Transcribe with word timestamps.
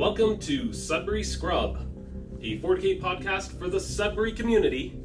Welcome 0.00 0.38
to 0.38 0.72
Sudbury 0.72 1.22
Scrub, 1.22 1.76
a 2.40 2.58
40k 2.60 3.02
podcast 3.02 3.58
for 3.58 3.68
the 3.68 3.78
Sudbury 3.78 4.32
community. 4.32 4.98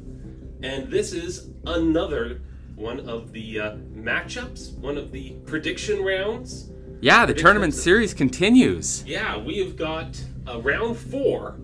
And 0.62 0.90
this 0.90 1.12
is 1.12 1.50
another 1.66 2.40
one 2.76 3.06
of 3.06 3.30
the 3.30 3.60
uh, 3.60 3.70
matchups, 3.94 4.72
one 4.78 4.96
of 4.96 5.12
the 5.12 5.32
prediction 5.44 6.02
rounds. 6.02 6.70
Yeah, 7.02 7.26
the 7.26 7.34
tournament 7.34 7.74
series 7.74 8.14
continues. 8.14 9.04
Yeah, 9.04 9.36
we 9.36 9.58
have 9.58 9.76
got 9.76 10.18
uh, 10.48 10.62
round 10.62 10.96
four. 10.96 11.60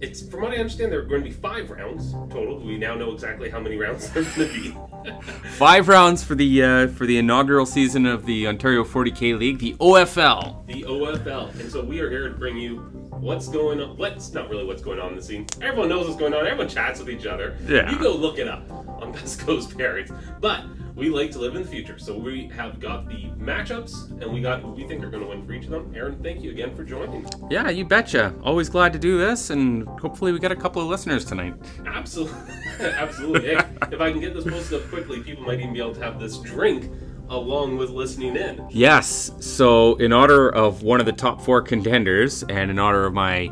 It's 0.00 0.26
from 0.26 0.40
what 0.40 0.52
I 0.52 0.56
understand, 0.56 0.92
there 0.92 1.00
are 1.00 1.04
going 1.04 1.22
to 1.22 1.28
be 1.28 1.34
five 1.34 1.68
rounds 1.68 2.12
total. 2.30 2.58
We 2.58 2.78
now 2.78 2.94
know 2.94 3.12
exactly 3.12 3.50
how 3.50 3.60
many 3.60 3.76
rounds 3.76 4.08
there's 4.14 4.34
going 4.34 4.48
to 4.48 4.54
be. 4.54 4.74
Five 5.56 5.88
rounds 5.88 6.22
for 6.22 6.34
the 6.34 6.62
uh, 6.62 6.88
for 6.88 7.06
the 7.06 7.18
inaugural 7.18 7.66
season 7.66 8.06
of 8.06 8.24
the 8.26 8.46
Ontario 8.46 8.84
40K 8.84 9.38
League, 9.38 9.58
the 9.58 9.74
OFL. 9.74 10.66
the 10.66 10.82
OFL. 10.82 11.58
And 11.60 11.70
so 11.70 11.82
we 11.84 12.00
are 12.00 12.10
here 12.10 12.28
to 12.28 12.34
bring 12.34 12.56
you 12.56 12.78
what's 13.10 13.48
going 13.48 13.80
on. 13.80 13.96
What's 13.96 14.32
not 14.32 14.48
really 14.48 14.64
what's 14.64 14.82
going 14.82 14.98
on 14.98 15.10
in 15.10 15.16
the 15.16 15.22
scene. 15.22 15.46
Everyone 15.60 15.88
knows 15.88 16.06
what's 16.06 16.18
going 16.18 16.34
on. 16.34 16.46
Everyone 16.46 16.68
chats 16.68 17.00
with 17.00 17.10
each 17.10 17.26
other. 17.26 17.56
Yeah. 17.66 17.90
You 17.90 17.98
go 17.98 18.14
look 18.14 18.38
it 18.38 18.48
up 18.48 18.70
on 18.70 19.12
Best 19.16 19.40
Coast 19.40 19.70
Pairings. 19.70 20.16
But 20.40 20.64
we 20.94 21.08
like 21.08 21.30
to 21.32 21.38
live 21.38 21.56
in 21.56 21.62
the 21.62 21.68
future. 21.68 21.98
So 21.98 22.16
we 22.16 22.48
have 22.48 22.78
got 22.80 23.08
the 23.08 23.30
matchups 23.38 24.10
and 24.20 24.32
we 24.32 24.40
got 24.40 24.60
who 24.60 24.72
we 24.72 24.86
think 24.86 25.02
are 25.02 25.10
going 25.10 25.22
to 25.22 25.28
win 25.28 25.46
for 25.46 25.52
each 25.52 25.64
of 25.64 25.70
them. 25.70 25.92
Aaron, 25.94 26.22
thank 26.22 26.42
you 26.42 26.50
again 26.50 26.74
for 26.74 26.84
joining. 26.84 27.26
Yeah, 27.50 27.70
you 27.70 27.84
betcha. 27.84 28.34
Always 28.42 28.68
glad 28.68 28.92
to 28.92 28.98
do 28.98 29.18
this, 29.18 29.50
and 29.50 29.88
hopefully 30.00 30.32
we 30.32 30.38
get 30.38 30.52
a 30.52 30.56
couple 30.56 30.82
of 30.82 30.88
listeners 30.88 31.24
tonight. 31.24 31.54
Absolutely. 31.86 32.36
Absolutely. 32.80 33.54
Hey, 33.54 33.64
if 33.90 34.00
I 34.00 34.10
can 34.10 34.20
get 34.20 34.34
this 34.34 34.44
posted 34.44 34.82
up 34.82 34.88
quickly, 34.88 35.20
people 35.20 35.44
might 35.44 35.60
even 35.60 35.72
be 35.72 35.80
able 35.80 35.94
to 35.94 36.02
have 36.02 36.20
this 36.20 36.38
drink 36.38 36.90
along 37.28 37.78
with 37.78 37.90
listening 37.90 38.36
in. 38.36 38.66
Yes. 38.70 39.32
So, 39.40 39.94
in 39.96 40.12
honor 40.12 40.50
of 40.50 40.82
one 40.82 41.00
of 41.00 41.06
the 41.06 41.12
top 41.12 41.40
four 41.40 41.62
contenders, 41.62 42.42
and 42.44 42.70
in 42.70 42.78
honor 42.78 43.04
of 43.04 43.14
my 43.14 43.50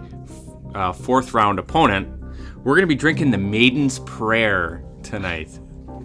uh, 0.75 0.93
fourth 0.93 1.33
round 1.33 1.59
opponent, 1.59 2.09
we're 2.65 2.75
gonna 2.75 2.87
be 2.87 2.95
drinking 2.95 3.31
the 3.31 3.39
Maiden's 3.39 4.01
Prayer 4.01 4.85
tonight. 5.03 5.60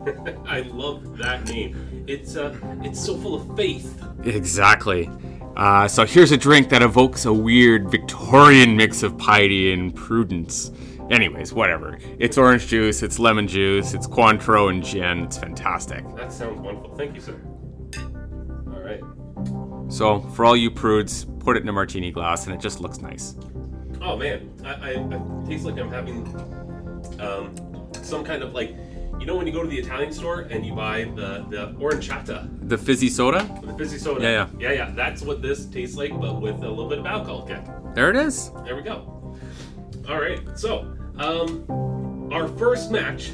I 0.46 0.62
love 0.62 1.18
that 1.18 1.46
name. 1.46 2.06
It's 2.08 2.36
uh, 2.36 2.58
it's 2.82 3.04
so 3.04 3.18
full 3.18 3.36
of 3.36 3.56
faith. 3.56 4.02
Exactly. 4.24 5.10
Uh, 5.56 5.88
so 5.88 6.06
here's 6.06 6.32
a 6.32 6.38
drink 6.38 6.70
that 6.70 6.82
evokes 6.82 7.26
a 7.26 7.34
weird 7.34 7.90
Victorian 7.90 8.76
mix 8.76 9.04
of 9.04 9.18
piety 9.18 9.72
and 9.72 9.96
prudence. 9.96 10.72
Anyways, 11.12 11.54
whatever. 11.54 11.98
It's 12.20 12.38
orange 12.38 12.68
juice, 12.68 13.04
it's 13.04 13.20
lemon 13.20 13.48
juice, 13.48 13.94
it's 13.94 14.08
Cointreau 14.08 14.70
and 14.70 14.84
gin. 14.84 15.24
It's 15.24 15.38
fantastic. 15.38 16.04
That 16.16 16.32
sounds 16.32 16.60
wonderful. 16.60 16.96
Thank 16.96 17.16
you, 17.16 17.22
sir. 17.22 17.40
All 18.68 18.82
right. 18.82 19.02
So 19.92 20.20
for 20.20 20.46
all 20.46 20.58
you 20.58 20.72
prudes, 20.72 21.26
put 21.40 21.56
it 21.58 21.64
in 21.64 21.70
a 21.70 21.74
martini 21.74 22.12
glass, 22.12 22.48
and 22.48 22.56
it 22.56 22.60
just 22.60 22.82
looks 22.82 23.00
nice. 23.00 23.36
Oh 24.02 24.18
man, 24.18 24.52
I, 24.66 24.74
I, 24.74 24.90
I 24.92 25.48
taste 25.48 25.64
like 25.64 25.78
I'm 25.78 25.92
having 25.92 26.26
um, 27.20 27.56
some 28.02 28.24
kind 28.24 28.44
of 28.44 28.54
like, 28.54 28.76
you 29.20 29.26
know, 29.26 29.36
when 29.36 29.48
you 29.48 29.54
go 29.54 29.62
to 29.64 29.68
the 29.70 29.78
Italian 29.78 30.12
store 30.14 30.42
and 30.42 30.66
you 30.66 30.74
buy 30.74 31.06
the 31.16 31.46
the 31.50 31.74
aranciata, 31.80 32.48
The 32.70 32.78
fizzy 32.78 33.10
soda. 33.10 33.40
the 33.64 33.74
fizzy 33.74 33.98
soda. 33.98 34.22
Yeah, 34.22 34.30
yeah. 34.60 34.70
yeah, 34.70 34.72
yeah. 34.74 34.92
That's 34.96 35.22
what 35.22 35.42
this 35.42 35.66
tastes 35.66 35.96
like, 35.98 36.12
but 36.20 36.42
with 36.42 36.58
a 36.64 36.70
little 36.70 36.90
bit 36.90 37.00
of 37.00 37.06
alcohol 37.06 37.44
kick. 37.48 37.62
There 37.94 38.10
it 38.10 38.16
is. 38.16 38.52
There 38.66 38.76
we 38.76 38.82
go. 38.82 39.12
All 40.10 40.20
right, 40.22 40.40
so 40.56 40.86
um, 41.18 42.30
our 42.32 42.48
first 42.48 42.92
match 42.92 43.32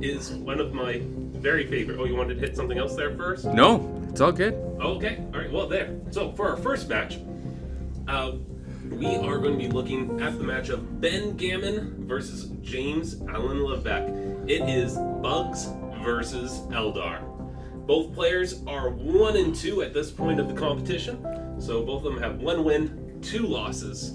is 0.00 0.30
one 0.30 0.60
of 0.60 0.72
my 0.72 1.00
very 1.04 1.66
favorite. 1.66 1.98
Oh, 1.98 2.04
you 2.04 2.14
wanted 2.14 2.34
to 2.34 2.40
hit 2.40 2.54
something 2.56 2.78
else 2.78 2.94
there 2.94 3.14
first? 3.16 3.44
No, 3.46 4.00
it's 4.08 4.20
all 4.20 4.30
good. 4.32 4.54
Okay. 4.80 5.18
All 5.34 5.40
right. 5.40 5.50
Well, 5.50 5.66
there. 5.68 5.98
So 6.10 6.30
for 6.32 6.48
our 6.48 6.56
first 6.56 6.88
match, 6.88 7.18
uh, 8.06 8.32
we 8.90 9.06
are 9.16 9.38
going 9.38 9.52
to 9.52 9.58
be 9.58 9.68
looking 9.68 10.20
at 10.20 10.38
the 10.38 10.44
match 10.44 10.68
of 10.68 11.00
Ben 11.00 11.36
Gammon 11.36 12.06
versus 12.06 12.46
James 12.62 13.20
Allen 13.28 13.64
Levesque. 13.64 14.12
It 14.46 14.68
is 14.68 14.96
Bugs 15.22 15.68
versus 16.02 16.60
Eldar. 16.70 17.28
Both 17.86 18.12
players 18.12 18.62
are 18.66 18.90
one 18.90 19.36
and 19.36 19.54
two 19.54 19.82
at 19.82 19.94
this 19.94 20.10
point 20.10 20.40
of 20.40 20.48
the 20.48 20.54
competition, 20.54 21.60
so 21.60 21.84
both 21.84 22.04
of 22.04 22.12
them 22.14 22.22
have 22.22 22.40
one 22.40 22.64
win, 22.64 23.18
two 23.22 23.46
losses, 23.46 24.10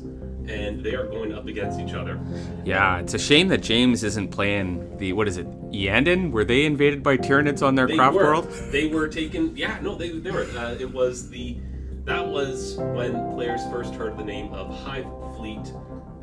and 0.49 0.83
they 0.83 0.95
are 0.95 1.07
going 1.07 1.33
up 1.33 1.47
against 1.47 1.79
each 1.79 1.93
other. 1.93 2.19
Yeah, 2.65 2.99
it's 2.99 3.13
a 3.13 3.19
shame 3.19 3.47
that 3.49 3.61
James 3.61 4.03
isn't 4.03 4.29
playing 4.29 4.97
the 4.97 5.13
what 5.13 5.27
is 5.27 5.37
it, 5.37 5.49
Iyanden? 5.71 6.31
Were 6.31 6.45
they 6.45 6.65
invaded 6.65 7.03
by 7.03 7.17
Tyranids 7.17 7.61
on 7.61 7.75
their 7.75 7.87
They 7.87 7.95
craft 7.95 8.15
were. 8.15 8.23
world? 8.23 8.49
They 8.71 8.87
were 8.87 9.07
taken. 9.07 9.55
Yeah, 9.55 9.77
no, 9.81 9.95
they, 9.95 10.11
they 10.19 10.31
were. 10.31 10.43
Uh, 10.57 10.75
it 10.79 10.91
was 10.91 11.29
the. 11.29 11.57
That 12.05 12.25
was 12.25 12.77
when 12.77 13.33
players 13.33 13.61
first 13.69 13.93
heard 13.93 14.17
the 14.17 14.23
name 14.23 14.53
of 14.53 14.73
Hive 14.85 15.05
Fleet 15.35 15.73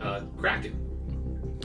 uh, 0.00 0.21
Kraken. 0.38 0.81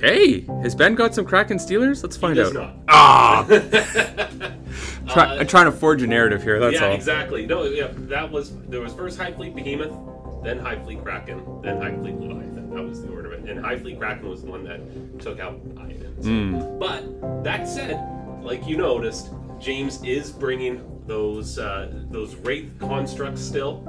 Hey, 0.01 0.41
has 0.63 0.75
Ben 0.75 0.95
got 0.95 1.13
some 1.13 1.25
Kraken 1.25 1.57
Steelers? 1.57 2.01
Let's 2.03 2.15
find 2.17 2.39
out. 2.39 2.53
not. 2.53 2.75
Ah, 2.87 3.45
try, 5.09 5.25
Uh, 5.25 5.39
I'm 5.39 5.47
trying 5.47 5.65
to 5.65 5.71
forge 5.71 6.01
a 6.01 6.07
narrative 6.07 6.41
here. 6.43 6.59
That's 6.59 6.75
yeah, 6.75 6.87
all. 6.87 6.93
exactly. 6.95 7.45
No, 7.45 7.63
yeah, 7.63 7.89
that 7.93 8.29
was 8.31 8.55
there 8.67 8.81
was 8.81 8.93
first 8.93 9.17
Hive 9.17 9.35
Fleet 9.35 9.55
Behemoth, 9.55 9.93
then 10.43 10.59
Hive 10.59 10.83
Fleet 10.83 11.03
Kraken, 11.03 11.61
then 11.61 11.81
Hive 11.81 11.99
Fleet 11.99 12.15
Leviathan. 12.19 12.69
That 12.73 12.83
was 12.83 13.01
the 13.01 13.09
order 13.11 13.33
of 13.33 13.43
it. 13.43 13.49
And 13.49 13.63
Hive 13.65 13.81
Fleet 13.81 13.99
Kraken 13.99 14.29
was 14.29 14.43
the 14.43 14.51
one 14.51 14.63
that 14.63 15.19
took 15.19 15.39
out 15.39 15.59
Iodans. 15.75 16.23
Hmm. 16.23 16.79
But 16.79 17.43
that 17.43 17.67
said, 17.67 17.99
like 18.41 18.65
you 18.67 18.77
noticed, 18.77 19.29
James 19.59 20.01
is 20.03 20.31
bringing 20.31 20.81
those 21.07 21.57
uh, 21.59 21.91
those 22.09 22.35
wraith 22.35 22.71
constructs 22.79 23.41
still. 23.41 23.83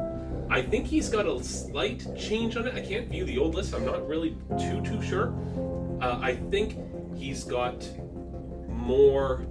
I 0.51 0.63
think 0.63 0.87
he's 0.87 1.09
got 1.09 1.27
a 1.27 1.43
slight 1.43 2.05
change 2.19 2.57
on 2.57 2.67
it. 2.67 2.75
I 2.75 2.81
can't 2.81 3.09
view 3.09 3.25
the 3.25 3.39
old 3.39 3.55
list. 3.55 3.75
I'm 3.75 3.85
not 3.85 4.07
really 4.07 4.37
too 4.59 4.83
too 4.83 5.01
sure. 5.03 5.33
Uh, 6.03 6.19
I 6.21 6.35
think 6.51 6.77
he's 7.17 7.45
got 7.45 7.89
more. 8.69 9.47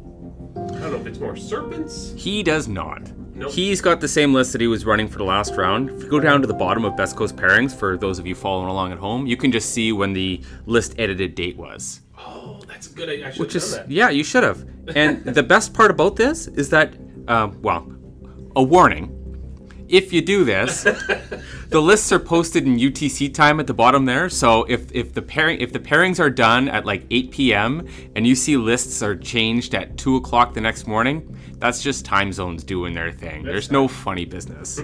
I 0.56 0.60
don't 0.80 0.92
know 0.92 0.96
if 0.96 1.06
it's 1.06 1.20
more 1.20 1.36
serpents. 1.36 2.14
He 2.18 2.44
does 2.44 2.68
not. 2.68 3.12
Nope. 3.34 3.52
He's 3.52 3.80
got 3.80 4.02
the 4.02 4.08
same 4.08 4.34
list 4.34 4.52
that 4.52 4.60
he 4.60 4.68
was 4.68 4.86
running 4.86 5.08
for 5.08 5.18
the 5.20 5.24
last 5.24 5.56
round. 5.56 5.90
If 5.90 6.04
you 6.04 6.10
go 6.10 6.20
down 6.20 6.42
to 6.42 6.48
the 6.48 6.54
bottom 6.54 6.84
of 6.84 6.98
Best 6.98 7.16
Coast 7.16 7.38
Pairings, 7.38 7.74
for 7.74 7.96
those 7.96 8.20
of 8.20 8.28
you 8.28 8.36
following 8.36 8.68
along 8.68 8.92
at 8.92 8.98
home, 8.98 9.26
you 9.26 9.38
can 9.38 9.52
just 9.52 9.72
see 9.72 9.94
when 9.94 10.12
the 10.12 10.42
list 10.66 10.96
edited 10.98 11.36
date 11.36 11.56
was. 11.56 12.02
Oh, 12.18 12.60
that's 12.68 12.88
good. 12.88 13.08
I, 13.10 13.28
I 13.28 13.32
should 13.32 13.40
Which 13.40 13.54
have 13.54 13.64
is, 13.64 13.76
that. 13.78 13.90
yeah, 13.90 14.10
you 14.10 14.26
should 14.26 14.44
have. 14.44 14.68
And 14.94 15.24
the 15.24 15.44
best 15.44 15.74
part 15.74 15.90
about 15.90 16.18
this 16.18 16.48
is 16.48 16.70
that, 16.72 16.94
um, 17.30 17.62
well, 17.62 17.90
a 18.58 18.64
warning. 18.64 19.16
If 19.90 20.14
you 20.14 20.22
do 20.22 20.44
this, 20.44 20.84
the 21.70 21.82
lists 21.82 22.12
are 22.12 22.20
posted 22.20 22.66
in 22.68 22.78
UTC 22.78 23.34
time 23.34 23.60
at 23.60 23.66
the 23.66 23.74
bottom 23.74 24.06
there. 24.06 24.30
So 24.30 24.64
if, 24.66 24.92
if 24.94 25.14
the 25.14 25.22
pairing 25.22 25.60
if 25.60 25.74
the 25.74 25.80
pairings 25.80 26.20
are 26.20 26.30
done 26.30 26.70
at 26.70 26.86
like 26.86 27.06
8 27.10 27.32
p.m. 27.32 27.88
and 28.16 28.26
you 28.26 28.36
see 28.36 28.56
lists 28.56 29.02
are 29.02 29.16
changed 29.16 29.74
at 29.74 29.98
2 29.98 30.18
o'clock 30.18 30.54
the 30.54 30.62
next 30.62 30.88
morning, 30.88 31.36
that's 31.58 31.82
just 31.82 32.06
time 32.06 32.32
zones 32.32 32.64
doing 32.64 32.94
their 32.94 33.12
thing. 33.12 33.44
There's 33.44 33.72
no 33.72 33.88
funny 33.88 34.26
business. 34.26 34.80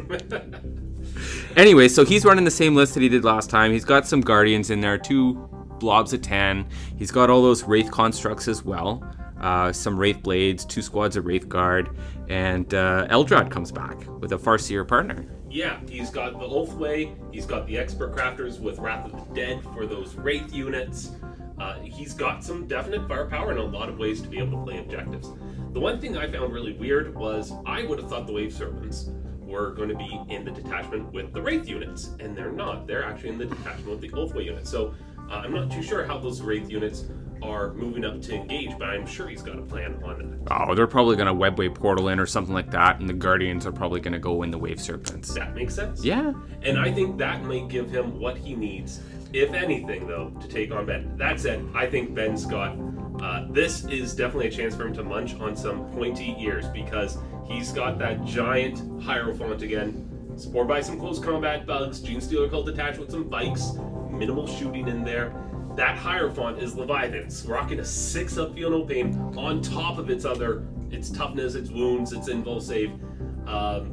anyway, 1.56 1.88
so 1.88 2.04
he's 2.04 2.26
running 2.26 2.44
the 2.44 2.52
same 2.52 2.76
list 2.76 2.96
that 2.96 3.04
he 3.04 3.10
did 3.10 3.24
last 3.24 3.50
time. 3.50 3.72
He's 3.72 3.86
got 3.86 4.08
some 4.08 4.22
guardians 4.22 4.72
in 4.72 4.82
there, 4.82 4.98
two 4.98 5.36
blobs 5.80 6.14
of 6.14 6.22
10. 6.24 6.68
He's 6.98 7.12
got 7.12 7.30
all 7.30 7.44
those 7.44 7.64
wraith 7.64 7.92
constructs 7.92 8.48
as 8.48 8.64
well. 8.64 9.04
Uh, 9.46 9.72
some 9.72 9.96
wraith 9.96 10.24
blades, 10.24 10.66
two 10.66 10.82
squads 10.82 11.16
of 11.16 11.28
wraith 11.28 11.48
guard, 11.48 11.96
and 12.30 12.74
uh, 12.74 13.06
Eldrad 13.12 13.52
comes 13.52 13.72
back 13.72 14.04
with 14.20 14.32
a 14.32 14.38
Farseer 14.40 14.88
partner. 14.88 15.24
Yeah, 15.52 15.80
he's 15.88 16.10
got 16.10 16.40
the 16.40 16.48
Ulthwé, 16.48 17.16
he's 17.32 17.46
got 17.46 17.68
the 17.68 17.78
Expert 17.78 18.16
Crafters 18.16 18.60
with 18.60 18.80
Wrath 18.80 19.06
of 19.06 19.12
the 19.12 19.36
Dead 19.36 19.62
for 19.72 19.86
those 19.86 20.16
Wraith 20.16 20.52
units. 20.52 21.12
Uh, 21.60 21.78
he's 21.82 22.12
got 22.12 22.44
some 22.44 22.66
definite 22.66 23.08
firepower 23.08 23.52
in 23.52 23.60
a 23.60 23.64
lot 23.64 23.88
of 23.88 24.00
ways 24.00 24.20
to 24.24 24.28
be 24.28 24.40
able 24.40 24.58
to 24.58 24.64
play 24.66 24.80
objectives. 24.80 25.32
The 25.74 25.80
one 25.80 26.02
thing 26.02 26.18
I 26.18 26.26
found 26.26 26.52
really 26.52 26.74
weird 26.74 27.16
was 27.16 27.54
I 27.68 27.84
would 27.84 28.00
have 28.00 28.10
thought 28.10 28.26
the 28.26 28.34
Wave 28.34 28.52
Serpents 28.52 29.12
were 29.42 29.74
going 29.74 29.90
to 29.90 29.96
be 29.96 30.22
in 30.28 30.44
the 30.44 30.50
detachment 30.50 31.14
with 31.14 31.34
the 31.34 31.42
Wraith 31.44 31.70
units, 31.70 32.16
and 32.20 32.36
they're 32.36 32.52
not. 32.52 32.88
They're 32.88 33.06
actually 33.06 33.30
in 33.30 33.38
the 33.38 33.46
detachment 33.46 33.90
with 33.90 34.02
the 34.02 34.10
Ulthwé 34.10 34.46
units. 34.46 34.72
So 34.72 34.96
uh, 35.30 35.34
I'm 35.36 35.54
not 35.54 35.72
too 35.72 35.84
sure 35.84 36.06
how 36.06 36.18
those 36.18 36.42
Wraith 36.42 36.70
units 36.70 37.06
are 37.42 37.74
moving 37.74 38.06
up 38.06 38.22
to 38.22 38.34
engage, 38.34 38.78
but 38.78 38.90
I'm 38.90 39.06
sure 39.06 39.28
he's 39.28 39.42
got 39.42 39.60
a 39.60 39.62
plan 39.62 40.02
on 40.04 40.44
that. 40.46 40.52
Oh, 40.52 40.74
they're 40.74 40.88
probably 40.88 41.16
going 41.16 41.28
to 41.28 41.34
webway 41.34 41.74
portal 41.74 42.10
in 42.10 42.20
or 42.20 42.26
something 42.26 42.54
like 42.54 42.72
that, 42.72 43.00
and 43.00 43.10
the 43.10 43.14
guardians 43.14 43.66
are 43.66 43.72
probably 43.72 44.00
going 44.00 44.14
to 44.14 44.20
go 44.20 44.44
in 44.44 44.52
the 44.52 44.58
wave 44.58 44.82
serpents. 44.82 45.34
That 45.34 45.56
makes 45.56 45.76
sense? 45.76 46.04
Yeah. 46.04 46.34
And 46.64 46.80
I 46.80 46.92
think 46.92 47.18
that 47.18 47.44
might 47.44 47.68
give 47.68 47.90
him 47.90 48.20
what 48.20 48.38
he 48.38 48.56
needs, 48.56 49.02
if 49.34 49.54
anything, 49.54 50.08
though, 50.08 50.30
to 50.42 50.48
take 50.48 50.72
on 50.72 50.86
Ben. 50.86 51.16
That 51.18 51.40
said, 51.40 51.66
I 51.74 51.88
think 51.88 52.16
Ben's 52.16 52.46
got. 52.46 52.78
Uh, 53.22 53.46
this 53.50 53.86
is 53.86 54.14
definitely 54.16 54.48
a 54.48 54.52
chance 54.52 54.76
for 54.76 54.88
him 54.88 54.94
to 54.94 55.04
munch 55.04 55.36
on 55.36 55.56
some 55.56 55.90
pointy 55.92 56.36
ears 56.40 56.68
because 56.70 57.18
he's 57.48 57.72
got 57.72 57.98
that 58.00 58.24
giant 58.26 59.04
Hierophant 59.04 59.62
again, 59.62 60.34
supported 60.36 60.68
by 60.68 60.82
some 60.82 61.00
close 61.00 61.20
combat 61.20 61.66
bugs, 61.66 62.02
Gene 62.02 62.20
Stealer 62.20 62.50
Cult 62.50 62.68
attached 62.68 63.00
with 63.00 63.12
some 63.12 63.24
bikes, 63.30 63.72
minimal 64.18 64.48
shooting 64.48 64.88
in 64.88 65.04
there. 65.04 65.34
That 65.76 65.98
Hierophant 65.98 66.60
is 66.60 66.76
Leviathan's, 66.76 67.46
rocking 67.46 67.80
a 67.80 67.86
6 67.86 68.38
up 68.38 68.56
Feel 68.56 68.70
No 68.72 68.84
Pain 68.86 69.14
on 69.38 69.62
top 69.62 69.98
of 69.98 70.10
its 70.10 70.24
other, 70.24 70.66
its 70.90 71.10
toughness, 71.10 71.56
its 71.56 71.70
wounds, 71.70 72.14
its 72.14 72.30
invul 72.30 72.62
save. 72.62 72.92
Um, 73.48 73.92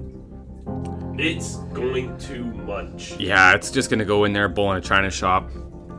It's 1.19 1.57
going 1.75 2.17
to 2.19 2.45
munch. 2.45 3.17
Yeah, 3.19 3.55
it's 3.55 3.71
just 3.71 3.91
gonna 3.91 4.05
go 4.05 4.25
in 4.25 4.33
there, 4.33 4.49
bull 4.49 4.71
in 4.73 4.79
a 4.79 4.81
china 4.81 5.11
shop, 5.11 5.51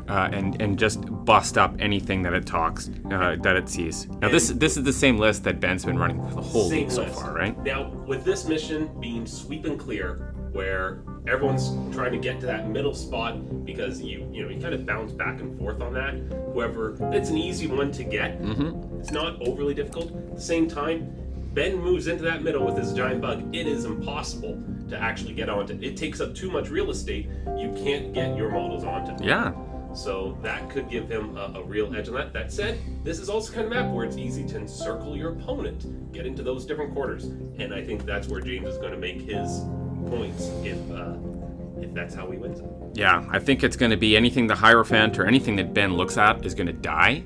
uh, 0.08 0.30
and 0.32 0.60
and 0.62 0.80
just 0.80 1.02
bust 1.26 1.58
up 1.58 1.76
anything 1.80 2.22
that 2.24 2.34
it 2.34 2.46
talks 2.46 2.90
uh, 3.12 3.36
that 3.42 3.56
it 3.58 3.70
sees. 3.70 4.08
Now 4.22 4.30
this 4.30 4.50
this 4.50 4.76
is 4.78 4.84
the 4.84 4.94
same 4.94 5.18
list 5.18 5.44
that 5.44 5.60
Ben's 5.60 5.86
been 5.86 6.00
running 6.00 6.18
for 6.30 6.36
the 6.36 6.42
whole 6.42 6.70
week 6.70 6.90
so 6.92 7.04
list. 7.04 7.16
far, 7.20 7.34
right? 7.36 7.62
Now, 7.64 7.90
with 8.08 8.24
this 8.24 8.46
mission 8.48 8.90
being 9.00 9.26
sweep 9.28 9.66
and 9.66 9.78
clear, 9.80 10.33
where 10.54 11.02
everyone's 11.28 11.70
trying 11.94 12.12
to 12.12 12.18
get 12.18 12.40
to 12.40 12.46
that 12.46 12.70
middle 12.70 12.94
spot 12.94 13.66
because 13.66 14.02
you 14.02 14.28
you 14.32 14.44
know 14.44 14.50
you 14.50 14.62
kind 14.62 14.74
of 14.74 14.86
bounce 14.86 15.12
back 15.12 15.40
and 15.42 15.58
forth 15.60 15.82
on 15.82 15.94
that. 15.94 16.14
Whoever 16.54 16.96
it's 17.14 17.30
an 17.30 17.38
easy 17.38 17.68
one 17.68 17.92
to 17.92 18.04
get. 18.04 18.42
Mm-hmm. 18.42 19.00
It's 19.00 19.12
not 19.12 19.46
overly 19.48 19.74
difficult. 19.74 20.12
At 20.12 20.36
the 20.36 20.42
same 20.42 20.68
time, 20.68 21.14
Ben 21.54 21.78
moves 21.78 22.08
into 22.08 22.24
that 22.24 22.44
middle 22.44 22.66
with 22.66 22.78
his 22.78 22.94
giant 22.94 23.22
bug. 23.22 23.56
It 23.56 23.68
is 23.68 23.86
impossible 23.86 24.62
to 24.90 24.98
actually 24.98 25.34
get 25.34 25.50
onto. 25.50 25.78
It 25.82 25.98
takes 25.98 26.22
up 26.22 26.34
too 26.36 26.50
much 26.50 26.70
real 26.70 26.90
estate. 26.90 27.28
You 27.58 27.74
can't 27.78 28.14
get 28.14 28.36
your 28.38 28.50
models 28.50 28.84
onto. 28.84 29.14
It. 29.14 29.24
Yeah. 29.24 29.54
So 29.94 30.38
that 30.42 30.70
could 30.72 30.90
give 30.90 31.08
him 31.08 31.38
a, 31.38 31.54
a 31.56 31.64
real 31.64 31.96
edge 31.96 32.08
on 32.08 32.16
that. 32.16 32.34
That 32.34 32.52
said, 32.52 32.80
this 33.04 33.20
is 33.20 33.30
also 33.30 33.54
kind 33.54 33.66
of 33.66 33.72
map 33.72 33.92
where 33.92 34.06
it's 34.06 34.18
easy 34.18 34.44
to 34.48 34.58
encircle 34.58 35.16
your 35.16 35.34
opponent, 35.34 36.12
get 36.12 36.26
into 36.26 36.42
those 36.42 36.66
different 36.66 36.94
quarters, 36.94 37.26
and 37.26 37.74
I 37.74 37.84
think 37.84 38.04
that's 38.04 38.28
where 38.28 38.42
James 38.42 38.68
is 38.68 38.78
going 38.78 38.92
to 38.92 38.98
make 38.98 39.22
his 39.22 39.62
points 40.10 40.50
if 40.64 40.78
uh, 40.92 41.14
if 41.82 41.94
that's 41.94 42.16
how 42.16 42.30
he 42.32 42.38
wins 42.38 42.60
it. 42.60 42.66
Yeah, 42.94 43.26
I 43.32 43.40
think 43.40 43.64
it's 43.64 43.76
going 43.76 43.92
to 43.92 43.98
be 43.98 44.16
anything 44.16 44.48
the 44.48 44.56
Hierophant 44.56 45.18
or 45.20 45.26
anything 45.26 45.56
that 45.58 45.74
Ben 45.74 45.96
looks 45.96 46.18
at 46.18 46.46
is 46.46 46.54
going 46.54 46.68
to 46.68 46.74
die. 46.74 47.24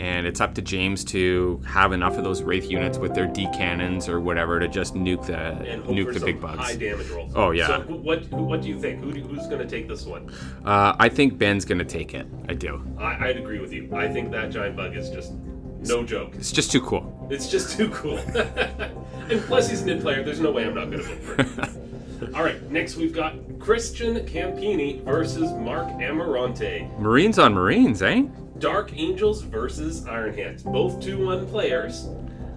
And 0.00 0.28
it's 0.28 0.40
up 0.40 0.54
to 0.54 0.62
James 0.62 1.04
to 1.06 1.60
have 1.66 1.90
enough 1.90 2.16
of 2.18 2.22
those 2.22 2.40
Wraith 2.40 2.70
units 2.70 2.98
with 2.98 3.16
their 3.16 3.26
D 3.26 3.48
cannons 3.52 4.08
or 4.08 4.20
whatever 4.20 4.60
to 4.60 4.68
just 4.68 4.94
nuke 4.94 5.26
the 5.26 5.66
nuke 5.92 6.14
the 6.14 6.20
big 6.24 6.40
bugs. 6.40 6.60
high 6.60 6.76
damage 6.76 7.08
rolls. 7.08 7.32
Oh, 7.34 7.50
yeah. 7.50 7.66
So 7.66 7.80
what 7.80 8.30
what 8.30 8.62
do 8.62 8.68
you 8.68 8.78
think? 8.78 9.02
Who 9.02 9.10
do, 9.10 9.22
who's 9.22 9.48
going 9.48 9.58
to 9.58 9.66
take 9.66 9.88
this 9.88 10.06
one? 10.06 10.32
Uh, 10.64 10.94
I 11.00 11.08
think 11.08 11.36
Ben's 11.36 11.64
going 11.64 11.80
to 11.80 11.84
take 11.84 12.14
it. 12.14 12.28
I 12.48 12.54
do. 12.54 12.80
I, 12.96 13.26
I'd 13.26 13.38
agree 13.38 13.58
with 13.58 13.72
you. 13.72 13.92
I 13.92 14.06
think 14.06 14.30
that 14.30 14.52
giant 14.52 14.76
bug 14.76 14.96
is 14.96 15.10
just 15.10 15.32
no 15.80 16.04
joke. 16.04 16.36
It's 16.36 16.52
just 16.52 16.70
too 16.70 16.80
cool. 16.80 17.26
It's 17.28 17.50
just 17.50 17.76
too 17.76 17.88
cool. 17.90 18.18
and 18.18 19.40
plus, 19.46 19.68
he's 19.68 19.82
a 19.82 19.86
mid 19.86 20.00
player. 20.00 20.22
There's 20.22 20.40
no 20.40 20.52
way 20.52 20.64
I'm 20.64 20.74
not 20.74 20.92
going 20.92 20.98
to 20.98 21.14
vote 21.14 21.46
for 21.46 21.62
him. 21.62 21.84
All 22.34 22.42
right, 22.42 22.62
next 22.70 22.96
we've 22.96 23.12
got 23.12 23.34
Christian 23.58 24.24
Campini 24.26 25.00
versus 25.04 25.52
Mark 25.52 25.86
Amarante. 25.88 26.98
Marines 26.98 27.38
on 27.38 27.54
Marines, 27.54 28.02
eh? 28.02 28.24
Dark 28.58 28.92
Angels 28.96 29.42
versus 29.42 30.06
Iron 30.06 30.34
Hands. 30.34 30.62
Both 30.62 31.00
2 31.00 31.24
1 31.24 31.46
players. 31.48 32.08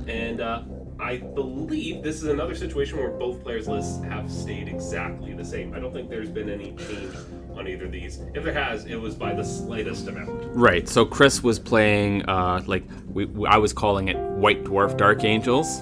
And 0.08 0.42
uh, 0.42 0.64
I 1.00 1.18
believe 1.18 2.02
this 2.04 2.16
is 2.18 2.24
another 2.26 2.56
situation 2.56 2.98
where 2.98 3.10
both 3.10 3.44
players' 3.44 3.68
lists 3.68 4.04
have 4.06 4.32
stayed 4.32 4.68
exactly 4.68 5.34
the 5.34 5.46
same. 5.46 5.74
I 5.74 5.80
don't 5.80 5.94
think 5.94 6.10
there's 6.10 6.30
been 6.30 6.50
any 6.50 6.76
change 6.76 7.14
on 7.56 7.68
either 7.68 7.86
of 7.86 7.92
these. 7.92 8.20
If 8.34 8.44
there 8.44 8.54
has, 8.54 8.86
it 8.86 8.96
was 8.96 9.14
by 9.14 9.34
the 9.34 9.44
slightest 9.44 10.08
amount. 10.08 10.56
Right. 10.56 10.90
So 10.90 11.06
Chris 11.06 11.44
was 11.44 11.60
playing, 11.60 12.24
uh, 12.28 12.64
like 12.66 12.84
we, 13.14 13.26
we- 13.26 13.48
I 13.48 13.58
was 13.58 13.74
calling 13.74 14.08
it 14.08 14.18
White 14.18 14.64
Dwarf 14.64 14.98
Dark 14.98 15.24
Angels, 15.24 15.82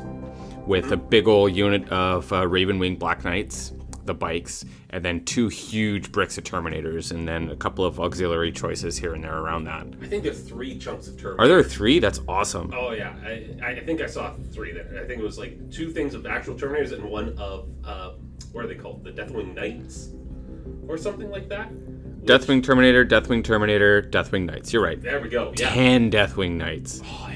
with 0.70 0.92
a 0.92 0.98
big 0.98 1.28
old 1.28 1.52
unit 1.56 1.90
of 1.90 2.32
uh, 2.32 2.44
Ravenwing 2.44 3.00
Black 3.00 3.24
Knights, 3.24 3.74
the 4.06 4.14
bikes, 4.14 4.64
and 4.92 5.04
then 5.04 5.26
two 5.26 5.48
huge 5.48 6.12
bricks 6.12 6.38
of 6.38 6.44
Terminators, 6.44 7.10
and 7.10 7.28
then 7.28 7.50
a 7.50 7.56
couple 7.56 7.84
of 7.84 8.00
auxiliary 8.00 8.52
choices 8.52 8.96
here 8.96 9.16
and 9.16 9.24
there 9.24 9.36
around 9.36 9.64
that. 9.64 9.88
I 10.00 10.06
think 10.06 10.24
there's 10.24 10.42
three 10.48 10.78
chunks 10.78 11.08
of 11.08 11.20
turbo. 11.20 11.44
Are 11.44 11.48
there 11.48 11.64
three? 11.64 11.98
That's 11.98 12.22
awesome. 12.28 12.72
Oh 12.72 12.92
yeah, 12.92 13.16
I, 13.26 13.56
I 13.66 13.80
think 13.80 14.00
I 14.00 14.06
saw 14.06 14.36
three 14.52 14.72
there. 14.72 15.02
I 15.04 15.08
think 15.08 15.20
it 15.20 15.24
was 15.24 15.40
like 15.40 15.72
two 15.72 15.90
things 15.90 16.14
of 16.14 16.28
actual 16.28 16.54
Terminators 16.54 16.94
and 16.94 17.04
one 17.04 17.36
of 17.40 17.68
uh, 17.84 18.12
what 18.52 18.64
are 18.64 18.68
they 18.68 18.76
called? 18.76 19.04
The 19.04 19.12
Deathwing 19.12 19.56
Knights, 19.56 20.10
or 20.88 21.00
something 21.00 21.32
like 21.32 21.50
that. 21.50 21.72
Deathwing 22.26 22.64
Terminator, 22.64 23.04
Deathwing 23.04 23.44
Terminator, 23.44 24.04
Deathwing 24.04 24.46
Knights. 24.46 24.72
You're 24.72 24.84
right. 24.84 25.02
There 25.02 25.20
we 25.20 25.30
go. 25.30 25.52
Yeah. 25.58 25.70
Ten 25.74 26.12
Deathwing 26.12 26.58
Knights. 26.58 27.02
Oh 27.04 27.29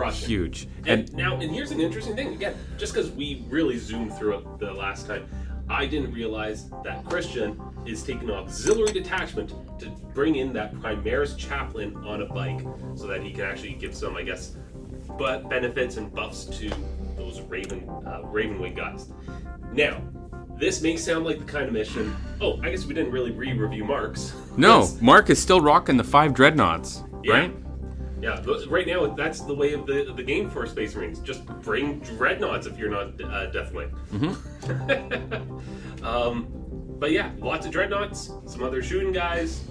crushing. 0.00 0.28
Huge. 0.28 0.68
And, 0.86 1.08
And 1.08 1.14
now, 1.14 1.34
and 1.38 1.50
here's 1.50 1.70
an 1.70 1.80
interesting 1.80 2.16
thing. 2.16 2.34
Again, 2.34 2.54
just 2.78 2.92
because 2.94 3.10
we 3.10 3.44
really 3.48 3.76
zoomed 3.78 4.14
through 4.16 4.38
it 4.38 4.58
the 4.58 4.72
last 4.72 5.06
time, 5.06 5.28
I 5.68 5.86
didn't 5.86 6.12
realize 6.12 6.68
that 6.84 7.04
Christian 7.04 7.60
is 7.86 8.02
taking 8.02 8.28
an 8.28 8.34
auxiliary 8.34 8.92
detachment 8.92 9.52
to 9.78 9.88
bring 10.14 10.36
in 10.36 10.52
that 10.54 10.74
Primaris 10.74 11.36
chaplain 11.38 11.96
on 11.98 12.22
a 12.22 12.26
bike, 12.26 12.60
so 12.96 13.06
that 13.06 13.22
he 13.22 13.30
can 13.30 13.42
actually 13.44 13.74
give 13.74 13.94
some, 13.94 14.16
I 14.16 14.22
guess, 14.22 14.56
but 15.18 15.48
benefits 15.48 15.96
and 15.96 16.12
buffs 16.12 16.44
to 16.58 16.70
those 17.16 17.40
Raven 17.42 17.88
uh, 18.06 18.22
Ravenwing 18.24 18.74
guys. 18.76 19.08
Now, 19.72 20.02
this 20.56 20.82
may 20.82 20.96
sound 20.96 21.24
like 21.24 21.38
the 21.38 21.44
kind 21.44 21.66
of 21.66 21.72
mission. 21.72 22.14
Oh, 22.40 22.60
I 22.62 22.70
guess 22.70 22.84
we 22.84 22.92
didn't 22.94 23.12
really 23.12 23.30
re-review 23.30 23.84
Mark's. 23.84 24.34
no, 24.56 24.88
Mark 25.00 25.30
is 25.30 25.40
still 25.40 25.60
rocking 25.60 25.96
the 25.96 26.04
five 26.04 26.34
dreadnoughts, 26.34 27.04
Yeah. 27.22 27.32
right? 27.34 27.54
Yeah, 28.20 28.42
right 28.68 28.86
now 28.86 29.06
that's 29.06 29.40
the 29.40 29.54
way 29.54 29.72
of 29.72 29.86
the 29.86 30.12
the 30.14 30.22
game 30.22 30.50
for 30.50 30.66
Space 30.66 30.94
Marines. 30.94 31.20
Just 31.20 31.46
bring 31.62 32.00
dreadnoughts 32.00 32.66
if 32.66 32.78
you're 32.78 32.90
not 32.90 33.20
uh, 33.20 33.50
Deathwing. 33.50 33.90
um, 36.04 36.48
but 36.98 37.12
yeah, 37.12 37.30
lots 37.38 37.64
of 37.66 37.72
dreadnoughts, 37.72 38.30
some 38.46 38.62
other 38.62 38.82
shooting 38.82 39.12
guys, 39.12 39.64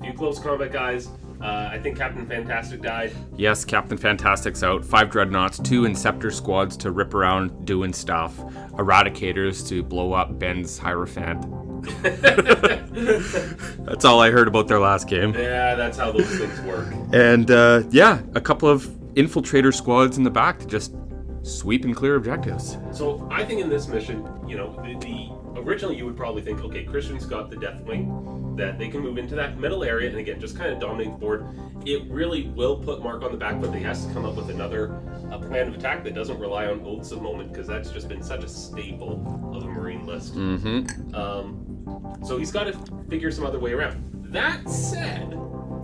a 0.00 0.04
few 0.04 0.12
close 0.14 0.38
combat 0.38 0.72
guys. 0.72 1.08
Uh, 1.42 1.70
I 1.72 1.78
think 1.78 1.96
Captain 1.96 2.26
Fantastic 2.26 2.82
died. 2.82 3.12
Yes, 3.36 3.64
Captain 3.64 3.96
Fantastic's 3.96 4.62
out. 4.62 4.84
Five 4.84 5.10
dreadnoughts, 5.10 5.58
two 5.58 5.82
Inceptor 5.82 6.32
squads 6.32 6.76
to 6.78 6.90
rip 6.90 7.14
around 7.14 7.64
doing 7.64 7.94
stuff, 7.94 8.36
Eradicators 8.72 9.66
to 9.68 9.82
blow 9.82 10.12
up 10.12 10.38
Ben's 10.38 10.76
Hierophant. 10.78 11.69
That's 13.84 14.04
all 14.04 14.20
I 14.20 14.30
heard 14.30 14.48
about 14.48 14.68
their 14.68 14.80
last 14.80 15.08
game. 15.08 15.34
Yeah, 15.34 15.74
that's 15.74 15.98
how 15.98 16.12
those 16.12 16.28
things 16.38 16.60
work. 16.62 16.86
And 17.12 17.50
uh, 17.50 17.82
yeah, 17.90 18.20
a 18.34 18.40
couple 18.40 18.68
of 18.68 18.86
infiltrator 19.14 19.74
squads 19.74 20.16
in 20.18 20.24
the 20.24 20.30
back 20.30 20.58
to 20.60 20.66
just 20.66 20.94
sweep 21.42 21.84
and 21.84 21.96
clear 21.96 22.16
objectives. 22.16 22.76
So 22.92 23.26
I 23.30 23.44
think 23.44 23.60
in 23.60 23.68
this 23.68 23.88
mission, 23.88 24.26
you 24.46 24.56
know, 24.56 24.74
the, 24.82 24.94
the 24.98 25.30
originally 25.56 25.96
you 25.96 26.06
would 26.06 26.16
probably 26.16 26.42
think, 26.42 26.60
okay, 26.60 26.84
Christian's 26.84 27.26
got 27.26 27.50
the 27.50 27.56
Deathwing, 27.56 28.56
that 28.56 28.78
they 28.78 28.88
can 28.88 29.00
move 29.00 29.16
into 29.16 29.34
that 29.34 29.58
middle 29.58 29.82
area 29.82 30.10
and 30.10 30.18
again 30.18 30.38
just 30.38 30.56
kind 30.56 30.72
of 30.72 30.78
dominate 30.78 31.12
the 31.12 31.18
board. 31.18 31.46
It 31.86 32.04
really 32.10 32.48
will 32.48 32.76
put 32.76 33.02
Mark 33.02 33.22
on 33.22 33.32
the 33.32 33.38
back 33.38 33.58
foot. 33.60 33.74
He 33.74 33.82
has 33.82 34.06
to 34.06 34.12
come 34.12 34.26
up 34.26 34.34
with 34.34 34.50
another 34.50 35.00
uh, 35.30 35.38
plan 35.38 35.68
of 35.68 35.74
attack 35.74 36.04
that 36.04 36.14
doesn't 36.14 36.38
rely 36.38 36.66
on 36.66 36.84
oaths 36.84 37.10
of 37.10 37.22
moment 37.22 37.52
because 37.52 37.66
that's 37.66 37.90
just 37.90 38.08
been 38.08 38.22
such 38.22 38.44
a 38.44 38.48
staple 38.48 39.50
of 39.54 39.62
a 39.62 39.66
Marine 39.66 40.06
list. 40.06 40.34
Mm-hmm. 40.34 41.14
Um, 41.14 42.18
so 42.22 42.36
he's 42.36 42.52
got 42.52 42.64
to 42.64 42.78
figure 43.08 43.30
some 43.30 43.46
other 43.46 43.58
way 43.58 43.72
around. 43.72 44.04
That 44.24 44.68
said, 44.68 45.30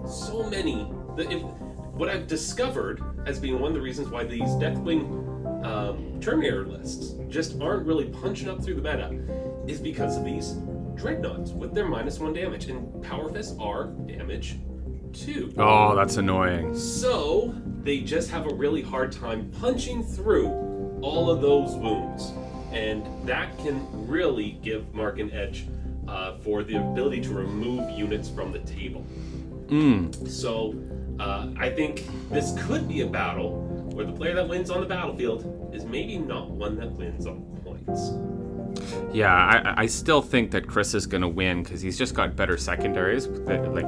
so 0.07 0.47
many. 0.51 0.93
The, 1.17 1.31
if, 1.31 1.43
what 1.43 2.11
I've 2.11 2.27
discovered 2.27 3.03
as 3.27 3.39
being 3.39 3.59
one 3.59 3.71
of 3.71 3.75
the 3.75 3.81
reasons 3.81 4.09
why 4.11 4.25
these 4.25 4.43
Deathwing 4.43 5.65
um, 5.65 6.21
Terminator 6.21 6.67
lists 6.67 7.15
just 7.29 7.59
aren't 7.61 7.87
really 7.87 8.05
punching 8.05 8.51
up 8.51 8.63
through 8.63 8.75
the 8.75 8.83
meta 8.83 9.09
is 9.67 9.81
because 9.81 10.17
of 10.17 10.25
these 10.25 10.57
dreadnoughts 10.95 11.51
with 11.51 11.75
their 11.75 11.87
minus 11.87 12.19
one 12.19 12.33
damage, 12.33 12.67
and 12.67 13.03
Power 13.03 13.29
Fists 13.31 13.57
are 13.61 13.85
damage 14.07 14.57
two. 15.13 15.53
Oh, 15.57 15.95
that's 15.95 16.17
annoying. 16.17 16.77
So 16.77 17.55
they 17.83 18.01
just 18.01 18.31
have 18.31 18.47
a 18.47 18.55
really 18.55 18.83
hard 18.83 19.13
time 19.13 19.51
punching 19.61 20.03
through 20.03 20.49
all 21.03 21.31
of 21.31 21.41
those 21.41 21.75
wounds, 21.75 22.33
and 22.73 23.07
that 23.27 23.57
can 23.59 23.87
really 24.07 24.59
give 24.63 24.93
Mark 24.95 25.19
an 25.19 25.31
edge 25.33 25.67
uh, 26.09 26.37
for 26.39 26.63
the 26.63 26.77
ability 26.77 27.21
to 27.23 27.31
remove 27.31 27.91
units 27.91 28.29
from 28.29 28.53
the 28.53 28.61
table. 28.61 29.05
Mm. 29.67 30.29
So 30.29 30.75
uh, 31.19 31.49
I 31.59 31.71
think 31.71 32.09
this 32.31 32.55
could 32.67 32.89
be 32.89 33.01
a 33.01 33.07
battle 33.07 33.63
where 33.93 34.05
the 34.05 34.13
player 34.13 34.35
that 34.35 34.49
wins 34.49 34.71
on 34.71 34.81
the 34.81 34.87
battlefield 34.87 35.75
is 35.75 35.85
maybe 35.85 36.19
not 36.19 36.51
one 36.51 36.77
that 36.77 36.93
wins 36.93 37.27
on 37.27 37.43
points. 37.65 38.11
Yeah, 39.13 39.33
I, 39.33 39.83
I 39.83 39.87
still 39.87 40.23
think 40.23 40.51
that 40.51 40.67
Chris 40.67 40.95
is 40.95 41.07
going 41.07 41.23
to 41.23 41.29
win 41.29 41.63
because 41.63 41.81
he's 41.81 41.97
just 41.97 42.15
got 42.15 42.37
better 42.37 42.57
secondaries. 42.57 43.27
Like, 43.27 43.87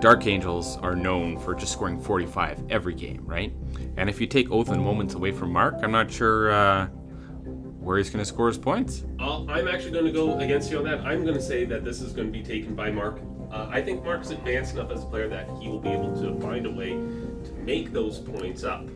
Dark 0.00 0.26
Angels 0.26 0.76
are 0.78 0.94
known 0.94 1.38
for 1.38 1.54
just 1.54 1.72
scoring 1.72 2.00
45 2.00 2.70
every 2.70 2.94
game, 2.94 3.22
right? 3.24 3.52
And 3.96 4.08
if 4.08 4.20
you 4.20 4.26
take 4.26 4.50
Oath 4.50 4.68
and 4.68 4.82
Moments 4.82 5.14
away 5.14 5.32
from 5.32 5.52
Mark, 5.52 5.76
I'm 5.82 5.90
not 5.90 6.10
sure 6.10 6.52
uh, 6.52 6.86
where 6.86 7.98
he's 7.98 8.10
going 8.10 8.20
to 8.20 8.24
score 8.24 8.48
his 8.48 8.58
points. 8.58 9.04
Uh, 9.18 9.44
I'm 9.46 9.66
actually 9.66 9.92
going 9.92 10.04
to 10.04 10.12
go 10.12 10.38
against 10.38 10.70
you 10.70 10.78
on 10.78 10.84
that. 10.84 11.00
I'm 11.00 11.22
going 11.22 11.34
to 11.34 11.42
say 11.42 11.64
that 11.64 11.84
this 11.84 12.00
is 12.00 12.12
going 12.12 12.30
to 12.30 12.32
be 12.32 12.44
taken 12.44 12.74
by 12.74 12.90
Mark. 12.90 13.20
Uh, 13.50 13.66
I 13.70 13.80
think 13.80 14.04
Mark's 14.04 14.30
advanced 14.30 14.74
enough 14.74 14.90
as 14.90 15.02
a 15.02 15.06
player 15.06 15.28
that 15.28 15.48
he 15.60 15.68
will 15.68 15.80
be 15.80 15.88
able 15.88 16.14
to 16.20 16.38
find 16.40 16.66
a 16.66 16.70
way 16.70 16.90
to 16.90 17.52
make 17.64 17.92
those 17.92 18.18
points 18.18 18.62
up. 18.62 18.86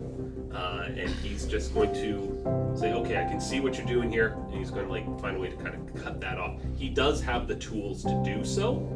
Uh, 0.55 0.85
and 0.87 1.09
he's 1.17 1.47
just 1.47 1.73
going 1.75 1.93
to 1.95 2.75
say, 2.77 2.93
okay, 2.93 3.19
I 3.19 3.25
can 3.25 3.41
see 3.41 3.61
what 3.61 3.79
you're 3.79 3.87
doing 3.87 4.11
here. 4.11 4.37
And 4.49 4.59
he's 4.59 4.71
going 4.71 4.87
to 4.87 4.93
like 4.93 5.21
find 5.21 5.37
a 5.37 5.41
way 5.41 5.49
to 5.49 5.57
kind 5.57 5.75
of 5.75 6.03
cut 6.03 6.21
that 6.21 6.39
off. 6.39 6.61
He 6.77 6.89
does 6.89 7.23
have 7.23 7.49
the 7.49 7.57
tools 7.57 8.03
to 8.05 8.23
do 8.25 8.45
so. 8.45 8.89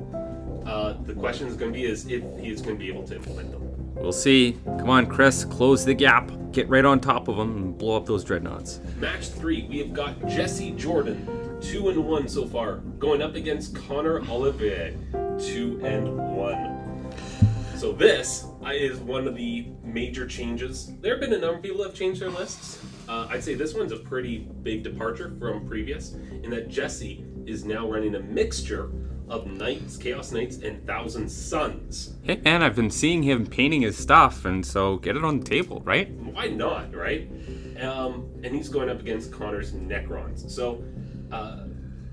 Uh, 0.66 0.94
the 1.04 1.14
question 1.14 1.46
is 1.46 1.56
going 1.56 1.72
to 1.72 1.78
be 1.78 1.84
is 1.86 2.06
if 2.06 2.22
he 2.40 2.50
is 2.50 2.60
going 2.60 2.76
to 2.76 2.80
be 2.80 2.88
able 2.88 3.04
to 3.04 3.16
implement 3.16 3.52
them. 3.52 3.62
We'll 3.94 4.12
see. 4.12 4.58
Come 4.64 4.90
on, 4.90 5.06
Chris, 5.06 5.44
close 5.44 5.84
the 5.84 5.94
gap. 5.94 6.30
get 6.52 6.68
right 6.68 6.84
on 6.84 7.00
top 7.00 7.28
of 7.28 7.36
them 7.36 7.56
and 7.56 7.78
blow 7.78 7.96
up 7.96 8.06
those 8.06 8.24
dreadnoughts. 8.24 8.80
Match 8.98 9.28
three, 9.28 9.66
we 9.68 9.78
have 9.78 9.92
got 9.92 10.26
Jesse 10.26 10.72
Jordan, 10.72 11.58
two 11.60 11.88
and 11.88 12.04
one 12.04 12.28
so 12.28 12.46
far, 12.46 12.76
going 12.98 13.22
up 13.22 13.34
against 13.34 13.74
Connor 13.74 14.20
Olivier, 14.28 14.96
two 15.38 15.80
and 15.84 16.16
one. 16.36 16.75
So 17.76 17.92
this 17.92 18.46
uh, 18.64 18.70
is 18.70 18.98
one 19.00 19.28
of 19.28 19.36
the 19.36 19.66
major 19.84 20.26
changes. 20.26 20.94
There 21.02 21.12
have 21.12 21.20
been 21.20 21.34
a 21.34 21.38
number 21.38 21.56
of 21.56 21.62
people 21.62 21.78
that 21.78 21.88
have 21.88 21.94
changed 21.94 22.22
their 22.22 22.30
lists. 22.30 22.82
Uh, 23.06 23.28
I'd 23.28 23.44
say 23.44 23.54
this 23.54 23.74
one's 23.74 23.92
a 23.92 23.98
pretty 23.98 24.38
big 24.62 24.82
departure 24.82 25.36
from 25.38 25.68
previous, 25.68 26.14
in 26.42 26.48
that 26.50 26.68
Jesse 26.70 27.22
is 27.44 27.66
now 27.66 27.86
running 27.86 28.14
a 28.14 28.20
mixture 28.20 28.90
of 29.28 29.46
Knights, 29.46 29.98
Chaos 29.98 30.32
Knights, 30.32 30.56
and 30.58 30.86
Thousand 30.86 31.28
Sons. 31.28 32.14
Hey 32.22 32.40
man, 32.42 32.62
I've 32.62 32.76
been 32.76 32.90
seeing 32.90 33.22
him 33.22 33.44
painting 33.44 33.82
his 33.82 33.98
stuff, 33.98 34.46
and 34.46 34.64
so 34.64 34.96
get 34.96 35.14
it 35.14 35.22
on 35.22 35.40
the 35.40 35.44
table, 35.44 35.82
right? 35.84 36.10
Why 36.12 36.46
not, 36.46 36.94
right? 36.94 37.30
Um, 37.78 38.26
and 38.42 38.54
he's 38.54 38.70
going 38.70 38.88
up 38.88 39.00
against 39.00 39.30
Connor's 39.30 39.72
Necrons. 39.72 40.50
So, 40.50 40.82
uh, 41.30 41.64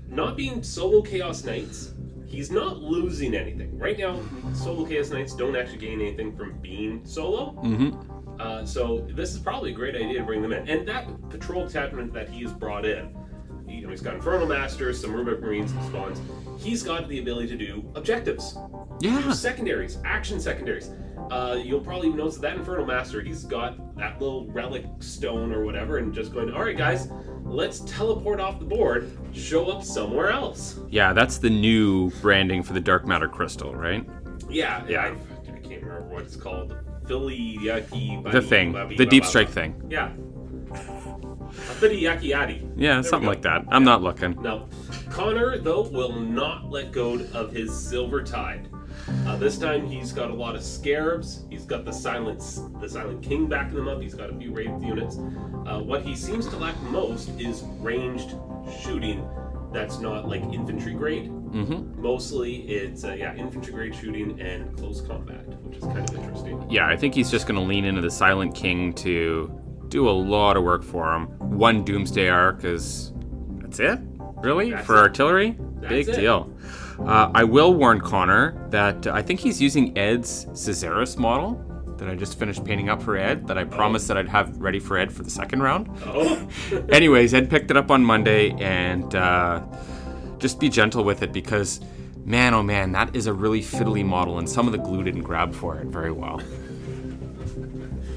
not 0.08 0.36
being 0.36 0.62
solo 0.62 1.00
Chaos 1.00 1.42
Knights, 1.42 1.93
he's 2.34 2.50
not 2.50 2.78
losing 2.78 3.34
anything. 3.34 3.78
Right 3.78 3.98
now, 3.98 4.18
solo 4.52 4.84
Chaos 4.84 5.10
Knights 5.10 5.34
don't 5.34 5.56
actually 5.56 5.78
gain 5.78 6.00
anything 6.00 6.36
from 6.36 6.58
being 6.60 7.04
solo. 7.04 7.52
Mm-hmm. 7.62 8.40
Uh, 8.40 8.66
so 8.66 9.06
this 9.14 9.32
is 9.32 9.38
probably 9.38 9.70
a 9.70 9.74
great 9.74 9.94
idea 9.94 10.18
to 10.18 10.24
bring 10.24 10.42
them 10.42 10.52
in. 10.52 10.68
And 10.68 10.86
that 10.88 11.06
patrol 11.30 11.66
detachment 11.66 12.12
that 12.14 12.28
he 12.28 12.42
has 12.42 12.52
brought 12.52 12.84
in, 12.84 13.16
you 13.68 13.82
know, 13.82 13.90
he's 13.90 14.00
got 14.02 14.14
Infernal 14.14 14.46
Masters, 14.46 15.00
some 15.00 15.12
Rubric 15.12 15.40
Marines, 15.40 15.72
some 15.72 15.86
spawns. 15.88 16.20
He's 16.62 16.82
got 16.82 17.08
the 17.08 17.20
ability 17.20 17.48
to 17.48 17.56
do 17.56 17.90
objectives, 17.94 18.58
Yeah. 19.00 19.20
do 19.22 19.32
secondaries, 19.32 19.98
action 20.04 20.40
secondaries. 20.40 20.90
Uh, 21.30 21.58
you'll 21.62 21.80
probably 21.80 22.10
notice 22.10 22.36
that 22.38 22.56
Infernal 22.56 22.84
Master, 22.84 23.22
he's 23.22 23.44
got 23.44 23.96
that 23.96 24.20
little 24.20 24.46
relic 24.48 24.84
stone 24.98 25.52
or 25.52 25.64
whatever, 25.64 25.98
and 25.98 26.12
just 26.12 26.32
going, 26.32 26.52
all 26.52 26.62
right, 26.64 26.76
guys, 26.76 27.08
let's 27.54 27.80
teleport 27.80 28.40
off 28.40 28.58
the 28.58 28.64
board, 28.64 29.10
show 29.32 29.70
up 29.70 29.84
somewhere 29.84 30.30
else. 30.30 30.80
Yeah, 30.88 31.12
that's 31.12 31.38
the 31.38 31.50
new 31.50 32.10
branding 32.20 32.62
for 32.62 32.72
the 32.72 32.80
dark 32.80 33.06
matter 33.06 33.28
crystal, 33.28 33.74
right? 33.74 34.04
Yeah, 34.50 34.84
yeah. 34.88 35.02
I, 35.02 35.08
I 35.52 35.58
can't 35.60 35.82
remember 35.82 36.02
what 36.02 36.24
it's 36.24 36.36
called. 36.36 36.76
Philly 37.06 37.58
Yaki. 37.60 38.30
The 38.32 38.42
thing, 38.42 38.72
the 38.96 39.06
deep 39.06 39.24
strike 39.24 39.48
thing. 39.48 39.80
Yeah. 39.88 40.12
Philly 41.78 42.02
Yaki 42.02 42.30
Yadi. 42.30 42.72
Yeah, 42.76 43.00
something 43.02 43.28
like 43.28 43.42
that. 43.42 43.64
I'm 43.68 43.84
not 43.84 44.02
looking. 44.02 44.40
No. 44.42 44.68
Connor, 45.10 45.58
though, 45.58 45.82
will 45.82 46.18
not 46.18 46.70
let 46.70 46.90
go 46.90 47.20
of 47.34 47.52
his 47.52 47.72
silver 47.72 48.22
tide. 48.22 48.68
Uh, 49.26 49.36
this 49.36 49.58
time 49.58 49.86
he's 49.86 50.12
got 50.12 50.30
a 50.30 50.34
lot 50.34 50.54
of 50.54 50.62
scarabs. 50.62 51.44
He's 51.50 51.64
got 51.64 51.84
the 51.84 51.92
silent, 51.92 52.40
the 52.80 52.88
silent 52.88 53.22
king 53.22 53.46
backing 53.46 53.78
him 53.78 53.88
up. 53.88 54.00
He's 54.00 54.14
got 54.14 54.30
a 54.30 54.34
few 54.36 54.52
wraith 54.52 54.82
units. 54.82 55.16
Uh, 55.16 55.80
what 55.80 56.02
he 56.02 56.14
seems 56.14 56.46
to 56.48 56.56
lack 56.56 56.80
most 56.84 57.28
is 57.40 57.62
ranged 57.80 58.34
shooting. 58.82 59.26
That's 59.72 59.98
not 59.98 60.28
like 60.28 60.42
infantry 60.44 60.94
grade. 60.94 61.30
Mm-hmm. 61.30 62.00
Mostly, 62.00 62.62
it's 62.62 63.04
uh, 63.04 63.12
yeah, 63.12 63.34
infantry 63.34 63.72
grade 63.72 63.94
shooting 63.94 64.40
and 64.40 64.76
close 64.76 65.00
combat, 65.00 65.46
which 65.62 65.76
is 65.78 65.84
kind 65.84 66.08
of 66.08 66.14
interesting. 66.16 66.64
Yeah, 66.70 66.86
I 66.86 66.96
think 66.96 67.14
he's 67.14 67.30
just 67.30 67.46
going 67.46 67.60
to 67.60 67.66
lean 67.66 67.84
into 67.84 68.00
the 68.00 68.10
Silent 68.10 68.54
King 68.54 68.92
to 68.94 69.60
do 69.88 70.08
a 70.08 70.10
lot 70.10 70.56
of 70.56 70.64
work 70.64 70.82
for 70.82 71.12
him. 71.14 71.26
One 71.38 71.84
Doomsday 71.84 72.28
Ark 72.28 72.64
is. 72.64 73.12
That's 73.58 73.80
it? 73.80 73.98
Really? 74.36 74.70
That's 74.70 74.86
for 74.86 74.96
it. 74.96 75.00
artillery? 75.00 75.56
That's 75.76 75.88
Big 75.88 76.08
it. 76.08 76.16
deal. 76.16 76.52
Uh, 77.00 77.30
I 77.34 77.44
will 77.44 77.74
warn 77.74 78.00
Connor 78.00 78.68
that 78.70 79.06
uh, 79.06 79.12
I 79.12 79.22
think 79.22 79.40
he's 79.40 79.60
using 79.60 79.96
Ed's 79.98 80.46
Caesaris 80.46 81.18
model 81.18 81.62
that 81.98 82.08
I 82.08 82.14
just 82.14 82.38
finished 82.38 82.64
painting 82.64 82.88
up 82.88 83.02
for 83.02 83.16
Ed 83.16 83.46
that 83.46 83.58
I 83.58 83.64
promised 83.64 84.08
that 84.08 84.16
I'd 84.16 84.28
have 84.28 84.56
ready 84.60 84.80
for 84.80 84.98
Ed 84.98 85.12
for 85.12 85.22
the 85.22 85.30
second 85.30 85.62
round. 85.62 85.88
Oh, 86.06 86.48
Anyways, 86.88 87.34
Ed 87.34 87.50
picked 87.50 87.70
it 87.70 87.76
up 87.76 87.90
on 87.90 88.04
Monday, 88.04 88.50
and 88.60 89.14
uh, 89.14 89.62
just 90.38 90.60
be 90.60 90.68
gentle 90.68 91.04
with 91.04 91.22
it 91.22 91.32
because, 91.32 91.80
man, 92.24 92.54
oh 92.54 92.62
man, 92.62 92.92
that 92.92 93.14
is 93.14 93.26
a 93.26 93.32
really 93.32 93.60
fiddly 93.60 94.04
model, 94.04 94.38
and 94.38 94.48
some 94.48 94.66
of 94.66 94.72
the 94.72 94.78
glue 94.78 95.02
didn't 95.02 95.22
grab 95.22 95.54
for 95.54 95.78
it 95.78 95.86
very 95.86 96.12
well. 96.12 96.40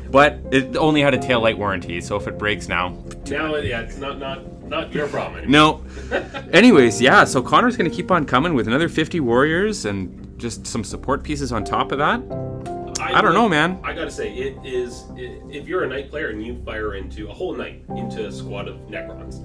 But 0.10 0.39
it 0.51 0.77
only 0.77 1.01
had 1.01 1.13
a 1.13 1.17
tail 1.19 1.41
light 1.41 1.57
warranty, 1.57 2.00
so 2.00 2.15
if 2.15 2.27
it 2.27 2.38
breaks 2.38 2.69
now, 2.69 2.98
now 3.29 3.55
yeah, 3.57 3.81
it's 3.81 3.98
not 3.98 4.19
not 4.19 4.57
not 4.67 4.93
your 4.93 5.07
problem 5.07 5.43
anymore. 5.43 5.81
no. 6.12 6.50
Anyways, 6.53 7.01
yeah, 7.01 7.24
so 7.24 7.41
Connor's 7.41 7.75
gonna 7.77 7.89
keep 7.89 8.12
on 8.12 8.25
coming 8.25 8.53
with 8.53 8.67
another 8.67 8.89
50 8.89 9.19
warriors 9.19 9.86
and 9.86 10.38
just 10.38 10.65
some 10.67 10.83
support 10.83 11.24
pieces 11.24 11.51
on 11.51 11.63
top 11.63 11.91
of 11.91 11.97
that. 12.00 12.21
I 13.00 13.21
don't 13.21 13.33
know, 13.33 13.47
man. 13.47 13.79
I 13.83 13.93
gotta 13.93 14.12
say, 14.12 14.33
it 14.33 14.57
is. 14.65 15.05
i 15.12 15.39
if 15.50 15.67
you're 15.67 15.83
a 15.83 15.88
knight 15.88 16.09
player 16.09 16.29
and 16.29 16.45
you 16.45 16.55
fire 16.63 16.95
into 16.95 17.29
a 17.29 17.33
whole 17.33 17.55
knight 17.55 17.83
into 17.95 18.27
a 18.27 18.31
squad 18.31 18.67
of 18.67 18.75
Necrons, 18.89 19.43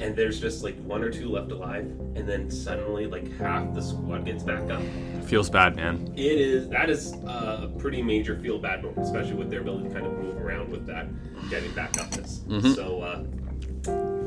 and 0.00 0.14
there's 0.14 0.40
just 0.40 0.62
like 0.62 0.76
one 0.84 1.02
or 1.02 1.10
two 1.10 1.28
left 1.28 1.50
alive, 1.50 1.84
and 2.14 2.28
then 2.28 2.50
suddenly 2.50 3.06
like 3.06 3.30
half 3.38 3.72
the 3.74 3.80
squad 3.80 4.24
gets 4.26 4.42
back 4.42 4.68
up, 4.70 4.82
Feels 5.24 5.48
bad, 5.48 5.76
man. 5.76 6.12
it 6.16 6.40
is 6.40 6.68
that 6.68 6.90
is 6.90 7.12
a 7.24 7.70
pretty 7.78 8.02
major 8.02 8.38
feel 8.38 8.58
bad 8.58 8.82
moment, 8.82 9.04
especially 9.06 9.34
with 9.34 9.50
their 9.50 9.60
ability 9.60 9.88
to 9.88 9.94
kind 9.94 10.06
of 10.06 10.12
move 10.18 10.36
around 10.36 10.70
with 10.70 10.86
that 10.86 11.06
getting 11.48 11.72
back 11.72 11.92
upness. 11.98 12.40
Mm-hmm. 12.40 12.72
So 12.72 13.00
uh, 13.02 13.24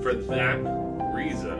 for 0.03 0.13
that 0.13 0.57
reason, 1.15 1.59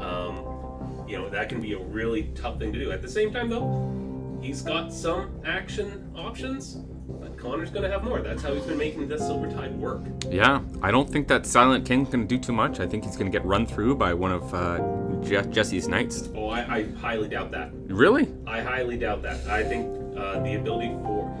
um, 0.00 1.04
you 1.06 1.18
know 1.18 1.28
that 1.28 1.48
can 1.48 1.60
be 1.60 1.74
a 1.74 1.78
really 1.78 2.24
tough 2.34 2.58
thing 2.58 2.72
to 2.72 2.78
do. 2.78 2.90
At 2.90 3.02
the 3.02 3.08
same 3.08 3.32
time, 3.32 3.48
though, 3.50 4.38
he's 4.40 4.62
got 4.62 4.92
some 4.92 5.40
action 5.44 6.10
options. 6.16 6.78
But 7.08 7.38
Connor's 7.38 7.70
going 7.70 7.84
to 7.84 7.88
have 7.88 8.02
more. 8.02 8.20
That's 8.20 8.42
how 8.42 8.52
he's 8.52 8.64
been 8.64 8.76
making 8.78 9.06
this 9.06 9.20
Silver 9.20 9.48
Tide 9.48 9.76
work. 9.76 10.02
Yeah, 10.28 10.60
I 10.82 10.90
don't 10.90 11.08
think 11.08 11.28
that 11.28 11.46
Silent 11.46 11.86
King's 11.86 12.08
gonna 12.08 12.24
do 12.24 12.36
too 12.36 12.52
much. 12.52 12.80
I 12.80 12.86
think 12.86 13.04
he's 13.04 13.16
gonna 13.16 13.30
get 13.30 13.44
run 13.44 13.64
through 13.64 13.94
by 13.94 14.12
one 14.12 14.32
of 14.32 14.52
uh, 14.52 14.80
Je- 15.22 15.48
Jesse's 15.50 15.86
knights. 15.86 16.28
Oh, 16.34 16.48
I, 16.48 16.78
I 16.78 16.84
highly 16.94 17.28
doubt 17.28 17.52
that. 17.52 17.70
Really? 17.86 18.28
I 18.46 18.60
highly 18.60 18.96
doubt 18.96 19.22
that. 19.22 19.46
I 19.46 19.62
think 19.62 19.86
uh, 20.18 20.40
the 20.40 20.54
ability 20.56 20.88
for 21.04 21.32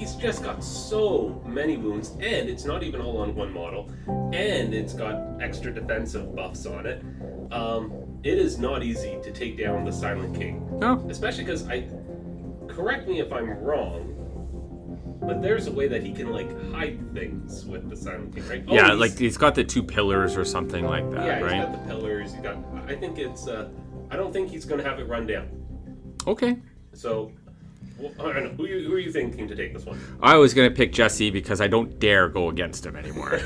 he's 0.00 0.14
just 0.14 0.42
got 0.42 0.64
so 0.64 1.42
many 1.46 1.76
wounds, 1.76 2.12
and 2.20 2.48
it's 2.48 2.64
not 2.64 2.82
even 2.82 3.02
all 3.02 3.18
on 3.18 3.34
one 3.34 3.52
model, 3.52 3.90
and 4.32 4.72
it's 4.74 4.94
got 4.94 5.20
extra 5.42 5.70
defensive 5.72 6.34
buffs 6.34 6.64
on 6.64 6.86
it. 6.86 7.04
Um, 7.52 7.92
it 8.22 8.38
is 8.38 8.58
not 8.58 8.82
easy 8.82 9.18
to 9.22 9.30
take 9.30 9.58
down 9.58 9.84
the 9.84 9.92
Silent 9.92 10.34
King, 10.34 10.66
No. 10.78 11.04
especially 11.08 11.44
because 11.44 11.68
I. 11.68 11.86
Correct 12.68 13.06
me 13.08 13.20
if 13.20 13.30
I'm 13.32 13.50
wrong, 13.58 15.18
but 15.20 15.42
there's 15.42 15.66
a 15.66 15.72
way 15.72 15.86
that 15.88 16.02
he 16.02 16.12
can 16.12 16.30
like 16.32 16.48
hide 16.72 16.98
things 17.12 17.66
with 17.66 17.90
the 17.90 17.96
Silent 17.96 18.34
King, 18.34 18.48
right? 18.48 18.64
Oh, 18.68 18.74
yeah, 18.74 18.86
he's- 18.86 18.98
like 18.98 19.18
he's 19.18 19.36
got 19.36 19.54
the 19.54 19.64
two 19.64 19.82
pillars 19.82 20.36
or 20.36 20.44
something 20.46 20.84
like 20.86 21.10
that, 21.10 21.42
right? 21.42 21.52
yeah, 21.52 21.56
he's 21.56 21.64
got 21.66 21.72
the 21.72 21.88
pillars. 21.92 22.32
He's 22.32 22.40
got. 22.42 22.56
I 22.86 22.94
think 22.94 23.18
it's. 23.18 23.46
Uh, 23.48 23.68
I 24.10 24.16
don't 24.16 24.32
think 24.32 24.48
he's 24.50 24.64
going 24.64 24.82
to 24.82 24.88
have 24.88 24.98
it 24.98 25.08
run 25.08 25.26
down. 25.26 25.48
Okay. 26.26 26.56
So, 26.94 27.32
well. 28.00 28.32
Who, 28.56 28.66
you, 28.66 28.86
who 28.86 28.94
are 28.94 28.98
you 28.98 29.12
thinking 29.12 29.48
to 29.48 29.54
take 29.56 29.74
this 29.74 29.84
one? 29.84 30.00
I 30.22 30.36
was 30.36 30.54
gonna 30.54 30.70
pick 30.70 30.92
Jesse 30.92 31.30
because 31.30 31.60
I 31.60 31.66
don't 31.68 31.98
dare 31.98 32.28
go 32.28 32.48
against 32.48 32.84
him 32.86 32.96
anymore. 32.96 33.40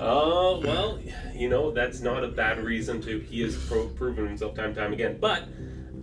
Oh, 0.00 0.60
well, 0.64 0.98
you 1.34 1.48
know, 1.48 1.70
that's 1.70 2.00
not 2.00 2.24
a 2.24 2.28
bad 2.28 2.58
reason 2.58 3.00
to. 3.02 3.18
He 3.20 3.40
has 3.42 3.56
pro- 3.66 3.88
proven 3.88 4.26
himself 4.26 4.54
time 4.54 4.66
and 4.66 4.76
time 4.76 4.92
again. 4.92 5.18
But 5.20 5.44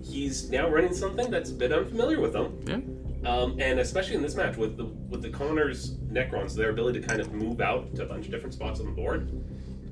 he's 0.04 0.50
now 0.50 0.70
running 0.70 0.94
something 0.94 1.30
that's 1.30 1.50
a 1.52 1.54
bit 1.54 1.72
unfamiliar 1.72 2.20
with 2.20 2.36
him. 2.36 2.60
yeah. 2.66 3.30
Um, 3.30 3.60
and 3.60 3.82
especially 3.82 4.16
in 4.16 4.22
this 4.22 4.36
match 4.36 4.56
with 4.56 4.78
the 4.78 4.86
with 4.86 5.22
the 5.22 5.30
Connors 5.30 5.96
Necrons, 6.10 6.56
their 6.56 6.70
ability 6.70 7.02
to 7.02 7.08
kind 7.08 7.20
of 7.20 7.34
move 7.34 7.60
out 7.60 7.94
to 7.96 8.04
a 8.04 8.06
bunch 8.06 8.26
of 8.26 8.32
different 8.32 8.54
spots 8.54 8.80
on 8.80 8.86
the 8.86 8.94
board. 8.94 9.30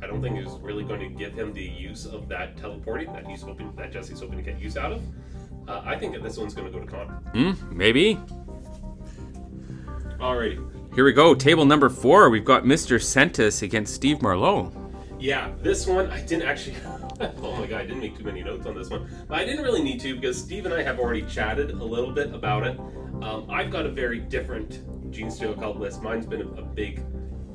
I 0.02 0.08
don't 0.08 0.22
think 0.22 0.38
is 0.38 0.54
really 0.62 0.84
going 0.84 1.00
to 1.02 1.10
give 1.10 1.34
him 1.34 1.54
the 1.54 1.64
use 1.64 2.06
of 2.06 2.30
that 2.30 2.56
teleporting 2.56 3.12
that 3.14 3.28
he's 3.28 3.42
hoping 3.42 3.74
that 3.76 3.92
Jesse's 3.92 4.22
hoping 4.22 4.38
to 4.38 4.44
get 4.44 4.62
use 4.62 4.78
out 4.78 4.92
of. 4.94 5.02
Uh, 5.68 5.82
I 5.86 5.98
think 5.98 6.14
that 6.14 6.24
this 6.24 6.38
one's 6.38 6.54
going 6.54 6.72
to 6.72 6.80
go 6.80 6.84
to 6.84 6.90
Connor. 6.90 7.14
Hmm, 7.34 7.78
maybe. 7.78 8.16
Alrighty. 10.20 10.96
Here 10.96 11.04
we 11.04 11.14
go. 11.14 11.36
Table 11.36 11.66
number 11.66 11.90
four. 11.90 12.30
We've 12.30 12.46
got 12.46 12.64
Mr. 12.64 13.00
Sentis 13.00 13.62
against 13.62 13.94
Steve 13.94 14.22
Marlowe. 14.22 14.72
Yeah, 15.20 15.52
this 15.62 15.88
one 15.88 16.10
I 16.10 16.22
didn't 16.22 16.48
actually. 16.48 16.76
oh 17.20 17.56
my 17.60 17.66
god, 17.66 17.82
I 17.82 17.86
didn't 17.86 18.00
make 18.00 18.18
too 18.18 18.24
many 18.24 18.44
notes 18.44 18.66
on 18.68 18.76
this 18.76 18.90
one, 18.90 19.10
but 19.28 19.40
I 19.40 19.46
didn't 19.46 19.64
really 19.64 19.82
need 19.82 20.00
to 20.02 20.16
because 20.16 20.40
Steve 20.40 20.66
and 20.66 20.74
I 20.74 20.84
have 20.84 21.00
already 21.00 21.24
chatted 21.24 21.72
a 21.72 21.84
little 21.84 22.12
bit 22.12 22.34
about 22.34 22.66
it. 22.66 22.80
Um, 23.22 23.48
I've 23.50 23.72
got 23.72 23.86
a 23.86 23.90
very 23.90 24.20
different 24.20 24.84
Gene 25.12 25.32
Steel 25.32 25.56
cult 25.56 25.78
list. 25.78 26.04
Mine's 26.04 26.28
been 26.28 26.42
a, 26.42 26.62
a 26.62 26.62
big 26.62 27.04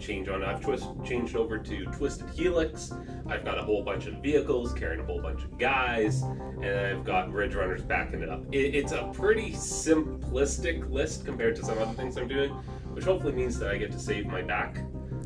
change 0.02 0.28
on. 0.28 0.42
I've 0.44 0.60
twist, 0.60 0.88
changed 1.04 1.36
over 1.36 1.58
to 1.58 1.84
Twisted 1.86 2.28
Helix. 2.30 2.92
I've 3.28 3.44
got 3.44 3.58
a 3.58 3.62
whole 3.62 3.82
bunch 3.82 4.06
of 4.06 4.14
vehicles 4.22 4.72
carrying 4.72 5.00
a 5.00 5.04
whole 5.04 5.20
bunch 5.20 5.44
of 5.44 5.58
guys, 5.58 6.22
and 6.22 6.64
I've 6.64 7.04
got 7.04 7.32
Ridge 7.32 7.54
Runners 7.54 7.82
backing 7.82 8.22
it 8.22 8.28
up. 8.28 8.44
It, 8.52 8.74
it's 8.74 8.92
a 8.92 9.10
pretty 9.14 9.52
simplistic 9.52 10.90
list 10.90 11.24
compared 11.24 11.56
to 11.56 11.64
some 11.64 11.78
other 11.78 11.94
things 11.94 12.16
I'm 12.16 12.28
doing, 12.28 12.50
which 12.92 13.04
hopefully 13.04 13.32
means 13.32 13.58
that 13.58 13.70
I 13.70 13.78
get 13.78 13.92
to 13.92 13.98
save 13.98 14.26
my 14.26 14.42
back 14.42 14.78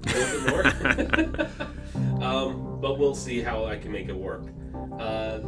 a 0.06 0.18
little 0.18 0.62
bit 0.62 1.50
more. 2.00 2.23
um, 2.23 2.78
but 2.80 2.99
we'll 2.99 3.14
see 3.14 3.40
how 3.40 3.64
I 3.64 3.76
can 3.76 3.90
make 3.90 4.09
it 4.09 4.16
work. 4.16 4.45
Uh, 4.99 5.40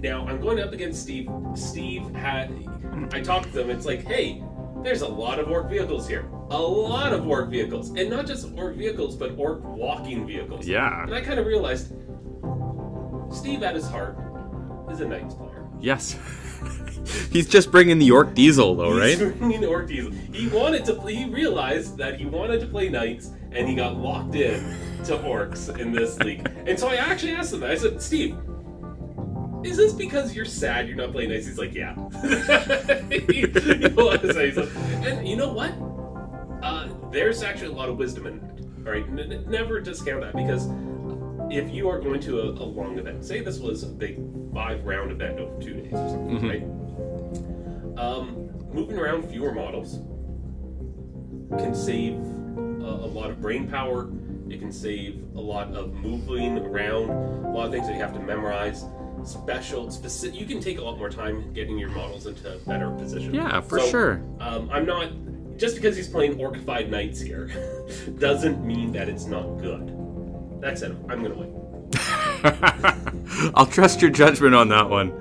now 0.00 0.26
I'm 0.26 0.40
going 0.40 0.60
up 0.60 0.72
against 0.72 1.02
Steve. 1.02 1.30
Steve 1.54 2.14
had 2.14 2.50
I 3.12 3.20
talked 3.20 3.52
to 3.52 3.60
him. 3.60 3.70
It's 3.70 3.86
like, 3.86 4.04
hey, 4.04 4.42
there's 4.82 5.02
a 5.02 5.08
lot 5.08 5.38
of 5.38 5.48
ork 5.48 5.68
vehicles 5.68 6.08
here. 6.08 6.28
a 6.50 6.58
lot 6.60 7.12
of 7.12 7.26
ork 7.26 7.48
vehicles, 7.50 7.90
and 7.90 8.10
not 8.10 8.26
just 8.26 8.48
ork 8.56 8.74
vehicles, 8.76 9.14
but 9.16 9.32
ork 9.38 9.62
walking 9.64 10.26
vehicles. 10.26 10.66
Yeah. 10.66 11.04
And 11.04 11.14
I 11.14 11.20
kind 11.20 11.38
of 11.38 11.46
realized 11.46 11.92
Steve, 13.32 13.62
at 13.62 13.74
his 13.74 13.88
heart, 13.88 14.16
is 14.90 15.00
a 15.00 15.06
Knights 15.06 15.34
player. 15.34 15.66
Yes. 15.80 16.18
He's 17.30 17.48
just 17.48 17.70
bringing 17.70 17.98
the 17.98 18.10
Ork 18.10 18.34
Diesel, 18.34 18.74
though, 18.74 19.00
He's 19.00 19.20
right? 19.22 19.38
bringing 19.38 19.64
Ork 19.64 19.86
Diesel. 19.88 20.10
He 20.32 20.48
wanted 20.48 20.84
to. 20.86 21.00
He 21.06 21.24
realized 21.26 21.96
that 21.98 22.18
he 22.18 22.26
wanted 22.26 22.60
to 22.60 22.66
play 22.66 22.88
Knights, 22.88 23.30
and 23.52 23.68
he 23.68 23.74
got 23.76 23.96
locked 23.96 24.34
in 24.34 24.60
to 25.04 25.16
orks 25.18 25.74
in 25.78 25.92
this 25.92 26.18
league. 26.18 26.46
And 26.66 26.78
so 26.78 26.88
I 26.88 26.96
actually 26.96 27.32
asked 27.32 27.52
him. 27.54 27.62
I 27.64 27.76
said, 27.76 28.02
Steve. 28.02 28.36
Is 29.64 29.76
this 29.76 29.92
because 29.92 30.34
you're 30.34 30.44
sad 30.44 30.88
you're 30.88 30.96
not 30.96 31.12
playing 31.12 31.30
Knights? 31.30 31.46
He's 31.46 31.58
like, 31.58 31.74
yeah. 31.74 31.94
he, 33.10 33.18
he 33.20 33.46
was. 33.46 34.20
He's 34.36 34.56
like- 34.56 34.68
and 35.04 35.26
you 35.28 35.36
know 35.36 35.52
what? 35.52 35.72
Uh, 36.64 36.88
there's 37.10 37.42
actually 37.42 37.68
a 37.68 37.72
lot 37.72 37.88
of 37.88 37.96
wisdom 37.96 38.26
in 38.26 38.40
that. 38.40 38.86
All 38.86 38.92
right, 38.92 39.04
N- 39.06 39.44
never 39.48 39.80
discount 39.80 40.22
that 40.22 40.34
because 40.34 40.66
if 41.52 41.70
you 41.70 41.88
are 41.88 41.98
going 42.00 42.20
to 42.20 42.40
a, 42.40 42.44
a 42.50 42.64
long 42.64 42.98
event, 42.98 43.24
say 43.24 43.40
this 43.40 43.58
was 43.58 43.82
a 43.82 43.86
big 43.88 44.18
five 44.54 44.84
round 44.84 45.10
event 45.12 45.38
over 45.38 45.60
two 45.62 45.74
days 45.74 45.92
or 45.92 46.08
something, 46.08 46.48
right? 46.48 47.98
Um, 48.02 48.50
moving 48.72 48.98
around 48.98 49.28
fewer 49.28 49.52
models 49.52 49.98
can 51.58 51.74
save 51.74 52.14
a, 52.14 53.04
a 53.04 53.10
lot 53.10 53.30
of 53.30 53.40
brain 53.40 53.68
power. 53.68 54.08
It 54.48 54.58
can 54.60 54.72
save 54.72 55.22
a 55.34 55.40
lot 55.40 55.74
of 55.74 55.92
moving 55.94 56.58
around, 56.58 57.10
a 57.44 57.50
lot 57.50 57.66
of 57.66 57.72
things 57.72 57.86
that 57.88 57.94
you 57.94 58.00
have 58.00 58.14
to 58.14 58.20
memorize. 58.20 58.84
Special, 59.24 59.90
specific. 59.90 60.38
You 60.40 60.46
can 60.46 60.60
take 60.60 60.78
a 60.78 60.82
lot 60.82 60.98
more 60.98 61.10
time 61.10 61.52
getting 61.52 61.78
your 61.78 61.90
models 61.90 62.26
into 62.26 62.58
better 62.66 62.90
position. 62.90 63.34
Yeah, 63.34 63.60
for 63.60 63.78
So, 63.80 63.86
sure. 63.90 64.22
Um, 64.40 64.68
I'm 64.72 64.86
not 64.86 65.10
just 65.56 65.74
because 65.76 65.96
he's 65.96 66.08
playing 66.08 66.36
Orcified 66.38 66.88
Knights 66.88 67.20
here 67.20 67.50
doesn't 68.18 68.64
mean 68.64 68.92
that 68.92 69.08
it's 69.08 69.26
not 69.26 69.58
good. 69.58 69.96
That 70.60 70.78
said, 70.78 70.92
I'm 71.08 71.22
gonna 71.22 71.34
win. 71.34 71.56
I'll 73.54 73.66
trust 73.66 74.00
your 74.00 74.10
judgment 74.10 74.54
on 74.54 74.68
that 74.68 74.88
one. 74.88 75.12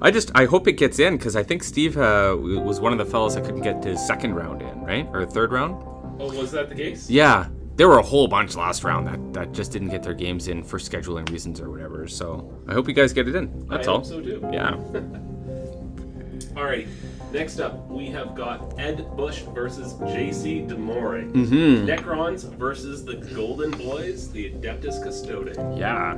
I 0.00 0.10
just 0.10 0.30
I 0.34 0.44
hope 0.44 0.68
it 0.68 0.72
gets 0.74 0.98
in 0.98 1.16
because 1.16 1.36
I 1.36 1.42
think 1.42 1.62
Steve 1.62 1.96
uh, 1.96 2.36
was 2.38 2.80
one 2.80 2.92
of 2.92 2.98
the 2.98 3.06
fellows 3.06 3.34
that 3.34 3.44
couldn't 3.44 3.62
get 3.62 3.82
his 3.82 4.04
second 4.06 4.34
round 4.34 4.62
in, 4.62 4.80
right, 4.82 5.08
or 5.12 5.24
third 5.24 5.52
round. 5.52 5.82
Oh, 6.20 6.36
was 6.38 6.52
that 6.52 6.68
the 6.68 6.74
case? 6.74 7.08
Yeah, 7.08 7.48
there 7.76 7.88
were 7.88 7.98
a 7.98 8.02
whole 8.02 8.28
bunch 8.28 8.54
last 8.56 8.84
round 8.84 9.06
that 9.06 9.32
that 9.32 9.52
just 9.52 9.72
didn't 9.72 9.88
get 9.88 10.02
their 10.02 10.14
games 10.14 10.48
in 10.48 10.62
for 10.62 10.78
scheduling 10.78 11.28
reasons 11.30 11.60
or 11.60 11.70
whatever. 11.70 12.06
So 12.06 12.52
I 12.68 12.72
hope 12.72 12.88
you 12.88 12.94
guys 12.94 13.12
get 13.12 13.28
it 13.28 13.34
in. 13.34 13.66
That's 13.68 13.88
I 13.88 13.90
all. 13.90 13.98
hope 13.98 14.06
so 14.06 14.20
too. 14.20 14.40
Yeah. 14.52 14.74
all 16.56 16.64
right. 16.64 16.86
Next 17.32 17.58
up, 17.58 17.88
we 17.88 18.06
have 18.10 18.36
got 18.36 18.78
Ed 18.78 19.16
Bush 19.16 19.40
versus 19.54 19.94
JC 19.94 20.68
Demore. 20.68 21.28
Mm-hmm. 21.32 21.84
Necrons 21.84 22.48
versus 22.54 23.04
the 23.04 23.16
Golden 23.16 23.72
Boys, 23.72 24.30
the 24.30 24.52
Adeptus 24.52 25.02
Custode. 25.02 25.56
Yeah. 25.76 26.16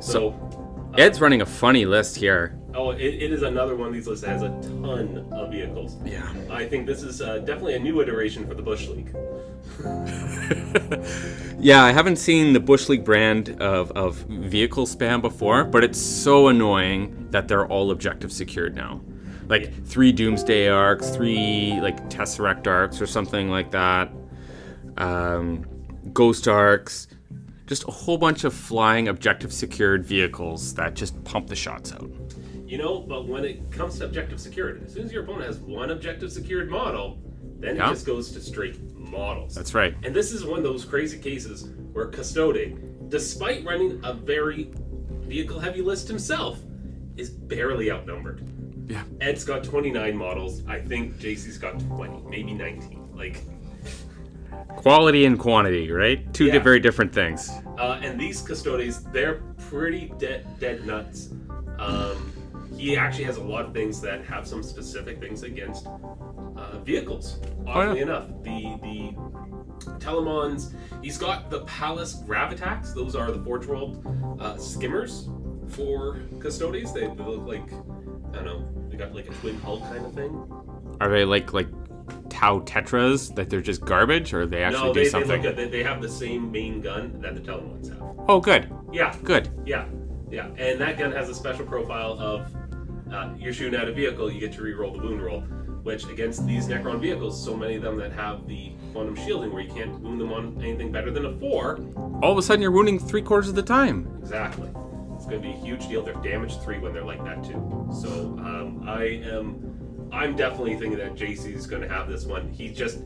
So, 0.00 0.34
Ed's 0.98 1.18
running 1.18 1.40
a 1.40 1.46
funny 1.46 1.86
list 1.86 2.16
here. 2.16 2.58
Oh, 2.74 2.90
it, 2.90 3.00
it 3.00 3.32
is 3.32 3.42
another 3.42 3.76
one 3.76 3.88
of 3.88 3.94
these 3.94 4.06
lists 4.06 4.24
that 4.24 4.30
has 4.30 4.42
a 4.42 4.48
ton 4.62 5.28
of 5.32 5.50
vehicles. 5.50 5.96
Yeah. 6.04 6.32
I 6.50 6.66
think 6.66 6.86
this 6.86 7.02
is 7.02 7.22
uh, 7.22 7.38
definitely 7.38 7.74
a 7.74 7.78
new 7.78 8.00
iteration 8.00 8.46
for 8.46 8.54
the 8.54 8.62
Bush 8.62 8.88
League. 8.88 9.14
Yeah, 11.64 11.82
I 11.82 11.92
haven't 11.92 12.16
seen 12.16 12.52
the 12.52 12.60
Bush 12.60 12.90
League 12.90 13.06
brand 13.06 13.58
of, 13.62 13.90
of 13.92 14.16
vehicle 14.16 14.84
spam 14.84 15.22
before, 15.22 15.64
but 15.64 15.82
it's 15.82 15.98
so 15.98 16.48
annoying 16.48 17.28
that 17.30 17.48
they're 17.48 17.66
all 17.66 17.90
objective 17.90 18.30
secured 18.30 18.74
now. 18.74 19.00
Like 19.48 19.86
three 19.86 20.12
Doomsday 20.12 20.68
arks, 20.68 21.08
three 21.08 21.80
like 21.80 22.10
Tesseract 22.10 22.66
arks 22.66 23.00
or 23.00 23.06
something 23.06 23.48
like 23.48 23.70
that, 23.70 24.10
um, 24.98 25.64
Ghost 26.12 26.48
arks, 26.48 27.08
just 27.66 27.84
a 27.88 27.90
whole 27.90 28.18
bunch 28.18 28.44
of 28.44 28.52
flying 28.52 29.08
objective 29.08 29.50
secured 29.50 30.04
vehicles 30.04 30.74
that 30.74 30.92
just 30.92 31.24
pump 31.24 31.46
the 31.46 31.56
shots 31.56 31.94
out. 31.94 32.10
You 32.66 32.78
know, 32.78 33.00
but 33.00 33.26
when 33.28 33.44
it 33.44 33.70
comes 33.70 33.98
to 33.98 34.06
objective 34.06 34.40
security, 34.40 34.80
as 34.86 34.92
soon 34.94 35.04
as 35.04 35.12
your 35.12 35.22
opponent 35.24 35.46
has 35.46 35.58
one 35.58 35.90
objective 35.90 36.32
secured 36.32 36.70
model, 36.70 37.18
then 37.60 37.76
Yeah. 37.76 37.86
it 37.88 37.90
just 37.90 38.06
goes 38.06 38.30
to 38.32 38.40
straight 38.40 38.78
models. 38.96 39.54
That's 39.54 39.74
right. 39.74 39.94
And 40.02 40.14
this 40.14 40.32
is 40.32 40.44
one 40.44 40.58
of 40.58 40.64
those 40.64 40.84
crazy 40.84 41.18
cases 41.18 41.68
where 41.92 42.06
Custode, 42.06 42.78
despite 43.10 43.64
running 43.64 44.00
a 44.02 44.14
very 44.14 44.70
vehicle 45.22 45.58
heavy 45.60 45.82
list 45.82 46.08
himself, 46.08 46.58
is 47.16 47.30
barely 47.30 47.90
outnumbered. 47.90 48.42
Yeah. 48.88 49.02
Ed's 49.20 49.44
got 49.44 49.62
29 49.64 50.16
models. 50.16 50.62
I 50.66 50.80
think 50.80 51.18
JC's 51.18 51.58
got 51.58 51.78
20, 51.88 52.22
maybe 52.28 52.52
19. 52.54 53.08
Like, 53.14 53.42
Quality 54.76 55.24
and 55.24 55.38
quantity, 55.38 55.90
right? 55.90 56.32
Two 56.34 56.46
Yeah. 56.46 56.58
very 56.58 56.80
different 56.80 57.12
things. 57.12 57.50
uh, 57.78 57.98
and 58.02 58.18
these 58.20 58.40
Custodes, 58.42 59.02
they're 59.12 59.40
pretty 59.70 60.12
dead, 60.18 60.46
dead 60.60 60.86
nuts. 60.86 61.30
Um, 61.78 62.32
he 62.76 62.96
actually 62.96 63.24
has 63.24 63.36
a 63.36 63.42
lot 63.42 63.64
of 63.64 63.72
things 63.72 64.00
that 64.00 64.24
have 64.24 64.46
some 64.46 64.62
specific 64.62 65.20
things 65.20 65.42
against 65.42 65.86
uh, 65.86 66.78
vehicles. 66.84 67.40
Oddly 67.66 68.00
enough, 68.00 68.28
the 68.42 68.78
the 68.82 69.14
Telemons. 69.98 70.72
He's 71.02 71.18
got 71.18 71.50
the 71.50 71.60
Pallas 71.60 72.14
Grav-attack. 72.26 72.84
Those 72.94 73.14
are 73.14 73.30
the 73.30 73.42
Forge 73.42 73.66
World 73.66 74.06
uh, 74.40 74.56
skimmers 74.56 75.28
for 75.68 76.20
Custodes. 76.40 76.92
They, 76.92 77.02
they 77.02 77.08
look 77.08 77.46
like 77.46 77.72
I 78.32 78.42
don't 78.42 78.44
know. 78.44 78.88
They 78.88 78.96
got 78.96 79.14
like 79.14 79.28
a 79.28 79.32
twin 79.34 79.58
hull 79.60 79.80
kind 79.80 80.04
of 80.04 80.12
thing. 80.14 80.46
Are 81.00 81.08
they 81.08 81.24
like 81.24 81.52
like 81.52 81.68
Tau 82.28 82.60
Tetras 82.60 83.34
that 83.34 83.48
they're 83.50 83.60
just 83.60 83.84
garbage, 83.84 84.34
or 84.34 84.46
they 84.46 84.62
actually 84.62 84.88
no, 84.88 84.94
do 84.94 85.00
they, 85.00 85.04
they 85.04 85.10
something? 85.10 85.42
good. 85.42 85.56
They, 85.56 85.68
they 85.68 85.82
have 85.82 86.02
the 86.02 86.08
same 86.08 86.50
main 86.50 86.80
gun 86.80 87.20
that 87.20 87.34
the 87.34 87.40
Telemons 87.40 87.88
have. 87.88 88.02
oh, 88.28 88.40
good, 88.40 88.72
Yeah, 88.92 89.14
good. 89.22 89.50
Yeah, 89.64 89.86
yeah, 90.30 90.48
and 90.56 90.80
that 90.80 90.98
gun 90.98 91.12
has 91.12 91.28
a 91.28 91.34
special 91.34 91.64
profile 91.64 92.18
of 92.18 92.46
uh, 93.12 93.30
you're 93.38 93.52
shooting 93.52 93.78
at 93.78 93.88
a 93.88 93.92
vehicle, 93.92 94.30
you 94.30 94.40
get 94.40 94.52
to 94.54 94.62
re-roll 94.62 94.92
the 94.92 94.98
wound 94.98 95.22
roll, 95.22 95.40
which 95.82 96.06
against 96.06 96.46
these 96.46 96.66
Necron 96.66 97.00
vehicles, 97.00 97.42
so 97.42 97.56
many 97.56 97.76
of 97.76 97.82
them 97.82 97.96
that 97.98 98.12
have 98.12 98.46
the 98.46 98.72
quantum 98.92 99.16
shielding, 99.16 99.52
where 99.52 99.62
you 99.62 99.72
can't 99.72 100.00
wound 100.00 100.20
them 100.20 100.32
on 100.32 100.60
anything 100.62 100.90
better 100.90 101.10
than 101.10 101.26
a 101.26 101.36
four. 101.38 101.80
All 102.22 102.32
of 102.32 102.38
a 102.38 102.42
sudden, 102.42 102.62
you're 102.62 102.70
wounding 102.70 102.98
three 102.98 103.22
quarters 103.22 103.48
of 103.48 103.54
the 103.54 103.62
time. 103.62 104.08
Exactly, 104.20 104.70
it's 105.14 105.26
going 105.26 105.42
to 105.42 105.48
be 105.48 105.52
a 105.52 105.56
huge 105.56 105.86
deal. 105.88 106.02
They're 106.02 106.14
damage 106.14 106.58
three 106.60 106.78
when 106.78 106.92
they're 106.92 107.04
like 107.04 107.22
that 107.24 107.44
too. 107.44 107.88
So 107.92 108.08
um, 108.38 108.84
I 108.86 109.04
am. 109.04 109.70
I'm 110.12 110.36
definitely 110.36 110.76
thinking 110.76 110.98
that 110.98 111.16
JC 111.16 111.54
is 111.54 111.66
going 111.66 111.82
to 111.82 111.88
have 111.88 112.08
this 112.08 112.24
one. 112.24 112.48
He 112.48 112.70
just 112.70 113.00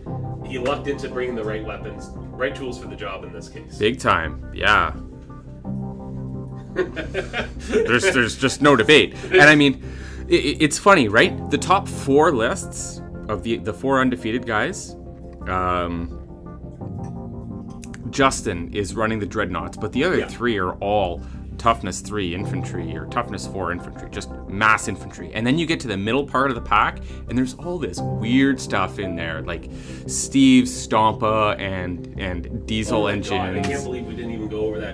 he 0.47 0.59
lucked 0.59 0.89
into 0.89 1.09
bringing 1.09 1.35
the 1.35 1.45
right 1.45 1.65
weapons, 1.65 2.11
right 2.15 2.55
tools 2.55 2.79
for 2.79 2.87
the 2.87 2.97
job 2.97 3.25
in 3.25 3.33
this 3.33 3.49
case. 3.49 3.79
Big 3.79 3.99
time, 3.99 4.51
yeah. 4.55 4.95
there's 6.75 8.03
there's 8.13 8.37
just 8.37 8.63
no 8.63 8.77
debate. 8.77 9.15
And 9.25 9.43
I 9.43 9.55
mean, 9.55 9.83
i 10.21 10.35
i- 10.35 10.57
it's 10.61 10.79
funny, 10.79 11.09
right? 11.09 11.51
The 11.51 11.59
top 11.59 11.89
four 11.89 12.33
lists 12.33 13.01
of 13.29 13.43
the 13.43 13.57
the 13.59 13.73
four 13.73 14.01
undefeated 14.01 14.47
guys, 14.47 14.95
um, 15.49 16.15
Justin 18.11 18.73
is 18.75 18.95
running 18.95 19.19
the 19.19 19.27
dreadnoughts, 19.27 19.77
but 19.77 19.93
the 19.93 20.05
other 20.05 20.19
Yeah. 20.19 20.29
three 20.29 20.59
are 20.59 20.73
all 20.75 21.23
toughness 21.59 22.01
three 22.01 22.35
infantry 22.37 22.97
or 22.97 23.07
toughness 23.07 23.45
four 23.49 23.73
infantry, 23.73 24.09
just 24.13 24.31
mass 24.47 24.87
infantry. 24.87 25.33
And 25.35 25.45
then 25.45 25.59
you 25.59 25.67
get 25.67 25.81
to 25.81 25.89
the 25.89 25.97
middle 25.97 26.25
part 26.25 26.51
of 26.51 26.55
the 26.55 26.61
pack, 26.63 27.01
and 27.29 27.37
there's 27.37 27.55
all 27.55 27.79
this 27.79 27.99
weird 28.01 28.61
stuff 28.61 29.01
in 29.01 29.17
there, 29.17 29.43
like 29.43 29.69
Steve's 30.07 30.71
Stompa 30.71 31.59
and 31.59 32.15
and 32.17 32.65
diesel 32.67 33.03
Oh 33.05 33.07
engines. 33.09 33.31
God, 33.31 33.57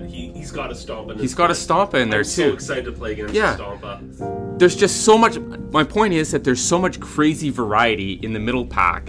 that. 0.05 0.11
He 0.15 0.33
he's 0.33 0.51
got 0.51 0.71
a 0.71 0.75
stomp 0.75 1.11
in 1.11 1.19
He's 1.19 1.35
got 1.35 1.51
a 1.51 1.55
gun. 1.55 1.89
Stompa 1.89 1.95
in 2.01 2.11
there 2.11 2.21
I'm 2.21 2.25
too. 2.25 2.31
so 2.31 2.53
excited 2.53 2.85
to 2.87 2.93
play 2.93 3.13
against 3.13 3.35
Yeah. 3.35 3.57
Stompa. 3.57 4.59
there's 4.59 4.77
just 4.77 5.05
so 5.05 5.17
much. 5.19 5.39
My 5.73 5.85
point 5.85 6.15
is 6.15 6.31
that 6.33 6.45
there's 6.45 6.63
so 6.63 6.79
much 6.79 7.01
crazy 7.01 7.51
variety 7.51 8.15
in 8.23 8.33
the 8.33 8.41
middle 8.41 8.65
pack. 8.67 9.09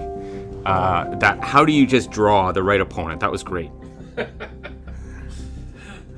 Uh, 0.65 1.15
that 1.17 1.43
how 1.43 1.63
do 1.63 1.71
you 1.71 1.86
just 1.86 2.10
draw 2.12 2.51
the 2.51 2.63
right 2.63 2.81
opponent? 2.81 3.19
That 3.19 3.31
was 3.31 3.43
great. 3.43 3.69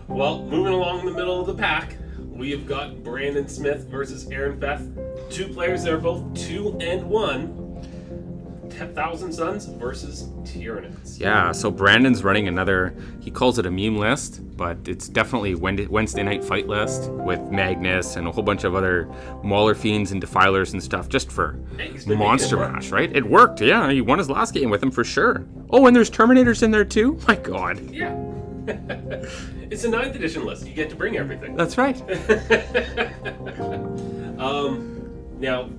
Well, 0.08 0.44
moving 0.44 0.72
along 0.74 1.06
the 1.06 1.12
middle 1.12 1.42
of 1.42 1.48
the 1.48 1.54
pack, 1.54 1.98
we 2.18 2.50
have 2.52 2.66
got 2.66 3.04
Brandon 3.04 3.48
Smith 3.50 3.88
versus 3.90 4.26
Aaron 4.30 4.60
Feth. 4.60 4.88
Two 5.30 5.50
players 5.50 5.84
that 5.84 5.94
are 5.94 5.98
both 5.98 6.34
two 6.34 6.78
and 6.80 7.04
one. 7.10 7.67
Ten 8.78 8.94
Thousand 8.94 9.34
Sons 9.34 9.66
versus 9.66 10.26
Tyranids. 10.44 11.20
Yeah. 11.20 11.52
So 11.52 11.72
Brandon's 11.72 12.24
running 12.24 12.48
another. 12.48 12.96
He 13.20 13.32
calls 13.32 13.58
it 13.58 13.66
a 13.66 13.72
meme 13.72 13.98
list, 13.98 14.42
but 14.56 14.78
it's 14.88 15.10
definitely 15.10 15.56
Wednesday 15.56 16.22
night 16.22 16.44
fight 16.44 16.68
list 16.68 17.10
with 17.12 17.42
Magnus 17.50 18.18
and 18.18 18.28
a 18.28 18.32
whole 18.32 18.44
bunch 18.44 18.66
of 18.66 18.76
other 18.76 19.10
Mauler 19.44 19.74
fiends 19.74 20.12
and 20.12 20.22
defilers 20.22 20.74
and 20.74 20.84
stuff, 20.84 21.10
just 21.10 21.32
for 21.32 21.60
Hey, 21.76 21.90
he's 21.92 22.06
been 22.06 22.20
monster 22.20 22.56
making 22.56 22.64
it 22.64 22.68
work. 22.68 22.76
mash. 22.84 22.92
Right? 22.92 23.16
It 23.16 23.26
worked. 23.26 23.62
Yeah. 23.62 23.90
He 23.90 24.02
won 24.02 24.20
his 24.20 24.30
last 24.30 24.54
game 24.54 24.70
with 24.70 24.84
him 24.84 24.92
for 24.92 25.04
sure. 25.04 25.44
Oh, 25.72 25.88
and 25.88 25.96
there's 25.96 26.12
Terminators 26.12 26.62
in 26.62 26.70
there 26.70 26.86
too. 26.86 27.20
My 27.28 27.36
God. 27.36 27.80
Yeah. 27.90 28.16
it's 29.72 29.86
a 29.86 29.90
ninth 29.90 30.16
edition 30.16 30.46
list. 30.46 30.68
You 30.68 30.74
get 30.74 30.92
to 30.92 30.96
bring 30.96 31.18
everything. 31.18 31.56
That's 31.56 31.80
right. 31.80 32.00
um, 34.40 35.34
now, 35.40 35.70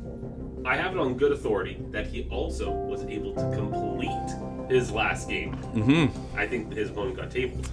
I 0.64 0.76
have 0.76 0.92
it 0.92 0.98
on 0.98 1.14
good 1.16 1.32
authority 1.32 1.78
that 1.90 2.06
he 2.06 2.28
also 2.30 2.70
was 2.70 3.04
able 3.04 3.34
to 3.34 3.50
complete 3.56 4.70
his 4.70 4.90
last 4.92 5.28
game. 5.28 5.54
Mm-hmm. 5.74 6.38
I 6.38 6.46
think 6.46 6.74
his 6.74 6.90
opponent 6.90 7.16
got 7.16 7.30
tabled. 7.30 7.68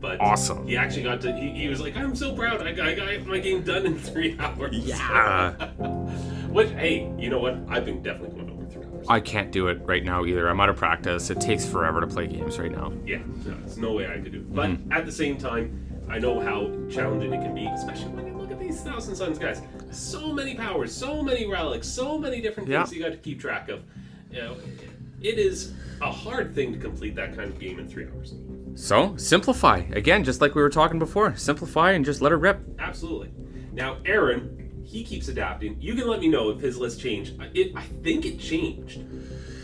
But 0.00 0.20
Awesome. 0.20 0.66
he 0.66 0.76
actually 0.76 1.04
got 1.04 1.20
to. 1.22 1.32
He, 1.32 1.50
he 1.50 1.68
was 1.68 1.80
like, 1.80 1.96
"I'm 1.96 2.14
so 2.14 2.34
proud. 2.34 2.60
I 2.66 2.72
got, 2.72 2.88
I 2.88 2.94
got 2.94 3.26
my 3.26 3.38
game 3.38 3.62
done 3.62 3.86
in 3.86 3.98
three 4.10 4.36
hours." 4.38 4.76
Yeah. 4.76 5.52
Which, 6.50 6.70
hey, 6.70 7.10
you 7.18 7.30
know 7.30 7.38
what? 7.38 7.56
I've 7.68 7.84
been 7.86 8.02
definitely 8.02 8.36
going 8.38 8.50
over 8.50 8.66
three 8.66 8.84
hours. 8.84 9.06
I 9.08 9.20
can't 9.20 9.50
do 9.50 9.68
it 9.68 9.80
right 9.84 10.04
now 10.04 10.24
either. 10.26 10.46
I'm 10.48 10.60
out 10.60 10.68
of 10.68 10.76
practice. 10.76 11.30
It 11.30 11.40
takes 11.40 11.64
forever 11.66 12.00
to 12.02 12.06
play 12.06 12.26
games 12.26 12.58
right 12.58 12.70
now. 12.70 12.92
Yeah, 13.06 13.18
no, 13.46 13.54
there's 13.60 13.78
no 13.78 13.92
way 13.92 14.06
I 14.06 14.18
could 14.20 14.32
do 14.32 14.38
it. 14.40 14.54
But 14.54 14.70
Mm-hmm. 14.70 14.92
at 14.92 15.06
the 15.06 15.12
same 15.12 15.38
time, 15.38 15.80
I 16.08 16.18
know 16.18 16.38
how 16.38 16.70
challenging 16.90 17.32
it 17.32 17.42
can 17.42 17.54
be, 17.54 17.64
especially 17.66 18.12
Thousand 18.80 19.14
Sons 19.16 19.38
guys. 19.38 19.62
So 19.90 20.32
many 20.32 20.54
powers, 20.54 20.94
so 20.94 21.22
many 21.22 21.46
relics, 21.46 21.86
so 21.88 22.18
many 22.18 22.40
different 22.40 22.68
things 22.68 22.90
Yeah. 22.92 22.96
you 22.96 23.02
got 23.02 23.10
to 23.12 23.18
keep 23.18 23.40
track 23.40 23.68
of. 23.68 23.82
You 24.30 24.38
know, 24.42 24.56
it 25.20 25.38
is 25.38 25.72
a 26.00 26.10
hard 26.10 26.54
thing 26.54 26.72
to 26.72 26.78
complete 26.78 27.14
that 27.16 27.36
kind 27.36 27.48
of 27.50 27.58
game 27.58 27.78
in 27.78 27.88
three 27.88 28.06
hours. 28.06 28.34
So, 28.74 29.16
simplify. 29.16 29.84
Again, 29.92 30.24
just 30.24 30.40
like 30.40 30.54
we 30.56 30.62
were 30.62 30.70
talking 30.70 30.98
before. 30.98 31.36
Simplify 31.36 31.92
and 31.92 32.04
just 32.04 32.20
let 32.20 32.32
it 32.32 32.36
rip. 32.36 32.60
Absolutely. 32.80 33.30
Now, 33.72 33.98
Aaron, 34.04 34.82
he 34.84 35.04
keeps 35.04 35.28
adapting. 35.28 35.76
You 35.80 35.94
can 35.94 36.08
let 36.08 36.18
me 36.20 36.26
know 36.28 36.50
if 36.50 36.58
his 36.60 36.76
list 36.78 37.00
changed. 37.00 37.40
I- 37.40 37.50
It, 37.54 37.72
I 37.76 37.82
think 37.82 38.26
it 38.26 38.38
changed, 38.40 39.04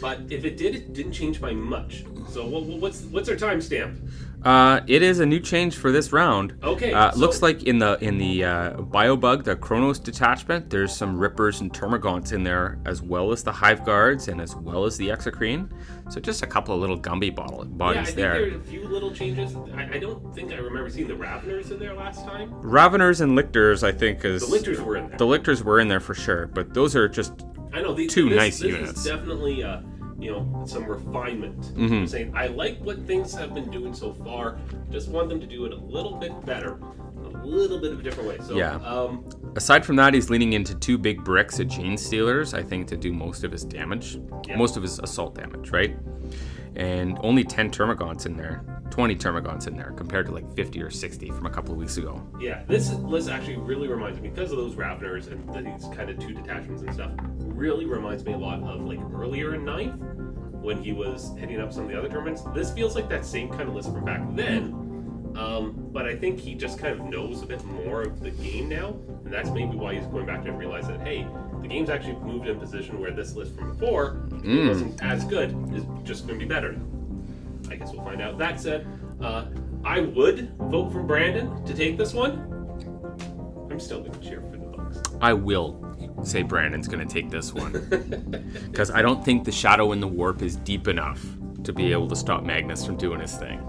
but 0.01 0.21
if 0.31 0.45
it 0.45 0.57
did, 0.57 0.75
it 0.77 0.93
didn't 0.93 1.13
change 1.13 1.41
by 1.41 1.53
much. 1.53 2.05
So, 2.29 2.47
what's 2.47 3.03
what's 3.03 3.29
our 3.29 3.35
timestamp? 3.37 3.97
Uh, 4.45 4.81
it 4.87 5.03
is 5.03 5.21
a 5.21 5.27
new 5.27 5.39
change 5.39 5.77
for 5.77 5.93
this 5.93 6.13
round. 6.13 6.55
Okay, 6.63 6.93
Uh, 6.95 7.11
so- 7.11 7.19
looks 7.19 7.43
like 7.43 7.65
in 7.65 7.79
the 7.79 7.99
in 8.03 8.17
the 8.17 8.45
uh, 8.45 8.73
biobug, 8.77 9.45
the 9.45 9.55
Kronos 9.55 9.99
detachment, 9.99 10.71
there's 10.71 10.97
some 10.97 11.19
Rippers 11.19 11.61
and 11.61 11.71
Termagants 11.73 12.33
in 12.33 12.43
there, 12.43 12.79
as 12.87 13.03
well 13.03 13.33
as 13.33 13.43
the 13.43 13.53
Hive 13.53 13.85
Guards 13.85 14.29
and 14.29 14.41
as 14.41 14.57
well 14.57 14.85
as 14.87 14.97
the 14.97 15.09
Exocrine. 15.09 15.69
So 16.09 16.21
just 16.21 16.43
a 16.43 16.47
couple 16.47 16.75
of 16.75 16.81
little 16.81 16.99
Gumby 16.99 17.35
bottle 17.35 17.65
bodies 17.67 17.97
Yeah, 17.97 18.01
I 18.01 18.05
think 18.07 18.17
there. 18.17 18.33
there 18.33 18.55
are 18.55 18.61
a 18.61 18.65
few 18.65 18.89
little 18.89 19.13
changes. 19.13 19.55
I, 19.77 19.97
I 19.97 19.99
don't 19.99 20.35
think 20.35 20.53
I 20.53 20.57
remember 20.57 20.89
seeing 20.89 21.07
the 21.09 21.15
Raveners 21.15 21.71
in 21.71 21.79
there 21.79 21.95
last 21.95 22.25
time. 22.25 22.51
Raveners 22.63 23.21
and 23.21 23.37
Lictors, 23.37 23.85
I 23.85 23.93
think, 23.93 24.25
is 24.25 24.43
The 24.43 24.49
Lictors 24.53 24.81
were 24.81 24.97
in 24.97 25.09
there. 25.09 25.19
the 25.19 25.27
Lictors 25.27 25.63
were 25.63 25.81
in 25.81 25.89
there 25.89 26.01
for 26.01 26.15
sure, 26.15 26.47
but 26.47 26.73
those 26.73 26.97
are 26.97 27.09
just 27.09 27.45
I 27.73 27.83
know 27.83 27.93
the, 27.95 28.07
two 28.07 28.29
this, 28.31 28.37
nice 28.37 28.59
this 28.59 28.71
units. 28.73 28.99
Is 29.01 29.05
definitely, 29.05 29.63
uh, 29.63 29.81
you 30.21 30.31
know, 30.33 30.63
some 30.67 30.85
refinement. 30.85 31.61
Mm-hmm. 31.75 31.95
I'm 31.95 32.07
saying 32.07 32.33
I 32.37 32.49
like 32.49 32.79
what 32.81 33.07
things 33.07 33.35
have 33.35 33.55
been 33.55 33.71
doing 33.71 33.95
so 33.95 34.13
far. 34.13 34.59
Just 34.91 35.09
want 35.09 35.29
them 35.29 35.41
to 35.41 35.47
do 35.47 35.65
it 35.65 35.73
a 35.73 35.77
little 35.77 36.17
bit 36.17 36.45
better, 36.45 36.79
a 37.25 37.47
little 37.47 37.81
bit 37.81 37.93
of 37.93 38.01
a 38.01 38.03
different 38.03 38.29
way. 38.29 38.39
So, 38.47 38.57
Yeah. 38.57 38.75
um, 38.77 39.25
Aside 39.57 39.85
from 39.85 39.97
that, 39.97 40.15
he's 40.15 40.31
leaning 40.31 40.53
into 40.53 40.75
two 40.77 40.97
big 40.99 41.25
bricks 41.25 41.59
of 41.59 41.69
Gene 41.69 41.97
Stealers, 41.97 42.55
I 42.55 42.63
think, 42.63 42.87
to 42.89 42.97
do 42.97 43.13
most 43.13 43.43
of 43.45 43.51
his 43.51 43.65
damage, 43.65 44.19
Yeah. 44.47 44.57
most 44.57 44.77
of 44.77 44.83
his 44.83 44.99
assault 45.01 45.35
damage, 45.35 45.71
right? 45.71 45.97
And 46.77 47.19
only 47.23 47.43
10 47.43 47.71
Termagants 47.71 48.27
in 48.27 48.37
there, 48.37 48.65
20 48.91 49.17
Termagants 49.17 49.67
in 49.67 49.77
there, 49.77 49.93
compared 49.97 50.27
to 50.27 50.33
like 50.33 50.55
50 50.55 50.83
or 50.83 50.91
60 50.91 51.31
from 51.31 51.47
a 51.47 51.51
couple 51.51 51.73
of 51.73 51.79
weeks 51.79 51.97
ago. 51.97 52.23
Yeah, 52.41 52.63
this 52.67 52.93
list 52.93 53.29
actually 53.29 53.57
really 53.57 53.89
reminds 53.89 54.21
me 54.21 54.29
because 54.29 54.53
of 54.53 54.59
those 54.59 54.75
Raveners 54.75 55.29
and 55.31 55.67
these 55.67 55.87
kind 55.95 56.11
of 56.11 56.19
two 56.19 56.35
detachments 56.35 56.83
and 56.83 56.93
stuff. 56.93 57.13
Really 57.39 57.87
reminds 57.87 58.25
me 58.25 58.33
a 58.33 58.39
lot 58.39 58.63
of 58.63 58.83
like 58.83 59.01
earlier 59.15 59.55
in 59.55 59.65
ninth 59.65 60.01
when 60.61 60.83
he 60.83 60.93
was 60.93 61.33
hitting 61.39 61.61
up 61.61 61.73
some 61.73 61.85
of 61.85 61.91
the 61.91 61.99
other 61.99 62.09
tournaments. 62.09 62.43
This 62.55 62.71
feels 62.73 62.95
like 62.95 63.09
that 63.09 63.25
same 63.25 63.49
kind 63.49 63.63
of 63.63 63.75
list 63.75 63.93
from 63.93 64.05
back 64.05 64.23
then. 64.35 64.77
Um, 65.37 65.89
but 65.93 66.07
I 66.07 66.17
think 66.17 66.41
he 66.41 66.55
just 66.55 66.79
kind 66.79 66.99
of 66.99 67.07
knows 67.07 67.43
a 67.43 67.47
bit 67.47 67.65
more 67.65 68.03
of 68.03 68.21
the 68.21 68.31
game 68.31 68.69
now, 68.69 68.89
and 69.25 69.33
that's 69.33 69.51
maybe 69.51 69.77
why 69.77 69.95
he's 69.95 70.07
going 70.07 70.27
back 70.27 70.45
to 70.45 70.53
realize 70.53 70.89
that 70.89 71.01
hey, 71.03 71.27
the 71.63 71.69
game's 71.69 71.89
actually 71.89 72.15
moved 72.15 72.49
in 72.49 72.57
a 72.57 72.59
position 72.61 73.01
where 73.01 73.13
this 73.13 73.35
list 73.37 73.55
from 73.55 73.73
before 73.73 74.27
it 74.45 74.69
wasn't 74.69 75.03
as 75.03 75.25
good 75.25 75.51
is 75.75 75.85
just 76.03 76.27
going 76.27 76.39
to 76.39 76.45
be 76.45 76.49
better. 76.49 76.77
I 77.71 77.77
guess 77.77 77.93
we'll 77.93 78.05
find 78.05 78.21
out. 78.21 78.39
That 78.39 78.61
said, 78.61 78.87
uh, 79.21 79.47
I 79.85 80.01
would 80.01 80.53
vote 80.59 80.93
for 80.93 81.03
Brandon 81.03 81.65
to 81.65 81.75
take 81.75 81.97
this 81.97 82.13
one. 82.13 82.47
I'm 83.71 83.81
still 83.81 84.01
going 84.01 84.13
to 84.13 84.21
cheer 84.21 84.41
for 84.41 84.57
the 84.57 84.67
Bucks. 84.67 85.01
I 85.21 85.33
will 85.33 85.87
say 86.25 86.43
Brandon's 86.43 86.89
going 86.89 87.07
to 87.07 87.13
take 87.13 87.31
this 87.31 87.55
one. 87.55 87.73
Because 88.71 88.91
I 88.91 89.03
don't 89.03 89.25
think 89.25 89.45
the 89.45 89.53
Shadow 89.53 89.93
in 89.93 90.01
the 90.01 90.07
Warp 90.07 90.43
is 90.43 90.57
deep 90.57 90.89
enough 90.89 91.25
to 91.65 91.73
be 91.73 91.93
able 91.93 92.09
to 92.09 92.17
stop 92.17 92.45
Magnus 92.45 92.87
from 92.87 92.97
doing 92.97 93.21
his 93.21 93.37
thing. 93.37 93.61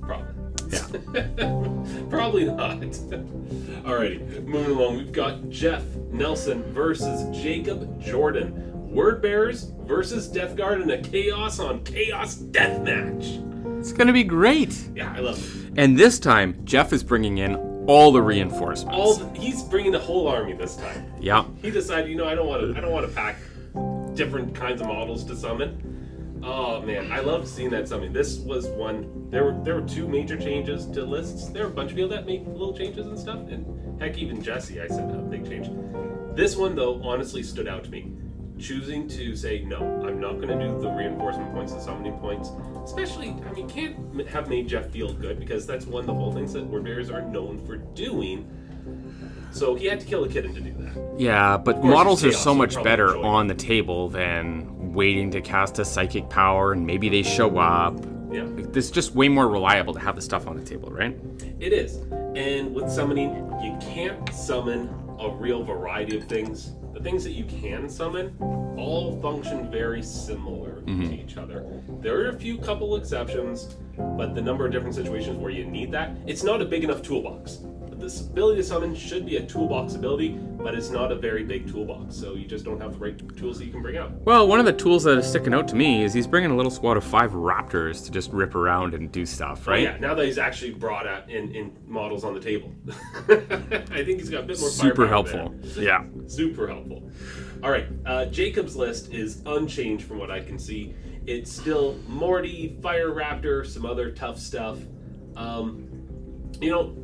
Probably. 0.00 0.34
Yeah. 0.70 0.78
Probably 2.10 2.44
not. 2.44 2.80
Alrighty, 3.84 4.44
moving 4.46 4.76
along. 4.76 4.96
We've 4.96 5.12
got 5.12 5.48
Jeff 5.50 5.84
Nelson 6.10 6.62
versus 6.72 7.36
Jacob 7.36 8.00
Jordan. 8.00 8.77
Word 8.98 9.22
bearers 9.22 9.70
versus 9.82 10.26
Death 10.26 10.56
Guard 10.56 10.80
in 10.80 10.90
a 10.90 11.00
chaos 11.00 11.60
on 11.60 11.84
chaos 11.84 12.34
death 12.34 12.82
match. 12.82 13.38
It's 13.78 13.92
to 13.92 14.12
be 14.12 14.24
great. 14.24 14.76
Yeah, 14.92 15.14
I 15.16 15.20
love 15.20 15.38
it. 15.38 15.78
And 15.78 15.96
this 15.96 16.18
time, 16.18 16.60
Jeff 16.64 16.92
is 16.92 17.04
bringing 17.04 17.38
in 17.38 17.54
all 17.86 18.10
the 18.10 18.20
reinforcements. 18.20 18.98
All 18.98 19.14
the, 19.14 19.38
he's 19.38 19.62
bringing 19.62 19.92
the 19.92 20.00
whole 20.00 20.26
army 20.26 20.54
this 20.54 20.74
time. 20.74 21.12
yeah. 21.20 21.44
He 21.62 21.70
decided, 21.70 22.10
you 22.10 22.16
know, 22.16 22.26
I 22.26 22.34
don't 22.34 22.48
want 22.48 22.60
to. 22.62 22.76
I 22.76 22.80
don't 22.80 22.90
want 22.90 23.06
to 23.06 23.14
pack 23.14 23.36
different 24.16 24.52
kinds 24.52 24.80
of 24.80 24.88
models 24.88 25.22
to 25.26 25.36
summon. 25.36 26.40
Oh 26.42 26.82
man, 26.82 27.12
I 27.12 27.20
loved 27.20 27.46
seeing 27.46 27.70
that 27.70 27.86
summon. 27.86 28.12
This 28.12 28.38
was 28.38 28.66
one. 28.66 29.30
There 29.30 29.44
were 29.44 29.62
there 29.62 29.80
were 29.80 29.88
two 29.88 30.08
major 30.08 30.36
changes 30.36 30.86
to 30.86 31.04
lists. 31.04 31.50
There 31.50 31.62
were 31.62 31.70
a 31.70 31.72
bunch 31.72 31.90
of 31.92 31.96
people 31.96 32.10
that 32.10 32.26
made 32.26 32.48
little 32.48 32.76
changes 32.76 33.06
and 33.06 33.16
stuff, 33.16 33.38
and 33.48 34.02
heck, 34.02 34.18
even 34.18 34.42
Jesse, 34.42 34.80
I 34.80 34.88
said 34.88 35.08
a 35.08 35.18
big 35.18 35.48
change. 35.48 35.70
This 36.34 36.56
one 36.56 36.74
though, 36.74 37.00
honestly, 37.04 37.44
stood 37.44 37.68
out 37.68 37.84
to 37.84 37.90
me. 37.90 38.10
Choosing 38.58 39.08
to 39.08 39.36
say 39.36 39.60
no, 39.60 39.78
I'm 39.78 40.20
not 40.20 40.40
going 40.40 40.48
to 40.48 40.66
do 40.66 40.80
the 40.80 40.90
reinforcement 40.90 41.52
points, 41.52 41.72
the 41.72 41.80
summoning 41.80 42.18
points. 42.18 42.50
Especially, 42.84 43.36
I 43.46 43.52
mean, 43.52 43.68
can't 43.68 44.28
have 44.28 44.48
made 44.48 44.68
Jeff 44.68 44.90
feel 44.90 45.12
good 45.12 45.38
because 45.38 45.66
that's 45.66 45.86
one 45.86 46.00
of 46.00 46.06
the 46.06 46.14
whole 46.14 46.32
things 46.32 46.52
that 46.54 46.64
word 46.64 46.84
bearers 46.84 47.10
are 47.10 47.22
known 47.22 47.64
for 47.64 47.76
doing. 47.76 48.50
So 49.52 49.74
he 49.74 49.86
had 49.86 50.00
to 50.00 50.06
kill 50.06 50.24
a 50.24 50.28
kitten 50.28 50.54
to 50.54 50.60
do 50.60 50.72
that. 50.78 51.14
Yeah, 51.18 51.56
but 51.56 51.82
models 51.82 52.24
are 52.24 52.32
so 52.32 52.54
much 52.54 52.82
better 52.82 53.16
on 53.16 53.46
the 53.46 53.54
table 53.54 54.08
than 54.08 54.92
waiting 54.92 55.30
to 55.30 55.40
cast 55.40 55.78
a 55.78 55.84
psychic 55.84 56.28
power 56.28 56.72
and 56.72 56.86
maybe 56.86 57.08
they 57.08 57.22
show 57.22 57.58
up. 57.58 57.98
Yeah. 58.30 58.46
It's 58.74 58.90
just 58.90 59.14
way 59.14 59.28
more 59.28 59.48
reliable 59.48 59.94
to 59.94 60.00
have 60.00 60.16
the 60.16 60.22
stuff 60.22 60.46
on 60.46 60.56
the 60.56 60.64
table, 60.64 60.90
right? 60.90 61.16
It 61.60 61.72
is. 61.72 61.96
And 62.36 62.74
with 62.74 62.90
summoning, 62.90 63.34
you 63.62 63.76
can't 63.80 64.28
summon 64.34 64.88
a 65.20 65.30
real 65.30 65.62
variety 65.62 66.16
of 66.16 66.24
things. 66.24 66.72
The 66.94 67.00
things 67.00 67.24
that 67.24 67.32
you 67.32 67.44
can 67.44 67.88
summon 67.88 68.36
all 68.78 69.20
function 69.20 69.70
very 69.70 70.02
similar 70.02 70.76
to 70.76 70.82
mm-hmm. 70.82 71.12
each 71.12 71.36
other. 71.36 71.82
There 72.00 72.20
are 72.20 72.28
a 72.28 72.34
few 72.34 72.58
couple 72.58 72.96
exceptions, 72.96 73.76
but 73.96 74.34
the 74.34 74.42
number 74.42 74.64
of 74.66 74.72
different 74.72 74.94
situations 74.94 75.38
where 75.38 75.50
you 75.50 75.64
need 75.64 75.90
that, 75.92 76.16
it's 76.26 76.42
not 76.42 76.62
a 76.62 76.64
big 76.64 76.84
enough 76.84 77.02
toolbox. 77.02 77.58
This 77.98 78.20
ability 78.20 78.62
to 78.62 78.64
summon 78.66 78.94
should 78.94 79.26
be 79.26 79.38
a 79.38 79.42
toolbox 79.44 79.96
ability, 79.96 80.28
but 80.30 80.74
it's 80.74 80.90
not 80.90 81.10
a 81.10 81.16
very 81.16 81.42
big 81.42 81.70
toolbox, 81.70 82.14
so 82.14 82.34
you 82.34 82.46
just 82.46 82.64
don't 82.64 82.80
have 82.80 82.92
the 82.92 82.98
right 82.98 83.36
tools 83.36 83.58
that 83.58 83.64
you 83.64 83.72
can 83.72 83.82
bring 83.82 83.96
out. 83.96 84.12
Well, 84.24 84.46
one 84.46 84.60
of 84.60 84.66
the 84.66 84.72
tools 84.72 85.02
that 85.02 85.18
is 85.18 85.26
sticking 85.26 85.52
out 85.52 85.66
to 85.68 85.74
me 85.76 86.04
is 86.04 86.14
he's 86.14 86.26
bringing 86.28 86.52
a 86.52 86.56
little 86.56 86.70
squad 86.70 86.96
of 86.96 87.02
five 87.02 87.32
raptors 87.32 88.04
to 88.04 88.12
just 88.12 88.32
rip 88.32 88.54
around 88.54 88.94
and 88.94 89.10
do 89.10 89.26
stuff, 89.26 89.66
right? 89.66 89.82
Yeah, 89.82 89.96
now 89.98 90.14
that 90.14 90.24
he's 90.24 90.38
actually 90.38 90.74
brought 90.74 91.08
out 91.08 91.28
in, 91.28 91.52
in 91.52 91.76
models 91.86 92.22
on 92.22 92.34
the 92.34 92.40
table. 92.40 92.72
I 93.28 94.04
think 94.04 94.20
he's 94.20 94.30
got 94.30 94.44
a 94.44 94.46
bit 94.46 94.60
more 94.60 94.70
Super 94.70 95.08
helpful. 95.08 95.52
there. 95.58 95.82
Yeah. 95.82 96.04
Super 96.28 96.68
helpful. 96.68 97.10
All 97.64 97.70
right, 97.72 97.88
uh, 98.06 98.26
Jacob's 98.26 98.76
list 98.76 99.12
is 99.12 99.42
unchanged 99.44 100.06
from 100.06 100.18
what 100.18 100.30
I 100.30 100.38
can 100.38 100.56
see. 100.58 100.94
It's 101.26 101.50
still 101.52 101.98
Morty, 102.06 102.78
Fire 102.80 103.10
Raptor, 103.10 103.66
some 103.66 103.84
other 103.84 104.12
tough 104.12 104.38
stuff. 104.38 104.78
Um, 105.36 105.88
you 106.60 106.70
know, 106.70 106.96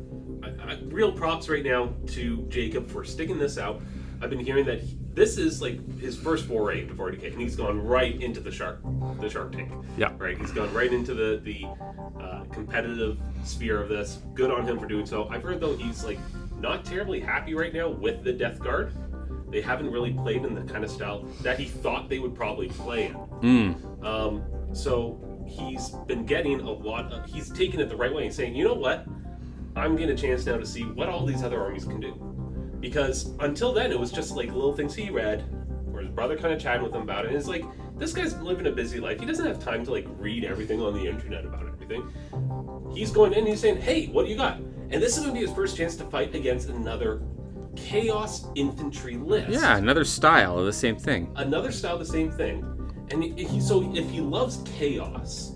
I, 0.45 0.71
I, 0.73 0.79
real 0.85 1.11
props 1.11 1.49
right 1.49 1.63
now 1.63 1.93
to 2.07 2.45
Jacob 2.49 2.87
for 2.87 3.03
sticking 3.03 3.37
this 3.37 3.57
out. 3.57 3.81
I've 4.21 4.29
been 4.29 4.39
hearing 4.39 4.65
that 4.65 4.79
he- 4.81 4.97
this 5.13 5.37
is 5.37 5.61
like 5.61 5.99
his 5.99 6.17
first 6.17 6.45
foray 6.45 6.81
into 6.81 6.93
40k, 6.93 7.31
and 7.31 7.41
he's 7.41 7.55
gone 7.55 7.85
right 7.85 8.21
into 8.21 8.39
the 8.41 8.51
shark, 8.51 8.79
the 9.21 9.29
Shark 9.29 9.53
Tank. 9.53 9.71
Yeah. 9.97 10.11
Right. 10.17 10.37
He's 10.37 10.51
gone 10.51 10.73
right 10.73 10.91
into 10.91 11.13
the 11.13 11.39
the 11.43 11.65
uh, 12.21 12.43
competitive 12.51 13.17
sphere 13.43 13.81
of 13.81 13.87
this. 13.89 14.19
Good 14.33 14.51
on 14.51 14.65
him 14.65 14.77
for 14.77 14.87
doing 14.87 15.05
so. 15.05 15.29
I've 15.29 15.43
heard 15.43 15.61
though 15.61 15.75
he's 15.75 16.03
like 16.03 16.19
not 16.59 16.83
terribly 16.83 17.19
happy 17.19 17.53
right 17.53 17.73
now 17.73 17.89
with 17.89 18.23
the 18.23 18.33
Death 18.33 18.59
Guard. 18.59 18.93
They 19.49 19.61
haven't 19.61 19.89
really 19.89 20.11
played 20.11 20.43
in 20.43 20.53
the 20.53 20.63
kind 20.63 20.83
of 20.83 20.89
style 20.91 21.23
that 21.41 21.57
he 21.57 21.65
thought 21.65 22.09
they 22.09 22.19
would 22.19 22.35
probably 22.35 22.67
play 22.67 23.05
in. 23.07 23.13
Mm. 23.73 24.05
Um, 24.05 24.43
so 24.75 25.45
he's 25.47 25.89
been 26.07 26.25
getting 26.25 26.59
a 26.59 26.71
lot 26.71 27.11
of, 27.13 27.29
he's 27.29 27.49
taking 27.51 27.79
it 27.79 27.87
the 27.87 27.95
right 27.95 28.13
way 28.13 28.25
and 28.25 28.33
saying, 28.33 28.55
you 28.55 28.65
know 28.65 28.73
what? 28.73 29.05
I'm 29.75 29.95
getting 29.95 30.15
a 30.15 30.17
chance 30.17 30.45
now 30.45 30.57
to 30.57 30.65
see 30.65 30.83
what 30.83 31.09
all 31.09 31.25
these 31.25 31.43
other 31.43 31.61
armies 31.61 31.85
can 31.85 31.99
do. 31.99 32.13
Because 32.79 33.33
until 33.39 33.73
then, 33.73 33.91
it 33.91 33.99
was 33.99 34.11
just 34.11 34.35
like 34.35 34.47
little 34.51 34.73
things 34.73 34.93
he 34.95 35.09
read, 35.09 35.43
or 35.93 36.01
his 36.01 36.09
brother 36.09 36.37
kind 36.37 36.53
of 36.53 36.61
chatted 36.61 36.81
with 36.83 36.93
him 36.93 37.01
about 37.01 37.25
it. 37.25 37.29
And 37.29 37.37
it's 37.37 37.47
like, 37.47 37.65
this 37.97 38.13
guy's 38.13 38.35
living 38.41 38.67
a 38.67 38.71
busy 38.71 38.99
life. 38.99 39.19
He 39.19 39.25
doesn't 39.25 39.45
have 39.45 39.59
time 39.59 39.83
to 39.85 39.91
like 39.91 40.05
read 40.17 40.43
everything 40.45 40.81
on 40.81 40.93
the 40.93 41.05
internet 41.07 41.45
about 41.45 41.65
everything. 41.67 42.11
He's 42.93 43.11
going 43.11 43.33
in 43.33 43.39
and 43.39 43.47
he's 43.47 43.59
saying, 43.61 43.77
hey, 43.81 44.07
what 44.07 44.25
do 44.25 44.31
you 44.31 44.37
got? 44.37 44.57
And 44.57 45.01
this 45.01 45.17
is 45.17 45.23
going 45.23 45.33
to 45.33 45.39
be 45.39 45.45
his 45.45 45.55
first 45.55 45.75
chance 45.77 45.95
to 45.97 46.03
fight 46.05 46.35
against 46.35 46.69
another 46.69 47.21
chaos 47.75 48.47
infantry 48.55 49.17
list. 49.17 49.49
Yeah, 49.49 49.77
another 49.77 50.05
style 50.05 50.57
of 50.59 50.65
the 50.65 50.73
same 50.73 50.95
thing. 50.95 51.31
Another 51.35 51.71
style, 51.71 51.93
of 51.93 51.99
the 51.99 52.05
same 52.05 52.31
thing. 52.31 52.63
And 53.11 53.23
he- 53.23 53.59
so 53.61 53.91
if 53.95 54.09
he 54.09 54.21
loves 54.21 54.61
chaos, 54.65 55.53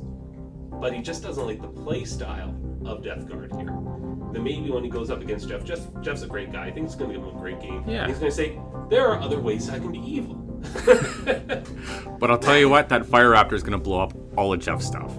but 0.72 0.94
he 0.94 1.02
just 1.02 1.24
doesn't 1.24 1.46
like 1.46 1.62
the 1.62 1.68
play 1.68 2.06
style 2.06 2.56
of 2.86 3.04
Death 3.04 3.28
Guard 3.28 3.54
here, 3.56 3.70
then 4.32 4.44
maybe 4.44 4.70
when 4.70 4.84
he 4.84 4.90
goes 4.90 5.10
up 5.10 5.22
against 5.22 5.48
Jeff, 5.50 5.64
Jeff 5.64 5.80
Jeff's 6.02 6.22
a 6.24 6.28
great 6.28 6.52
guy. 6.52 6.66
I 6.66 6.72
think 6.72 6.88
he's 6.88 6.96
going 6.96 7.12
to 7.12 7.18
give 7.18 7.28
him 7.28 7.36
a 7.36 7.40
great 7.40 7.60
game. 7.62 7.84
Yeah. 7.88 8.04
And 8.04 8.10
he's 8.12 8.20
going 8.20 8.32
to 8.32 8.36
say, 8.36 8.60
there 8.90 9.08
are 9.08 9.20
other 9.20 9.40
ways 9.40 9.70
I 9.70 9.80
can 9.80 9.92
be 9.92 10.00
evil. 10.00 10.36
But 12.20 12.30
I'll 12.30 12.38
tell 12.38 12.58
you 12.58 12.68
what, 12.68 12.90
that 12.90 13.06
Fire 13.06 13.32
Raptor 13.32 13.54
is 13.54 13.64
going 13.64 13.72
to 13.72 13.78
blow 13.78 14.02
up 14.02 14.14
all 14.38 14.52
of 14.52 14.60
Jeff's 14.60 14.86
stuff. 14.86 15.14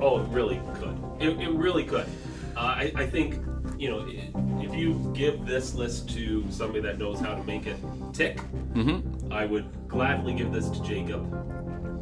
Oh, 0.00 0.20
it 0.22 0.28
really 0.28 0.60
could. 0.74 0.98
It, 1.20 1.40
it 1.40 1.50
really 1.50 1.84
could. 1.84 2.06
Uh, 2.54 2.60
I, 2.60 2.92
I 2.94 3.06
think, 3.06 3.36
you 3.78 3.88
know, 3.90 4.06
if 4.62 4.74
you 4.74 5.10
give 5.16 5.46
this 5.46 5.74
list 5.74 6.10
to 6.10 6.44
somebody 6.50 6.80
that 6.80 6.98
knows 6.98 7.18
how 7.18 7.34
to 7.34 7.42
make 7.44 7.66
it 7.66 7.76
tick, 8.12 8.40
Mm-hmm. 8.74 9.32
I 9.32 9.44
would 9.46 9.66
gladly 9.88 10.34
give 10.34 10.52
this 10.52 10.68
to 10.68 10.80
Jacob. 10.84 11.24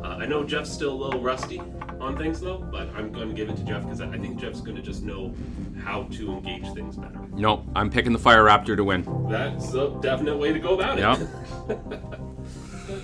Uh, 0.05 0.09
I 0.09 0.27
know 0.27 0.44
Jeff's 0.44 0.70
still 0.70 0.92
a 0.92 1.01
little 1.05 1.22
rusty 1.22 1.62
on 2.00 2.16
things, 2.16 2.40
though, 2.40 2.59
but 2.59 2.88
I'm 2.94 3.12
going 3.12 3.28
to 3.28 3.35
give 3.35 3.48
it 3.48 3.56
to 3.56 3.62
Jeff 3.64 3.82
because 3.82 4.00
I 4.00 4.18
think 4.18 4.38
Jeff's 4.38 4.61
going 4.61 4.76
to 4.76 4.82
just 4.82 5.02
know 5.02 5.35
how 5.82 6.04
to 6.04 6.32
engage 6.32 6.72
things 6.74 6.96
better. 6.96 7.20
Nope, 7.32 7.64
I'm 7.74 7.90
picking 7.90 8.12
the 8.12 8.18
Fire 8.18 8.44
Raptor 8.44 8.76
to 8.76 8.85
win. 8.85 9.04
That's 9.28 9.72
a 9.74 9.96
definite 10.00 10.37
way 10.37 10.52
to 10.52 10.59
go 10.59 10.74
about 10.74 10.98
it. 10.98 11.02
Yeah. 11.02 11.76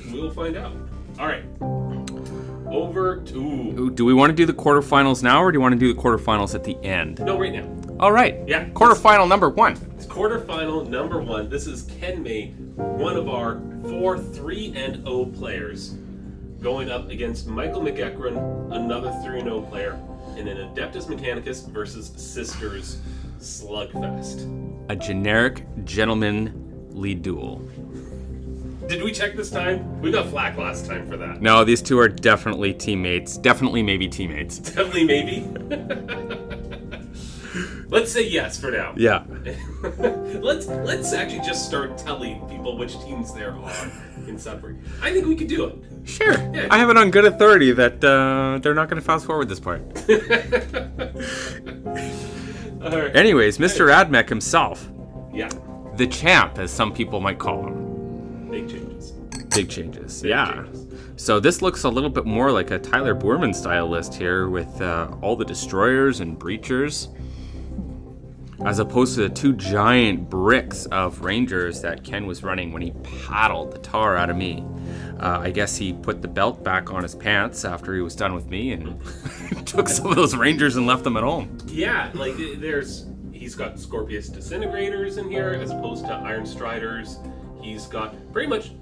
we'll 0.12 0.30
find 0.30 0.56
out. 0.56 0.72
All 1.18 1.26
right. 1.26 1.44
Over 2.70 3.20
to. 3.20 3.38
Ooh, 3.38 3.90
Do 3.90 4.04
we 4.04 4.14
want 4.14 4.30
to 4.30 4.34
do 4.36 4.46
the 4.46 4.54
quarterfinals 4.54 5.22
now, 5.22 5.42
or 5.42 5.52
do 5.52 5.56
you 5.56 5.60
want 5.60 5.74
to 5.74 5.78
do 5.78 5.92
the 5.92 6.00
quarterfinals 6.00 6.54
at 6.54 6.64
the 6.64 6.76
end? 6.82 7.20
No, 7.20 7.38
right 7.38 7.52
now. 7.52 7.68
All 8.00 8.12
right. 8.12 8.36
Yeah. 8.46 8.68
Quarterfinal 8.70 9.28
number 9.28 9.50
one. 9.50 9.72
It's 9.94 10.06
quarterfinal 10.06 10.88
number 10.88 11.20
one. 11.20 11.48
This 11.50 11.66
is 11.66 11.82
Ken 12.00 12.22
May, 12.22 12.48
one 12.76 13.16
of 13.16 13.28
our 13.28 13.60
four 13.82 14.18
3 14.18 14.72
and 14.74 15.04
0 15.04 15.26
players, 15.26 15.94
going 16.62 16.90
up 16.90 17.10
against 17.10 17.46
Michael 17.46 17.82
McEachran, 17.82 18.74
another 18.74 19.10
3 19.24 19.40
and 19.40 19.48
0 19.48 19.62
player, 19.62 20.00
in 20.36 20.46
an 20.46 20.56
Adeptus 20.56 21.06
Mechanicus 21.06 21.68
versus 21.68 22.12
Sisters 22.16 22.98
Slugfest. 23.38 24.48
A 24.88 24.96
generic 24.96 25.64
gentlemanly 25.84 27.14
duel. 27.14 27.60
Did 28.86 29.02
we 29.02 29.12
check 29.12 29.36
this 29.36 29.50
time? 29.50 30.00
We 30.00 30.10
got 30.10 30.28
flack 30.28 30.56
last 30.56 30.86
time 30.86 31.08
for 31.08 31.16
that. 31.16 31.40
No, 31.40 31.64
these 31.64 31.82
two 31.82 31.98
are 31.98 32.08
definitely 32.08 32.74
teammates. 32.74 33.36
Definitely, 33.38 33.82
maybe 33.82 34.08
teammates. 34.08 34.58
Definitely, 34.58 35.04
maybe. 35.04 36.38
let's 37.92 38.10
say 38.10 38.26
yes 38.28 38.58
for 38.58 38.70
now. 38.70 38.94
Yeah. 38.96 39.24
let's 40.40 40.66
let's 40.66 41.12
actually 41.12 41.40
just 41.40 41.66
start 41.66 41.96
telling 41.98 42.40
people 42.48 42.76
which 42.76 42.98
teams 43.00 43.32
there 43.32 43.52
are 43.52 43.62
on 43.62 43.92
in 44.26 44.38
Sudbury. 44.38 44.76
I 45.02 45.12
think 45.12 45.26
we 45.26 45.36
could 45.36 45.48
do 45.48 45.66
it. 45.66 46.08
Sure. 46.08 46.32
Yeah. 46.52 46.68
I 46.70 46.78
have 46.78 46.90
it 46.90 46.96
on 46.96 47.10
good 47.10 47.24
authority 47.24 47.72
that 47.72 48.02
uh, 48.02 48.58
they're 48.62 48.74
not 48.74 48.88
going 48.88 49.00
to 49.00 49.06
fast 49.06 49.26
forward 49.26 49.48
this 49.48 49.60
part. 49.60 49.80
All 52.82 52.90
right. 52.90 53.14
Anyways, 53.14 53.58
Mr. 53.58 53.92
Admech 53.92 54.28
himself, 54.28 54.88
Yeah, 55.32 55.48
the 55.96 56.06
champ, 56.06 56.58
as 56.58 56.70
some 56.72 56.92
people 56.92 57.20
might 57.20 57.38
call 57.38 57.66
him. 57.66 58.48
big 58.50 58.68
changes. 58.68 59.12
Big 59.54 59.68
changes. 59.68 60.24
yeah. 60.24 60.64
changes. 60.64 60.86
So 61.16 61.38
this 61.38 61.62
looks 61.62 61.84
a 61.84 61.88
little 61.88 62.10
bit 62.10 62.24
more 62.24 62.50
like 62.50 62.70
a 62.72 62.78
Tyler 62.78 63.14
Boorman 63.14 63.54
style 63.54 63.88
list 63.88 64.14
here 64.14 64.48
with 64.48 64.80
uh, 64.80 65.14
all 65.20 65.36
the 65.36 65.44
destroyers 65.44 66.20
and 66.20 66.38
breachers. 66.38 67.08
As 68.64 68.78
opposed 68.78 69.16
to 69.16 69.22
the 69.22 69.28
two 69.28 69.54
giant 69.54 70.30
bricks 70.30 70.86
of 70.86 71.22
rangers 71.22 71.80
that 71.82 72.04
Ken 72.04 72.26
was 72.26 72.42
running 72.44 72.72
when 72.72 72.80
he 72.80 72.92
paddled 73.26 73.72
the 73.72 73.78
tar 73.78 74.16
out 74.16 74.30
of 74.30 74.36
me. 74.36 74.64
Uh, 75.18 75.38
I 75.40 75.50
guess 75.50 75.76
he 75.76 75.92
put 75.92 76.22
the 76.22 76.28
belt 76.28 76.62
back 76.62 76.92
on 76.92 77.02
his 77.02 77.14
pants 77.14 77.64
after 77.64 77.94
he 77.94 78.00
was 78.00 78.14
done 78.14 78.34
with 78.34 78.46
me 78.48 78.72
and 78.72 79.00
took 79.66 79.88
some 79.88 80.06
of 80.06 80.16
those 80.16 80.36
rangers 80.36 80.76
and 80.76 80.86
left 80.86 81.04
them 81.04 81.16
at 81.16 81.22
home. 81.22 81.58
Yeah, 81.66 82.10
like 82.14 82.34
there's 82.58 83.06
he's 83.32 83.54
got 83.54 83.78
Scorpius 83.78 84.30
disintegrators 84.30 85.18
in 85.18 85.28
here 85.28 85.50
as 85.50 85.70
opposed 85.70 86.06
to 86.06 86.12
Iron 86.12 86.46
Striders. 86.46 87.18
He's 87.60 87.86
got 87.86 88.14
pretty 88.32 88.48
much 88.48 88.72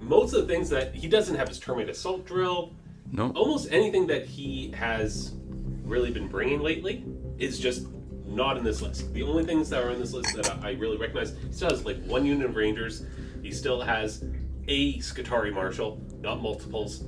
most 0.00 0.34
of 0.34 0.46
the 0.46 0.52
things 0.52 0.70
that 0.70 0.94
he 0.94 1.08
doesn't 1.08 1.34
have 1.34 1.48
his 1.48 1.58
termite 1.58 1.88
assault 1.88 2.24
drill. 2.24 2.74
No. 3.10 3.30
Almost 3.30 3.72
anything 3.72 4.06
that 4.08 4.26
he 4.26 4.72
has 4.72 5.34
really 5.82 6.10
been 6.10 6.28
bringing 6.28 6.60
lately 6.60 7.04
is 7.38 7.58
just 7.58 7.86
not 8.34 8.56
in 8.56 8.64
this 8.64 8.82
list. 8.82 9.12
The 9.14 9.22
only 9.22 9.44
things 9.44 9.70
that 9.70 9.82
are 9.82 9.90
in 9.90 9.98
this 9.98 10.12
list 10.12 10.34
that 10.36 10.50
I 10.62 10.70
I 10.70 10.72
really 10.72 10.96
recognize, 10.96 11.34
he 11.46 11.52
still 11.52 11.70
has 11.70 11.84
like 11.84 12.02
one 12.04 12.24
unit 12.26 12.48
of 12.48 12.56
Rangers. 12.56 13.04
He 13.42 13.50
still 13.52 13.80
has 13.80 14.24
a 14.68 14.94
Skitarii 14.98 15.52
Marshal, 15.52 16.00
not 16.20 16.40
multiples. 16.42 17.04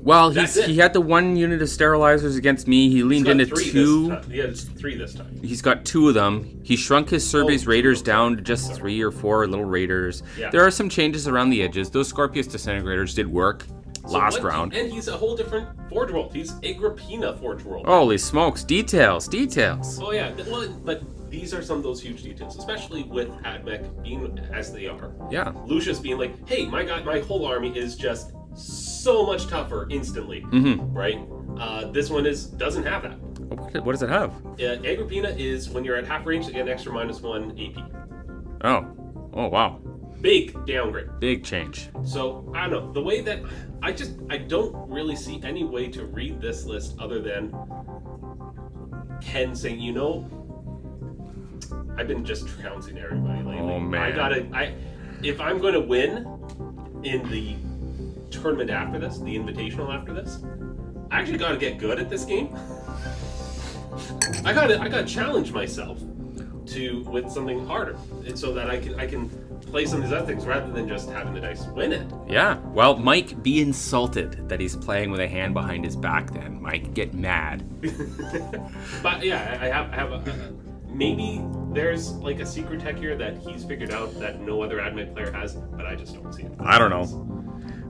Well, 0.00 0.30
That's 0.30 0.54
he's, 0.56 0.64
it. 0.64 0.70
he 0.70 0.78
had 0.78 0.92
the 0.92 1.00
one 1.00 1.36
unit 1.36 1.62
of 1.62 1.68
sterilizers 1.68 2.36
against 2.36 2.66
me. 2.66 2.90
He 2.90 3.04
leaned 3.04 3.28
into 3.28 3.46
two. 3.46 4.10
He 4.28 4.38
has 4.38 4.64
three 4.64 4.96
this 4.96 5.14
time. 5.14 5.38
He's 5.42 5.62
got 5.62 5.84
two 5.84 6.08
of 6.08 6.14
them. 6.14 6.60
He 6.64 6.74
shrunk 6.74 7.10
his 7.10 7.24
Serberys 7.24 7.66
Oh, 7.66 7.70
Raiders 7.70 8.02
down 8.02 8.36
to 8.36 8.42
just 8.42 8.72
three 8.72 9.00
or 9.00 9.12
four 9.12 9.46
little 9.46 9.64
Raiders. 9.64 10.24
Yeah. 10.36 10.50
There 10.50 10.66
are 10.66 10.72
some 10.72 10.88
changes 10.88 11.28
around 11.28 11.50
the 11.50 11.62
edges. 11.62 11.88
Those 11.88 12.08
Scorpius 12.08 12.48
Disintegrators 12.48 13.14
did 13.14 13.28
work 13.28 13.64
last 14.04 14.34
what- 14.34 14.44
round. 14.44 14.74
And 14.74 14.92
he's 14.92 15.08
a 15.08 15.16
whole 15.16 15.36
different 15.36 15.68
Forge 15.88 16.10
World. 16.12 16.32
He's 16.34 16.52
Agripinaa 16.60 17.38
Forge 17.40 17.62
World. 17.64 17.86
Holy 17.86 18.18
smokes. 18.18 18.64
Details, 18.64 19.28
details. 19.28 20.00
Oh 20.02 20.12
yeah, 20.12 20.32
well, 20.50 20.68
but 20.84 21.02
these 21.30 21.54
are 21.54 21.62
some 21.62 21.78
of 21.78 21.82
those 21.82 22.00
huge 22.00 22.22
details, 22.22 22.56
especially 22.56 23.04
with 23.04 23.28
Admech 23.44 24.02
being 24.02 24.38
as 24.52 24.72
they 24.72 24.86
are. 24.86 25.12
Yeah. 25.30 25.52
Lucius 25.66 25.98
being 25.98 26.18
like, 26.18 26.46
"Hey, 26.48 26.66
my 26.66 26.82
guy, 26.84 27.02
my 27.02 27.20
whole 27.20 27.46
army 27.46 27.76
is 27.76 27.96
just 27.96 28.32
so 28.54 29.24
much 29.24 29.46
tougher 29.46 29.86
instantly." 29.90 30.42
Mm-hmm. 30.50 30.92
Right? 30.92 31.18
Uh, 31.58 31.90
this 31.90 32.10
one 32.10 32.26
is 32.26 32.46
doesn't 32.46 32.84
have 32.84 33.02
that. 33.02 33.18
What, 33.52 33.84
what 33.84 33.92
does 33.92 34.02
it 34.02 34.08
have? 34.08 34.30
Uh, 34.44 34.80
Agripinaa 34.82 35.38
is 35.38 35.68
when 35.70 35.84
you're 35.84 35.96
at 35.96 36.06
half 36.06 36.26
range, 36.26 36.46
they 36.46 36.52
get 36.52 36.62
an 36.62 36.68
extra 36.68 36.92
minus 36.92 37.20
one 37.20 37.50
AP. 37.58 37.82
Oh. 38.64 38.86
Oh, 39.34 39.48
wow. 39.48 39.80
Big 40.22 40.66
downgrade. 40.66 41.08
Big 41.18 41.44
change. 41.44 41.88
So 42.04 42.50
I 42.54 42.68
don't 42.68 42.86
know 42.86 42.92
the 42.92 43.02
way 43.02 43.20
that 43.22 43.40
I 43.82 43.92
just 43.92 44.12
I 44.30 44.38
don't 44.38 44.74
really 44.88 45.16
see 45.16 45.42
any 45.42 45.64
way 45.64 45.88
to 45.88 46.06
read 46.06 46.40
this 46.40 46.64
list 46.64 46.94
other 47.00 47.20
than 47.20 47.52
Ken 49.20 49.54
saying, 49.54 49.80
you 49.80 49.92
know, 49.92 50.28
I've 51.98 52.06
been 52.06 52.24
just 52.24 52.46
trouncing 52.46 52.98
everybody 52.98 53.42
lately. 53.42 53.58
Oh, 53.58 53.80
man. 53.80 54.00
I 54.00 54.10
gotta 54.14 54.48
I 54.54 54.74
if 55.22 55.40
I'm 55.40 55.60
going 55.60 55.74
to 55.74 55.80
win 55.80 56.26
in 57.02 57.28
the 57.28 57.56
tournament 58.30 58.70
after 58.70 58.98
this, 58.98 59.18
the 59.18 59.36
invitational 59.36 59.92
after 59.92 60.12
this, 60.12 60.42
I 61.10 61.20
actually 61.20 61.38
got 61.38 61.50
to 61.50 61.58
get 61.58 61.78
good 61.78 61.98
at 61.98 62.08
this 62.08 62.24
game. 62.24 62.56
I 64.44 64.52
got 64.52 64.68
to 64.68 64.80
I 64.80 64.88
got 64.88 65.06
to 65.06 65.12
challenge 65.12 65.52
myself 65.52 65.98
to 66.66 67.02
with 67.02 67.30
something 67.30 67.66
harder, 67.66 67.96
and 68.24 68.38
so 68.38 68.52
that 68.54 68.70
I 68.70 68.78
can 68.78 68.98
I 68.98 69.06
can 69.06 69.28
play 69.72 69.86
some 69.86 70.02
of 70.02 70.04
these 70.04 70.12
other 70.12 70.26
things 70.26 70.44
rather 70.46 70.70
than 70.70 70.86
just 70.86 71.08
having 71.10 71.32
the 71.32 71.40
dice 71.40 71.64
win 71.68 71.92
it. 71.92 72.06
Yeah. 72.28 72.58
Well, 72.74 72.96
Mike, 72.98 73.42
be 73.42 73.62
insulted 73.62 74.46
that 74.48 74.60
he's 74.60 74.76
playing 74.76 75.10
with 75.10 75.20
a 75.20 75.26
hand 75.26 75.54
behind 75.54 75.84
his 75.86 75.96
back 75.96 76.30
then. 76.32 76.60
Mike, 76.60 76.92
get 76.94 77.14
mad. 77.14 77.64
But 79.02 79.24
yeah, 79.24 79.58
I 79.60 79.66
have, 79.68 79.90
I 79.92 79.96
have 79.96 80.12
a, 80.12 80.30
a- 80.30 80.52
maybe 80.92 81.42
there's 81.72 82.12
like 82.16 82.38
a 82.40 82.46
secret 82.46 82.80
tech 82.82 82.96
here 82.98 83.16
that 83.16 83.38
he's 83.38 83.64
figured 83.64 83.90
out 83.90 84.16
that 84.20 84.40
no 84.40 84.62
other 84.62 84.76
admin 84.76 85.12
player 85.14 85.32
has, 85.32 85.54
but 85.54 85.86
I 85.86 85.94
just 85.96 86.14
don't 86.14 86.32
see 86.34 86.42
it. 86.42 86.52
I 86.60 86.78
don't 86.78 86.90
know. 86.90 87.41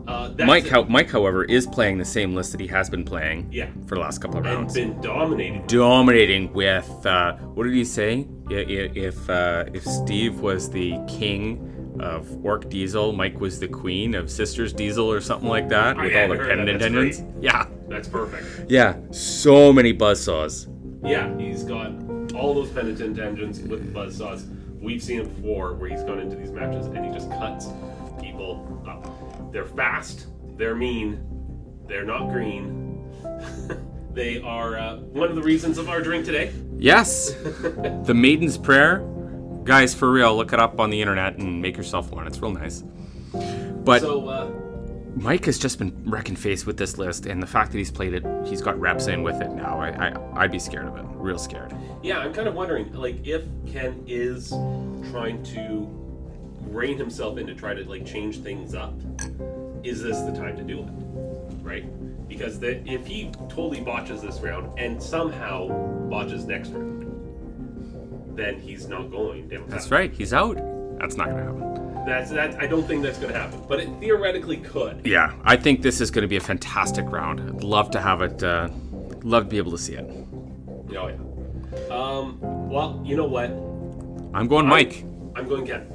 Uh, 0.06 0.28
that's 0.28 0.46
Mike, 0.46 0.66
how, 0.66 0.82
Mike, 0.84 1.10
however, 1.10 1.44
is 1.44 1.66
playing 1.66 1.98
the 1.98 2.04
same 2.04 2.34
list 2.34 2.52
that 2.52 2.60
he 2.60 2.66
has 2.66 2.90
been 2.90 3.04
playing 3.04 3.48
yeah, 3.52 3.68
for 3.86 3.94
the 3.94 4.00
last 4.00 4.18
couple 4.18 4.38
of 4.38 4.44
rounds, 4.44 4.76
and 4.76 4.94
been 4.94 5.02
dominating. 5.02 5.66
dominating 5.66 6.52
with 6.52 7.06
uh, 7.06 7.34
what 7.36 7.64
did 7.64 7.74
he 7.74 7.84
say? 7.84 8.26
If 8.50 9.30
uh, 9.30 9.64
if 9.72 9.84
Steve 9.84 10.40
was 10.40 10.70
the 10.70 10.98
king 11.08 11.96
of 12.00 12.44
Ork 12.44 12.68
Diesel, 12.68 13.12
Mike 13.12 13.38
was 13.40 13.60
the 13.60 13.68
queen 13.68 14.14
of 14.14 14.30
Sisters 14.30 14.72
Diesel, 14.72 15.10
or 15.10 15.20
something 15.20 15.48
like 15.48 15.68
that, 15.68 15.96
with 15.96 16.16
all 16.16 16.28
the 16.28 16.36
penitent 16.36 16.82
engines. 16.82 17.22
Yeah, 17.40 17.66
That's 17.88 18.08
perfect. 18.08 18.70
yeah, 18.70 18.96
so 19.10 19.72
many 19.72 19.92
buzzsaws. 19.94 20.68
Yeah, 21.04 21.36
he's 21.38 21.62
got 21.64 21.92
all 22.34 22.54
those 22.54 22.70
penitent 22.70 23.18
engines 23.18 23.60
with 23.60 23.92
buzzsaws. 23.94 24.48
We've 24.80 25.02
seen 25.02 25.20
him 25.20 25.28
before 25.28 25.74
where 25.74 25.90
he's 25.90 26.02
gone 26.02 26.18
into 26.18 26.34
these 26.34 26.50
matches 26.50 26.86
and 26.86 27.04
he 27.04 27.12
just 27.12 27.30
cuts 27.30 27.68
people 28.20 28.82
up. 28.88 29.06
They're 29.52 29.66
fast, 29.66 30.28
they're 30.56 30.74
mean, 30.74 31.22
they're 31.86 32.06
not 32.06 32.30
green. 32.30 33.10
they 34.14 34.40
are 34.40 34.78
uh, 34.78 34.96
one 34.96 35.28
of 35.28 35.36
the 35.36 35.42
reasons 35.42 35.76
of 35.76 35.90
our 35.90 36.00
drink 36.00 36.24
today. 36.24 36.52
Yes, 36.78 37.32
the 38.04 38.14
Maiden's 38.14 38.56
Prayer, 38.56 39.06
guys, 39.64 39.94
for 39.94 40.10
real, 40.10 40.34
look 40.34 40.54
it 40.54 40.58
up 40.58 40.80
on 40.80 40.88
the 40.88 41.00
internet 41.00 41.36
and 41.36 41.60
make 41.60 41.76
yourself 41.76 42.10
one. 42.10 42.26
It's 42.26 42.40
real 42.40 42.52
nice. 42.52 42.82
But 43.84 44.00
So, 44.00 44.26
uh, 44.28 44.50
Mike 45.16 45.44
has 45.44 45.58
just 45.58 45.78
been 45.78 46.02
wrecking 46.10 46.36
face 46.36 46.64
with 46.64 46.78
this 46.78 46.96
list, 46.96 47.26
and 47.26 47.42
the 47.42 47.46
fact 47.46 47.72
that 47.72 47.78
he's 47.78 47.90
played 47.90 48.14
it, 48.14 48.24
he's 48.46 48.62
got 48.62 48.80
reps 48.80 49.06
in 49.06 49.22
with 49.22 49.42
it 49.42 49.50
now. 49.50 49.78
I, 49.78 50.08
I 50.08 50.42
I'd 50.44 50.50
be 50.50 50.58
scared 50.58 50.86
of 50.86 50.96
it, 50.96 51.04
real 51.14 51.38
scared. 51.38 51.74
Yeah, 52.02 52.18
I'm 52.18 52.32
kind 52.32 52.48
of 52.48 52.54
wondering, 52.54 52.90
like, 52.94 53.26
if 53.26 53.44
Ken 53.70 54.02
is 54.06 54.48
trying 55.10 55.42
to 55.54 55.86
rein 56.72 56.96
himself 56.96 57.38
in 57.38 57.46
to 57.46 57.54
try 57.54 57.74
to 57.74 57.84
like 57.88 58.06
change 58.06 58.38
things 58.38 58.74
up, 58.74 58.94
is 59.85 60.03
this 60.03 60.21
the 60.23 60.33
time 60.33 60.57
to 60.57 60.62
do 60.62 60.81
it? 60.81 60.88
Right? 61.62 62.29
Because 62.29 62.59
the, 62.59 62.87
if 62.88 63.07
he 63.07 63.31
totally 63.49 63.81
botches 63.81 64.23
this 64.23 64.40
round 64.40 64.79
and 64.79 65.03
somehow 65.03 65.68
botches 66.09 66.45
next 66.45 66.71
round, 66.71 67.01
then 68.37 68.59
he's 68.59 68.88
not 68.88 69.11
going 69.11 69.49
down. 69.49 69.64
That's 69.68 69.90
right, 69.90 70.12
he's 70.12 70.33
out. 70.33 70.57
That's 70.99 71.16
not 71.16 71.29
gonna 71.29 71.45
happen. 71.45 71.73
That's 72.07 72.31
that. 72.31 72.61
I 72.61 72.66
don't 72.66 72.83
think 72.85 73.03
that's 73.03 73.18
going 73.18 73.33
to 73.33 73.38
happen, 73.38 73.62
but 73.68 73.79
it 73.79 73.88
theoretically 74.01 74.57
could. 74.57 75.07
Yeah, 75.07 75.35
I 75.45 75.57
think 75.57 75.83
this 75.83 76.01
is 76.01 76.11
going 76.11 76.23
to 76.23 76.29
be 76.29 76.37
a 76.37 76.40
fantastic 76.40 77.09
round. 77.09 77.40
I'd 77.40 77.62
love 77.62 77.92
to 77.92 78.01
have 78.01 78.23
it. 78.23 78.42
Uh, 78.42 78.71
love 79.23 79.45
to 79.45 79.49
be 79.49 79.59
able 79.59 79.71
to 79.71 79.79
see 79.79 79.95
it. 79.95 80.11
Oh 80.97 81.07
yeah. 81.07 81.95
Um. 81.95 82.40
Well, 82.68 83.01
you 83.05 83.16
know 83.16 83.27
what? 83.27 83.51
I'm 84.35 84.49
going 84.49 84.66
Mike. 84.66 85.05
I'm 85.37 85.49
going 85.49 85.64
Ken. 85.66 85.91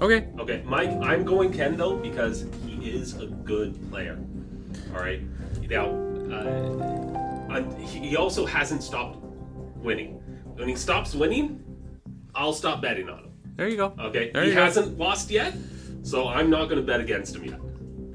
Okay. 0.00 0.28
Okay, 0.38 0.62
Mike. 0.64 0.90
I'm 1.02 1.24
going 1.24 1.52
Ken 1.52 1.76
though 1.76 1.96
because 1.96 2.46
he 2.66 2.90
is 2.90 3.16
a 3.20 3.26
good 3.26 3.76
player. 3.90 4.18
All 4.94 5.00
right. 5.00 5.20
Now, 5.68 5.90
uh, 6.32 7.62
he 7.80 8.16
also 8.16 8.46
hasn't 8.46 8.82
stopped 8.82 9.18
winning. 9.76 10.14
When 10.54 10.68
he 10.68 10.76
stops 10.76 11.14
winning, 11.14 11.62
I'll 12.34 12.52
stop 12.52 12.80
betting 12.80 13.08
on 13.08 13.18
him. 13.24 13.32
There 13.56 13.68
you 13.68 13.76
go. 13.76 13.92
Okay. 13.98 14.30
There 14.32 14.44
he 14.44 14.50
you 14.50 14.54
go. 14.54 14.64
hasn't 14.64 14.98
lost 14.98 15.30
yet, 15.30 15.54
so 16.02 16.28
I'm 16.28 16.48
not 16.48 16.66
going 16.66 16.80
to 16.80 16.86
bet 16.86 17.00
against 17.00 17.34
him 17.34 17.44
yet. 17.44 17.58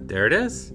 There 0.08 0.26
it 0.26 0.34
is. 0.34 0.72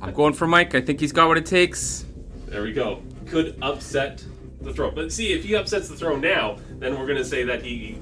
I'm 0.00 0.12
going 0.12 0.32
for 0.32 0.46
Mike. 0.46 0.74
I 0.74 0.80
think 0.80 1.00
he's 1.00 1.12
got 1.12 1.28
what 1.28 1.38
it 1.38 1.46
takes. 1.46 2.04
There 2.46 2.62
we 2.62 2.72
go. 2.72 3.02
Could 3.26 3.58
upset 3.62 4.22
the 4.60 4.72
throne. 4.72 4.94
But 4.94 5.12
see, 5.12 5.32
if 5.32 5.44
he 5.44 5.54
upsets 5.54 5.88
the 5.88 5.96
throne 5.96 6.20
now, 6.20 6.56
then 6.78 6.98
we're 6.98 7.06
gonna 7.06 7.24
say 7.24 7.42
that 7.44 7.62
he 7.62 7.98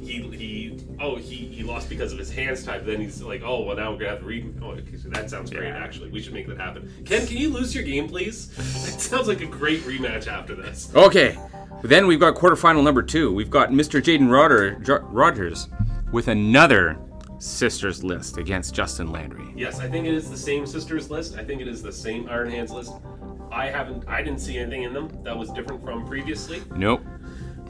he 0.00 0.22
he 0.36 0.57
oh 1.00 1.16
he, 1.16 1.36
he 1.36 1.62
lost 1.62 1.88
because 1.88 2.12
of 2.12 2.18
his 2.18 2.30
hands 2.30 2.64
type. 2.64 2.84
Then 2.84 3.00
he's 3.00 3.22
like, 3.22 3.42
oh 3.44 3.62
well 3.62 3.76
now 3.76 3.92
we're 3.92 3.98
gonna 3.98 4.10
have 4.10 4.20
to 4.20 4.26
read. 4.26 4.58
Oh, 4.62 4.70
okay, 4.70 4.96
so 4.96 5.08
that 5.10 5.30
sounds 5.30 5.50
great. 5.50 5.68
Yeah. 5.68 5.76
Actually, 5.76 6.10
we 6.10 6.20
should 6.20 6.34
make 6.34 6.46
that 6.48 6.58
happen. 6.58 6.92
Ken, 7.04 7.26
can 7.26 7.36
you 7.36 7.50
lose 7.50 7.74
your 7.74 7.84
game, 7.84 8.08
please? 8.08 8.52
It 8.88 9.00
sounds 9.00 9.28
like 9.28 9.40
a 9.40 9.46
great 9.46 9.82
rematch 9.82 10.26
after 10.26 10.54
this. 10.54 10.92
Okay. 10.94 11.38
Then 11.82 12.06
we've 12.06 12.18
got 12.20 12.34
quarterfinal 12.34 12.82
number 12.82 13.02
two. 13.02 13.32
We've 13.32 13.50
got 13.50 13.70
Mr. 13.70 14.02
Jaden 14.02 14.28
Roder, 14.28 14.74
Jo- 14.80 14.98
Rogers 15.10 15.68
with 16.12 16.28
another 16.28 16.98
sisters 17.38 18.02
list 18.02 18.36
against 18.38 18.74
Justin 18.74 19.12
Landry. 19.12 19.52
Yes, 19.56 19.78
I 19.78 19.88
think 19.88 20.06
it 20.06 20.14
is 20.14 20.30
the 20.30 20.36
same 20.36 20.66
sisters 20.66 21.10
list. 21.10 21.36
I 21.36 21.44
think 21.44 21.60
it 21.60 21.68
is 21.68 21.82
the 21.82 21.92
same 21.92 22.28
Iron 22.28 22.50
Hands 22.50 22.70
list. 22.70 22.92
I 23.52 23.66
haven't, 23.66 24.06
I 24.08 24.22
didn't 24.22 24.40
see 24.40 24.58
anything 24.58 24.82
in 24.82 24.92
them 24.92 25.08
that 25.22 25.36
was 25.36 25.50
different 25.50 25.82
from 25.82 26.06
previously. 26.06 26.62
Nope. 26.74 27.02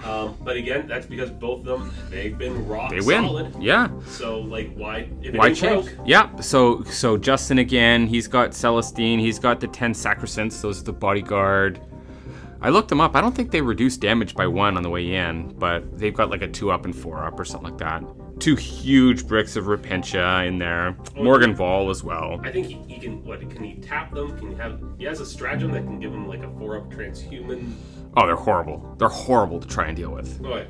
Um, 0.05 0.37
but 0.43 0.57
again, 0.57 0.87
that's 0.87 1.07
because 1.07 1.31
both 1.31 1.61
of 1.61 1.65
them 1.81 1.93
they've 2.11 2.37
been 2.37 2.67
rock 2.67 2.91
They 2.91 3.01
win. 3.01 3.25
solid. 3.25 3.55
Yeah. 3.61 3.89
So 4.07 4.41
like, 4.41 4.73
why? 4.75 5.09
If 5.23 5.35
Why 5.35 5.53
change? 5.53 5.87
broke, 5.95 6.07
Yeah. 6.07 6.35
So 6.41 6.83
so 6.85 7.17
Justin 7.17 7.59
again. 7.59 8.07
He's 8.07 8.29
got 8.29 8.51
Celestine. 8.55 9.19
He's 9.19 9.39
got 9.39 9.61
the 9.61 9.69
ten 9.69 9.93
sacrosancts. 9.93 10.61
Those 10.61 10.81
are 10.81 10.85
the 10.85 10.93
bodyguard. 10.93 11.81
I 12.61 12.71
looked 12.71 12.89
them 12.89 13.01
up. 13.01 13.15
I 13.15 13.21
don't 13.21 13.35
think 13.37 13.51
they 13.53 13.61
reduced 13.61 14.01
damage 14.01 14.35
by 14.35 14.47
one 14.49 14.77
on 14.77 14.83
the 14.83 14.91
way 14.91 15.15
in, 15.15 15.55
but 15.59 15.97
they've 15.99 16.15
got 16.15 16.29
like 16.31 16.43
a 16.43 16.49
two 16.49 16.71
up 16.73 16.85
and 16.87 16.95
four 16.97 17.25
up 17.25 17.39
or 17.39 17.45
something 17.45 17.71
like 17.71 17.79
that. 17.79 18.03
Two 18.39 18.55
huge 18.55 19.27
bricks 19.27 19.57
of 19.57 19.65
Repentia 19.65 20.47
in 20.47 20.59
there. 20.59 20.97
Morvenn 21.15 21.57
Vahl 21.57 21.91
as 21.91 22.05
well. 22.05 22.41
I 22.45 22.53
think 22.53 22.67
he, 22.67 22.75
he 22.87 23.01
can. 23.01 23.25
What 23.25 23.41
can 23.41 23.65
he 23.65 23.75
tap 23.75 24.13
them? 24.13 24.39
Can 24.39 24.51
he 24.51 24.57
have? 24.57 24.81
He 24.99 25.05
has 25.05 25.21
a 25.21 25.27
stratagem 25.27 25.73
that 25.73 25.85
can 25.85 25.99
give 25.99 26.13
him 26.13 26.29
like 26.29 26.45
a 26.45 26.51
four 26.59 26.77
up 26.77 26.91
transhuman. 26.91 27.73
Oh, 28.17 28.27
they're 28.27 28.37
horrible. 28.37 28.95
They're 28.99 29.09
horrible 29.09 29.61
to 29.61 29.69
try 29.69 29.87
and 29.89 29.97
deal 29.97 30.11
with. 30.11 30.41
Oh, 30.45 30.57
yeah. 30.57 30.65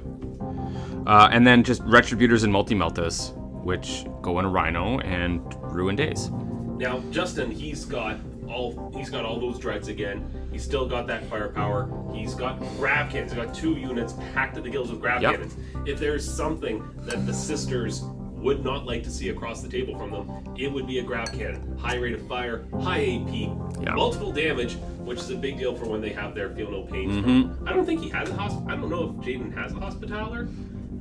Uh, 1.07 1.29
and 1.31 1.47
then 1.47 1.63
just 1.63 1.83
Retributors 1.85 2.45
and 2.45 2.53
Multi 2.53 2.75
Meltas, 2.75 3.37
which 3.63 4.05
go 4.23 4.39
in 4.39 4.45
a 4.45 4.49
Rhino 4.49 4.99
and 5.01 5.43
ruin 5.73 5.97
days. 5.97 6.31
Now 6.79 7.01
Justin, 7.11 7.51
he's 7.51 7.85
got 7.85 8.19
all 8.49 8.93
he's 8.97 9.11
got 9.11 9.25
all 9.25 9.39
those 9.41 9.59
dreads 9.59 9.89
again. 9.89 10.29
He's 10.53 10.65
still 10.65 10.87
got 10.87 11.07
that 11.09 11.25
firepower. 11.29 11.91
He's 12.15 12.35
got 12.35 12.59
grav 12.79 13.11
cannons. 13.11 13.33
He's 13.33 13.45
got 13.45 13.55
two 13.55 13.73
units 13.75 14.15
packed 14.35 14.55
to 14.57 14.61
the 14.61 14.71
gills 14.71 14.91
with 14.91 15.01
grav 15.01 15.23
Yep. 15.23 15.33
cannons. 15.33 15.57
If 15.87 15.99
there's 15.99 16.29
something 16.29 16.83
that 17.03 17.27
the 17.27 17.33
sisters 17.35 18.03
would 18.37 18.63
not 18.65 18.87
like 18.87 19.03
to 19.03 19.11
see 19.11 19.31
across 19.31 19.63
the 19.63 19.69
table 19.69 19.99
from 19.99 20.11
them, 20.13 20.31
it 20.57 20.73
would 20.73 20.87
be 20.87 21.01
a 21.01 21.03
grav 21.03 21.33
cannon. 21.33 21.77
High 21.77 21.97
rate 21.97 22.15
of 22.15 22.23
fire, 22.29 22.67
high 22.81 23.01
AP, 23.01 23.51
Yeah. 23.83 23.95
multiple 23.95 24.31
damage, 24.33 24.75
which 25.05 25.19
is 25.19 25.31
a 25.31 25.37
big 25.37 25.59
deal 25.59 25.75
for 25.75 25.87
when 25.87 26.01
they 26.01 26.11
have 26.11 26.35
their 26.37 26.51
feel 26.51 26.71
no 26.71 26.83
pain. 26.83 27.11
Mm-hmm. 27.11 27.69
I 27.69 27.73
don't 27.73 27.85
think 27.85 28.01
he 28.01 28.09
has 28.11 28.29
a 28.31 28.35
hosp. 28.35 28.71
I 28.71 28.77
don't 28.77 28.91
know 28.91 29.05
if 29.05 29.27
Jaden 29.27 29.53
has 29.57 29.73
a 29.73 29.77
Hospitaller 29.81 30.49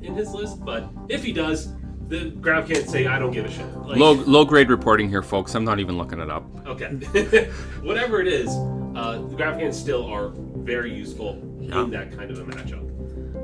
in 0.01 0.15
his 0.15 0.31
list, 0.33 0.63
but 0.65 0.89
if 1.09 1.23
he 1.23 1.31
does, 1.31 1.69
the 2.07 2.29
grav 2.41 2.67
can't 2.67 2.87
say 2.89 3.05
I 3.07 3.19
don't 3.19 3.31
give 3.31 3.45
a 3.45 3.51
shit. 3.51 3.65
Like, 3.75 3.97
Low, 3.97 4.13
low 4.13 4.45
grade 4.45 4.69
reporting 4.69 5.09
here, 5.09 5.21
folks. 5.21 5.55
I'm 5.55 5.65
not 5.65 5.79
even 5.79 5.97
looking 5.97 6.19
it 6.19 6.29
up. 6.29 6.45
Okay. 6.65 6.87
Whatever 7.81 8.21
it 8.21 8.27
is, 8.27 8.47
uh, 8.95 9.23
the 9.29 9.35
graphic 9.35 9.61
hands 9.61 9.77
still 9.77 10.05
are 10.05 10.29
very 10.29 10.93
useful 10.93 11.41
Yeah. 11.59 11.83
in 11.83 11.91
that 11.91 12.15
kind 12.15 12.31
of 12.31 12.39
a 12.39 12.43
matchup. 12.45 12.83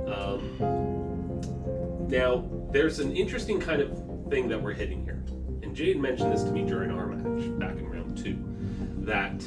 Um, 0.09 2.07
now, 2.09 2.43
there's 2.71 2.99
an 2.99 3.15
interesting 3.15 3.59
kind 3.59 3.81
of 3.81 3.89
thing 4.29 4.47
that 4.49 4.61
we're 4.61 4.73
hitting 4.73 5.03
here. 5.03 5.23
And 5.61 5.75
Jade 5.75 5.99
mentioned 5.99 6.31
this 6.33 6.43
to 6.43 6.51
me 6.51 6.63
during 6.63 6.91
our 6.91 7.07
match 7.07 7.59
back 7.59 7.77
in 7.77 7.89
round 7.89 8.17
two. 8.17 8.37
That 9.05 9.43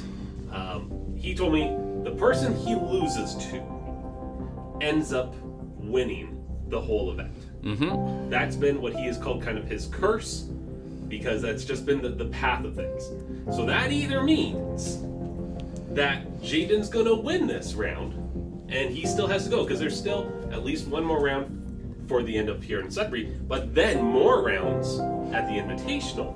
um, 0.51 1.15
he 1.17 1.33
told 1.33 1.53
me 1.53 1.75
the 2.03 2.15
person 2.15 2.55
he 2.55 2.75
loses 2.75 3.35
to 3.49 4.77
ends 4.81 5.11
up 5.13 5.33
winning 5.75 6.43
the 6.67 6.79
whole 6.79 7.11
event. 7.11 7.33
Mm-hmm. 7.61 8.29
That's 8.29 8.55
been 8.55 8.81
what 8.81 8.95
he 8.95 9.05
has 9.05 9.17
called 9.17 9.41
kind 9.41 9.57
of 9.57 9.65
his 9.65 9.87
curse, 9.87 10.49
because 11.07 11.41
that's 11.41 11.65
just 11.65 11.85
been 11.85 12.01
the, 12.01 12.09
the 12.09 12.25
path 12.25 12.65
of 12.65 12.75
things. 12.75 13.09
So 13.55 13.65
that 13.65 13.91
either 13.91 14.23
means 14.23 14.99
that 15.93 16.25
Jaden's 16.41 16.89
gonna 16.89 17.15
win 17.15 17.47
this 17.47 17.73
round, 17.73 18.13
and 18.69 18.93
he 18.93 19.05
still 19.05 19.27
has 19.27 19.45
to 19.45 19.49
go, 19.49 19.63
because 19.63 19.79
there's 19.79 19.97
still 19.97 20.31
at 20.51 20.63
least 20.63 20.87
one 20.87 21.03
more 21.03 21.23
round 21.23 22.05
for 22.07 22.23
the 22.23 22.37
end 22.37 22.49
of 22.49 22.63
here 22.63 22.79
in 22.79 22.89
Sudbury, 22.91 23.33
but 23.47 23.73
then 23.73 24.03
more 24.03 24.41
rounds 24.43 24.99
at 25.33 25.47
the 25.47 25.53
Invitational, 25.53 26.33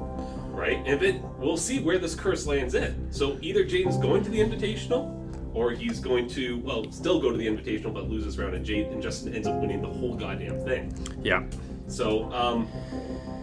right? 0.54 0.82
And 0.86 1.02
it, 1.02 1.22
we'll 1.38 1.58
see 1.58 1.80
where 1.80 1.98
this 1.98 2.14
curse 2.16 2.46
lands 2.46 2.76
in. 2.76 3.12
So 3.12 3.38
either 3.42 3.64
Jaden's 3.64 3.98
going 3.98 4.24
to 4.24 4.30
the 4.30 4.40
Invitational, 4.40 5.18
or 5.54 5.72
he's 5.72 6.00
going 6.00 6.28
to, 6.30 6.60
well, 6.60 6.90
still 6.92 7.20
go 7.20 7.32
to 7.32 7.38
the 7.38 7.48
Invitational, 7.48 7.94
but 7.94 8.10
lose 8.10 8.26
this 8.26 8.38
round, 8.38 8.56
and 8.56 8.66
Jade 8.66 8.88
and 8.88 9.02
Justin 9.02 9.36
ends 9.36 9.48
up 9.48 9.60
winning 9.60 9.82
the 9.82 9.88
whole 9.88 10.16
goddamn 10.16 10.64
thing. 10.64 10.94
Yeah. 11.22 11.44
So, 11.88 12.32
um, 12.32 12.68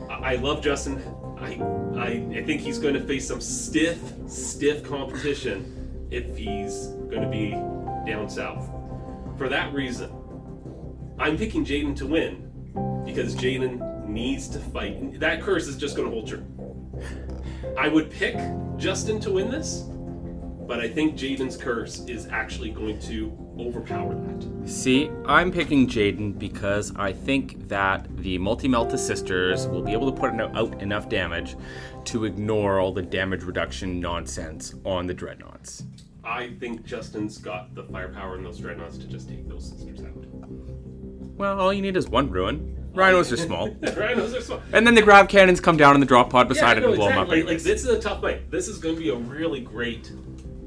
I, 0.08 0.32
I 0.32 0.36
love 0.36 0.62
Justin. 0.62 1.02
I, 1.38 1.54
I, 1.96 2.38
I 2.38 2.42
think 2.42 2.60
he's 2.60 2.78
going 2.78 2.94
to 2.94 3.00
face 3.00 3.28
some 3.28 3.40
stiff, 3.40 4.00
stiff 4.26 4.82
competition 4.82 6.08
if 6.10 6.36
he's 6.36 6.86
going 7.10 7.22
to 7.22 7.28
be 7.28 7.50
down 8.10 8.28
south. 8.28 8.68
For 9.36 9.48
that 9.48 9.72
reason, 9.72 10.10
I'm 11.18 11.36
picking 11.36 11.64
Jaden 11.64 11.94
to 11.96 12.06
win 12.06 12.50
because 13.04 13.36
Jaden 13.36 14.06
needs 14.08 14.48
to 14.48 14.58
fight. 14.58 15.20
That 15.20 15.42
curse 15.42 15.66
is 15.66 15.76
just 15.76 15.94
going 15.96 16.08
to 16.08 16.14
hold 16.14 16.28
true. 16.28 16.44
I 17.76 17.88
would 17.88 18.10
pick 18.10 18.36
Justin 18.76 19.20
to 19.20 19.30
win 19.32 19.50
this, 19.50 19.84
but 20.68 20.80
I 20.80 20.88
think 20.88 21.16
Jaden's 21.16 21.56
curse 21.56 22.00
is 22.00 22.26
actually 22.26 22.70
going 22.70 23.00
to 23.00 23.36
overpower 23.58 24.14
that. 24.14 24.68
See, 24.68 25.10
I'm 25.24 25.50
picking 25.50 25.88
Jaden 25.88 26.38
because 26.38 26.94
I 26.94 27.12
think 27.12 27.66
that 27.68 28.06
the 28.18 28.36
Multi 28.36 28.68
Melta 28.68 28.98
sisters 28.98 29.66
will 29.66 29.82
be 29.82 29.92
able 29.92 30.12
to 30.12 30.20
put 30.20 30.38
out 30.38 30.82
enough 30.82 31.08
damage 31.08 31.56
to 32.04 32.26
ignore 32.26 32.78
all 32.78 32.92
the 32.92 33.02
damage 33.02 33.44
reduction 33.44 33.98
nonsense 33.98 34.74
on 34.84 35.06
the 35.06 35.14
dreadnoughts. 35.14 35.84
I 36.22 36.50
think 36.60 36.84
Justin's 36.84 37.38
got 37.38 37.74
the 37.74 37.84
firepower 37.84 38.36
in 38.36 38.44
those 38.44 38.58
dreadnoughts 38.58 38.98
to 38.98 39.06
just 39.06 39.30
take 39.30 39.48
those 39.48 39.70
sisters 39.70 40.00
out. 40.00 40.12
Well, 41.38 41.58
all 41.58 41.72
you 41.72 41.80
need 41.80 41.96
is 41.96 42.08
one 42.08 42.30
ruin. 42.30 42.74
Rhinos 42.92 43.32
are 43.32 43.36
small. 43.36 43.68
Rhinos 43.96 44.34
are 44.34 44.40
small. 44.40 44.60
And 44.72 44.86
then 44.86 44.94
the 44.94 45.02
grav 45.02 45.28
cannons 45.28 45.60
come 45.60 45.76
down 45.76 45.94
in 45.94 46.00
the 46.00 46.06
drop 46.06 46.30
pod 46.30 46.48
beside 46.48 46.78
it 46.78 46.80
no, 46.80 46.88
and 46.88 46.96
blow 46.96 47.08
them 47.08 47.18
up. 47.18 47.28
exactly. 47.28 47.54
Like, 47.54 47.62
this 47.62 47.84
is 47.84 47.88
a 47.88 48.00
tough 48.00 48.20
fight. 48.20 48.50
This 48.50 48.68
is 48.68 48.78
going 48.78 48.96
to 48.96 49.00
be 49.00 49.10
a 49.10 49.16
really 49.16 49.60
great, 49.60 50.10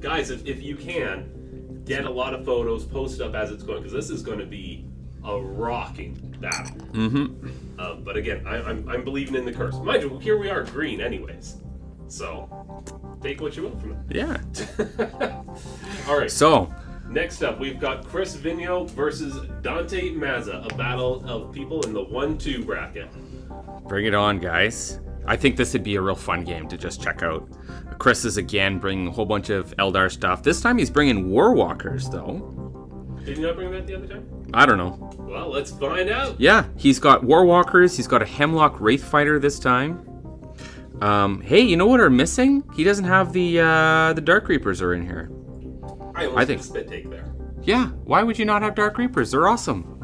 guys. 0.02 0.30
If, 0.30 0.46
if 0.46 0.62
you 0.62 0.76
can 0.76 1.84
get 1.86 2.06
a 2.06 2.10
lot 2.10 2.34
of 2.34 2.46
photos, 2.46 2.86
post 2.86 3.22
up 3.22 3.34
as 3.36 3.52
it's 3.52 3.64
going, 3.64 3.80
because 3.80 3.94
this 3.94 4.10
is 4.10 4.22
going 4.22 4.40
to 4.40 4.46
be 4.46 4.86
a 5.24 5.40
rocking 5.40 6.36
battle. 6.42 6.76
Mm-hmm. 6.88 7.80
Uh, 7.80 7.96
but 7.96 8.18
again, 8.18 8.46
I, 8.46 8.58
I'm 8.58 8.88
I'm 8.90 9.04
believing 9.04 9.36
in 9.36 9.46
the 9.46 9.54
curse. 9.54 9.76
Mind 9.76 10.04
you, 10.04 10.18
here 10.20 10.38
we 10.38 10.50
are, 10.50 10.64
green, 10.64 11.00
anyways. 11.00 11.58
So 12.08 12.50
take 13.22 13.40
what 13.40 13.56
you 13.56 13.64
will 13.64 13.80
from 13.80 13.92
it. 13.94 13.98
Yeah. 14.10 15.44
All 16.08 16.18
right. 16.18 16.32
So, 16.32 16.74
Next 17.12 17.44
up, 17.44 17.60
we've 17.60 17.78
got 17.78 18.08
Chris 18.08 18.38
Vigno 18.38 18.90
versus 18.92 19.46
Dante 19.62 20.12
Mazza, 20.12 20.72
a 20.72 20.76
battle 20.78 21.22
of 21.30 21.52
people 21.52 21.82
in 21.82 21.92
the 21.92 22.02
one-two 22.02 22.64
bracket. 22.64 23.10
bring 23.86 24.06
it 24.06 24.14
on, 24.14 24.40
guys. 24.40 25.02
I 25.26 25.36
think 25.36 25.58
this 25.58 25.74
would 25.74 25.84
be 25.84 25.96
a 25.96 26.02
real 26.02 26.16
fun 26.16 26.46
game 26.46 26.70
to 26.70 26.78
just 26.78 27.02
check 27.02 27.22
out. 27.22 27.50
Chris 28.00 28.26
is 28.26 28.38
again 28.38 28.80
bringing 28.80 29.08
a 29.08 29.12
whole 29.12 29.26
bunch 29.26 29.50
of 29.50 29.76
Eldar 29.78 30.12
stuff. 30.12 30.44
This 30.44 30.62
time 30.62 30.78
he's 30.78 30.90
bringing 30.90 31.30
Warwalkers, 31.30 32.12
though. 32.12 32.58
Did 33.26 33.38
you 33.38 33.46
not 33.46 33.56
bring 33.56 33.72
that 33.72 33.86
the 33.86 33.96
other 33.96 34.08
time? 34.08 34.28
I 34.54 34.66
don't 34.66 34.78
know. 34.78 35.12
Well, 35.20 35.50
let's 35.50 35.72
find 35.72 36.10
out. 36.10 36.40
Yeah, 36.40 36.66
he's 36.76 37.00
got 37.00 37.22
Warwalkers. 37.22 37.96
He's 37.96 38.08
got 38.08 38.22
a 38.22 38.26
Hemlock 38.26 38.82
Wraith 38.82 39.04
Fighter 39.04 39.40
this 39.40 39.60
time. 39.60 40.08
Um, 41.02 41.42
hey, 41.42 41.62
you 41.62 41.78
know 41.78 41.86
what 41.88 42.00
are 42.00 42.10
missing? 42.10 42.64
He 42.76 42.84
doesn't 42.84 43.06
have 43.06 43.34
the 43.34 43.60
uh, 43.60 44.14
the 44.14 44.22
Dark 44.22 44.48
Reapers 44.48 44.82
are 44.82 44.94
in 44.94 45.04
here. 45.04 45.32
I, 46.16 46.28
I 46.42 46.46
think 46.46 46.64
spit 46.64 46.88
take 46.88 47.10
there. 47.10 47.34
Yeah, 47.64 47.88
why 48.06 48.24
would 48.24 48.38
you 48.40 48.46
not 48.46 48.62
have 48.62 48.76
Dark 48.76 48.98
Reapers? 48.98 49.32
They're 49.32 49.48
awesome. 49.48 49.98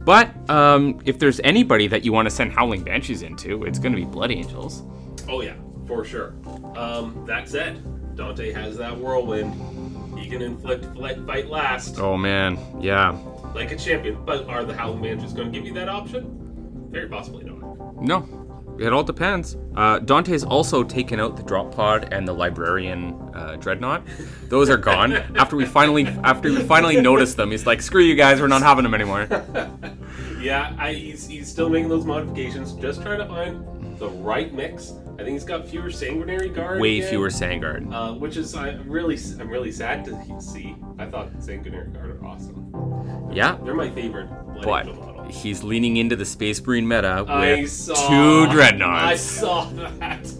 But 0.00 0.30
um, 0.48 1.00
if 1.04 1.18
there's 1.18 1.40
anybody 1.40 1.86
that 1.88 2.04
you 2.04 2.12
want 2.12 2.26
to 2.26 2.30
send 2.30 2.52
Howling 2.52 2.84
Banshees 2.84 3.22
into, 3.22 3.64
it's 3.64 3.78
going 3.78 3.92
to 3.92 3.98
be 3.98 4.04
Blood 4.04 4.30
Angels. 4.30 4.82
Oh 5.28 5.40
yeah, 5.42 5.54
for 5.88 6.04
sure. 6.04 6.34
Um, 6.76 7.24
that 7.26 7.48
said, 7.48 7.82
Dante 8.14 8.52
has 8.52 8.76
that 8.76 8.96
whirlwind. 8.96 10.18
He 10.18 10.28
can 10.28 10.42
inflict 10.42 10.84
fight, 11.26 11.48
last 11.48 11.98
Oh 11.98 12.16
man, 12.16 12.58
yeah. 12.80 13.18
like 13.54 13.72
a 13.72 13.76
champion. 13.76 14.24
But 14.24 14.46
are 14.48 14.64
the 14.64 14.74
Howling 14.74 15.00
Managers 15.00 15.32
going 15.32 15.50
to 15.50 15.58
give 15.58 15.66
you 15.66 15.74
that 15.74 15.88
option? 15.88 16.88
Very 16.90 17.08
possibly 17.08 17.44
not. 17.44 18.02
No, 18.02 18.76
it 18.78 18.92
all 18.92 19.02
depends. 19.04 19.56
Uh, 19.76 20.00
Dante's 20.00 20.44
also 20.44 20.82
taken 20.84 21.20
out 21.20 21.36
the 21.36 21.42
Drop 21.42 21.74
Pod 21.74 22.12
and 22.12 22.26
the 22.26 22.32
Librarian 22.32 23.14
uh, 23.34 23.56
Dreadnought. 23.56 24.02
Those 24.48 24.68
are 24.68 24.76
gone. 24.76 25.12
after 25.36 25.56
we 25.56 25.64
finally, 25.66 26.06
after 26.24 26.50
we 26.50 26.62
finally 26.62 27.00
noticed 27.00 27.36
them, 27.36 27.50
he's 27.50 27.66
like, 27.66 27.80
"Screw 27.80 28.02
you 28.02 28.14
guys, 28.14 28.40
we're 28.40 28.48
not 28.48 28.62
having 28.62 28.82
them 28.84 28.94
anymore." 28.94 29.26
Yeah, 30.40 30.72
I, 30.78 30.92
he's, 30.92 31.26
he's 31.26 31.48
still 31.48 31.68
making 31.68 31.88
those 31.88 32.04
modifications, 32.04 32.72
just 32.74 33.02
trying 33.02 33.18
to 33.18 33.26
find 33.26 33.98
the 33.98 34.08
right 34.08 34.54
mix. 34.54 34.92
I 35.18 35.24
think 35.24 35.34
he's 35.34 35.44
got 35.44 35.64
fewer 35.64 35.90
sanguinary 35.90 36.48
guard. 36.48 36.80
Way 36.80 36.98
again, 36.98 37.10
fewer 37.10 37.28
Sangard. 37.28 37.92
Uh, 37.92 38.14
which 38.14 38.36
is 38.36 38.54
I'm 38.54 38.88
really 38.88 39.18
I'm 39.40 39.48
really 39.48 39.72
sad 39.72 40.04
to 40.04 40.40
see. 40.40 40.76
I 40.96 41.06
thought 41.06 41.30
sanguinary 41.40 41.90
guard 41.90 42.10
are 42.10 42.24
awesome. 42.24 43.28
Yeah, 43.32 43.58
They're 43.64 43.74
my 43.74 43.90
favorite 43.90 44.28
Blood 44.62 44.86
but 44.86 44.86
model. 44.86 45.24
he's 45.24 45.64
leaning 45.64 45.96
into 45.96 46.14
the 46.14 46.24
Space 46.24 46.64
Marine 46.64 46.86
meta 46.86 47.24
with 47.28 47.70
saw, 47.70 47.94
two 48.08 48.58
I 48.84 49.16
saw 49.16 49.64
that. 49.70 50.20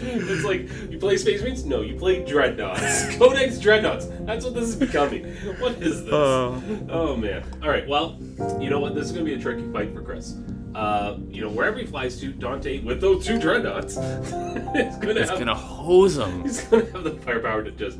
it's 0.00 0.44
like 0.44 0.68
you 0.90 0.98
play 0.98 1.18
Space 1.18 1.42
Marines? 1.42 1.66
No, 1.66 1.82
you 1.82 1.94
play 1.96 2.24
Dreadnoughts. 2.24 3.14
Codex 3.18 3.58
Dreadnoughts. 3.58 4.06
That's 4.20 4.42
what 4.44 4.54
this 4.54 4.70
is 4.70 4.76
becoming. 4.76 5.26
What 5.58 5.82
is 5.82 6.04
this? 6.04 6.12
Uh. 6.12 6.60
oh 6.88 7.14
man. 7.16 7.44
All 7.62 7.68
right. 7.68 7.86
Well, 7.86 8.18
you 8.58 8.70
know 8.70 8.80
what? 8.80 8.94
This 8.94 9.04
is 9.04 9.12
gonna 9.12 9.24
be 9.24 9.34
a 9.34 9.38
tricky 9.38 9.70
fight 9.70 9.92
for 9.92 10.00
Chris. 10.00 10.34
Uh, 10.74 11.16
you 11.28 11.40
know, 11.40 11.48
wherever 11.48 11.78
he 11.78 11.86
flies 11.86 12.20
to, 12.20 12.32
Dante 12.32 12.80
with 12.80 13.00
those 13.00 13.26
two 13.26 13.38
Dreadnoughts 13.38 13.96
is 13.96 14.30
gonna 14.30 15.20
It's 15.20 15.30
have 15.30 15.38
gonna 15.38 15.54
hose 15.54 16.18
him. 16.18 16.42
he's 16.44 16.62
gonna 16.64 16.84
have 16.92 17.04
the 17.04 17.12
firepower 17.12 17.64
to 17.64 17.70
just 17.70 17.98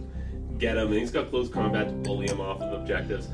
get 0.58 0.76
him, 0.76 0.88
and 0.88 0.96
he's 0.96 1.10
got 1.10 1.30
close 1.30 1.48
combat 1.48 1.88
to 1.88 1.94
bully 1.94 2.28
him 2.28 2.40
off 2.40 2.60
of 2.60 2.72
objectives. 2.80 3.28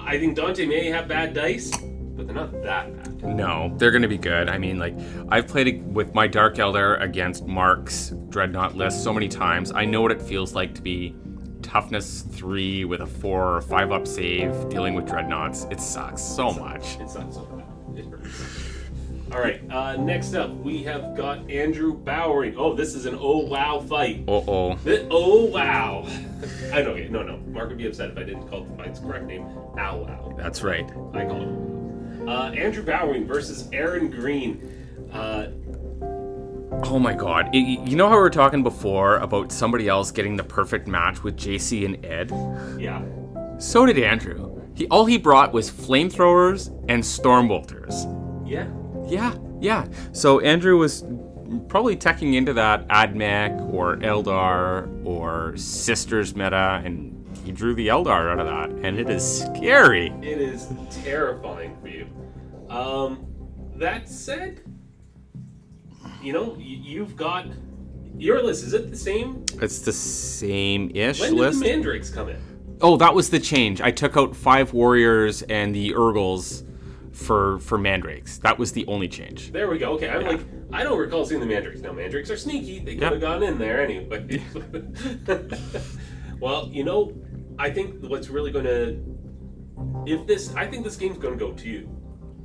I 0.00 0.18
think 0.18 0.36
Dante 0.36 0.64
may 0.64 0.86
have 0.86 1.08
bad 1.08 1.34
dice, 1.34 1.70
but 1.76 2.26
they're 2.26 2.34
not 2.34 2.52
that 2.62 2.94
bad. 2.96 3.24
No, 3.24 3.72
they're 3.76 3.90
going 3.90 4.02
to 4.02 4.08
be 4.08 4.18
good. 4.18 4.48
I 4.48 4.58
mean, 4.58 4.78
like, 4.78 4.96
I've 5.28 5.48
played 5.48 5.68
it 5.68 5.82
with 5.82 6.14
my 6.14 6.26
Dark 6.26 6.54
Eldar 6.56 7.02
against 7.02 7.46
Mark's 7.46 8.14
Dreadnought 8.28 8.76
list 8.76 9.02
so 9.02 9.12
many 9.12 9.28
times. 9.28 9.72
I 9.72 9.84
know 9.84 10.00
what 10.00 10.12
it 10.12 10.22
feels 10.22 10.54
like 10.54 10.74
to 10.76 10.82
be 10.82 11.14
toughness 11.62 12.22
three 12.22 12.84
with 12.84 13.00
a 13.00 13.06
four 13.06 13.56
or 13.56 13.60
five 13.60 13.90
up 13.92 14.06
save 14.06 14.68
dealing 14.68 14.94
with 14.94 15.06
Dreadnoughts. 15.06 15.66
It 15.70 15.80
sucks 15.80 16.22
so 16.22 16.52
much. 16.52 16.98
It's 17.00 17.14
not 17.14 17.34
so 17.34 17.42
bad. 17.42 17.64
It. 19.28 19.34
All 19.34 19.40
right. 19.40 19.60
Uh, 19.70 19.96
next 19.96 20.34
up, 20.34 20.50
we 20.56 20.82
have 20.84 21.16
got 21.16 21.50
Andrew 21.50 21.94
Bowering. 21.94 22.54
Oh, 22.56 22.74
this 22.74 22.94
is 22.94 23.06
an 23.06 23.16
oh 23.20 23.38
wow 23.46 23.80
fight. 23.80 24.24
Uh 24.28 24.32
oh. 24.48 24.78
Oh 25.10 25.44
wow. 25.46 26.06
I 26.72 26.82
know. 26.82 26.94
No, 27.10 27.22
no. 27.22 27.36
Mark 27.48 27.68
would 27.68 27.78
be 27.78 27.86
upset 27.86 28.10
if 28.10 28.18
I 28.18 28.22
didn't 28.24 28.48
call 28.48 28.64
the 28.64 28.76
fight's 28.76 29.00
correct 29.00 29.26
name. 29.26 29.42
Ow 29.78 29.96
wow. 30.06 30.34
That's 30.36 30.62
right. 30.62 30.84
I 31.14 31.24
call 31.24 31.40
him. 31.40 32.28
Uh, 32.28 32.50
Andrew 32.50 32.82
Bowering 32.84 33.26
versus 33.26 33.68
Aaron 33.72 34.10
Green. 34.10 35.08
Uh, 35.12 35.48
Oh 36.84 36.98
my 36.98 37.14
god. 37.14 37.46
I- 37.46 37.56
I- 37.58 37.84
you 37.88 37.96
know 37.96 38.08
how 38.08 38.14
we 38.16 38.20
were 38.20 38.30
talking 38.30 38.62
before 38.62 39.16
about 39.16 39.50
somebody 39.50 39.88
else 39.88 40.10
getting 40.10 40.36
the 40.36 40.44
perfect 40.44 40.86
match 40.86 41.22
with 41.24 41.36
JC 41.36 41.84
and 41.86 42.04
Ed? 42.04 42.30
yeah. 42.78 43.02
So 43.58 43.84
did 43.86 43.98
Andrew. 43.98 44.60
He 44.74 44.86
all 44.88 45.06
he 45.06 45.16
brought 45.18 45.52
was 45.52 45.70
flamethrowers 45.70 46.68
and 46.88 47.02
stormbolters. 47.02 48.04
Yeah. 48.48 48.68
Yeah, 49.08 49.34
yeah. 49.60 49.86
So 50.12 50.40
Andrew 50.40 50.76
was 50.76 51.04
probably 51.68 51.96
teching 51.96 52.34
into 52.34 52.52
that 52.54 52.86
Admech 52.88 53.72
or 53.72 53.96
Eldar 53.96 55.04
or 55.06 55.56
Sisters 55.56 56.36
meta, 56.36 56.82
and 56.84 57.14
he 57.44 57.52
drew 57.52 57.74
the 57.74 57.88
Eldar 57.88 58.30
out 58.30 58.38
of 58.38 58.46
that, 58.46 58.70
and 58.86 58.98
it 58.98 59.08
is 59.08 59.40
scary. 59.42 60.08
It 60.22 60.40
is 60.40 60.68
terrifying 60.90 61.76
for 61.80 61.88
you. 61.88 62.06
Um, 62.68 63.26
that 63.76 64.08
said, 64.08 64.60
you 66.22 66.32
know, 66.32 66.56
you've 66.58 67.16
got 67.16 67.46
your 68.16 68.42
list. 68.42 68.64
Is 68.64 68.74
it 68.74 68.90
the 68.90 68.96
same? 68.96 69.44
It's 69.62 69.78
the 69.80 69.92
same-ish 69.92 71.20
list. 71.20 71.20
When 71.20 71.30
did 71.30 71.40
list. 71.40 71.60
the 71.60 71.66
Mandrakes 71.66 72.10
come 72.10 72.28
in? 72.28 72.40
oh, 72.80 72.96
that 72.96 73.14
was 73.14 73.30
the 73.30 73.40
change. 73.40 73.80
I 73.80 73.90
took 73.90 74.16
out 74.16 74.36
five 74.36 74.72
warriors 74.72 75.42
and 75.42 75.74
the 75.74 75.94
Ur-Ghuls 75.94 76.64
for 77.18 77.58
for 77.58 77.76
Mandrakes. 77.78 78.38
That 78.38 78.58
was 78.58 78.72
the 78.72 78.86
only 78.86 79.08
change. 79.08 79.50
There 79.50 79.68
we 79.68 79.78
go. 79.78 79.92
Okay, 79.94 80.08
I'm 80.08 80.24
like, 80.24 80.40
I 80.72 80.84
don't 80.84 80.98
recall 80.98 81.24
seeing 81.24 81.40
the 81.40 81.46
Mandrakes. 81.46 81.80
Now, 81.80 81.92
Mandrakes 81.92 82.30
are 82.30 82.36
sneaky. 82.36 82.78
They 82.78 82.94
could 82.94 83.02
Yeah. 83.02 83.10
have 83.10 83.20
gone 83.20 83.42
in 83.42 83.58
there 83.58 83.82
anyway. 83.82 84.40
well, 86.40 86.68
you 86.72 86.84
know, 86.84 87.12
I 87.58 87.70
think 87.70 88.02
what's 88.04 88.28
really 88.28 88.52
going 88.52 88.64
to, 88.66 89.00
if 90.06 90.26
this, 90.26 90.54
I 90.54 90.66
think 90.66 90.84
this 90.84 90.96
game's 90.96 91.18
going 91.18 91.36
to 91.36 91.44
go 91.44 91.52
to 91.52 91.68
you, 91.68 91.88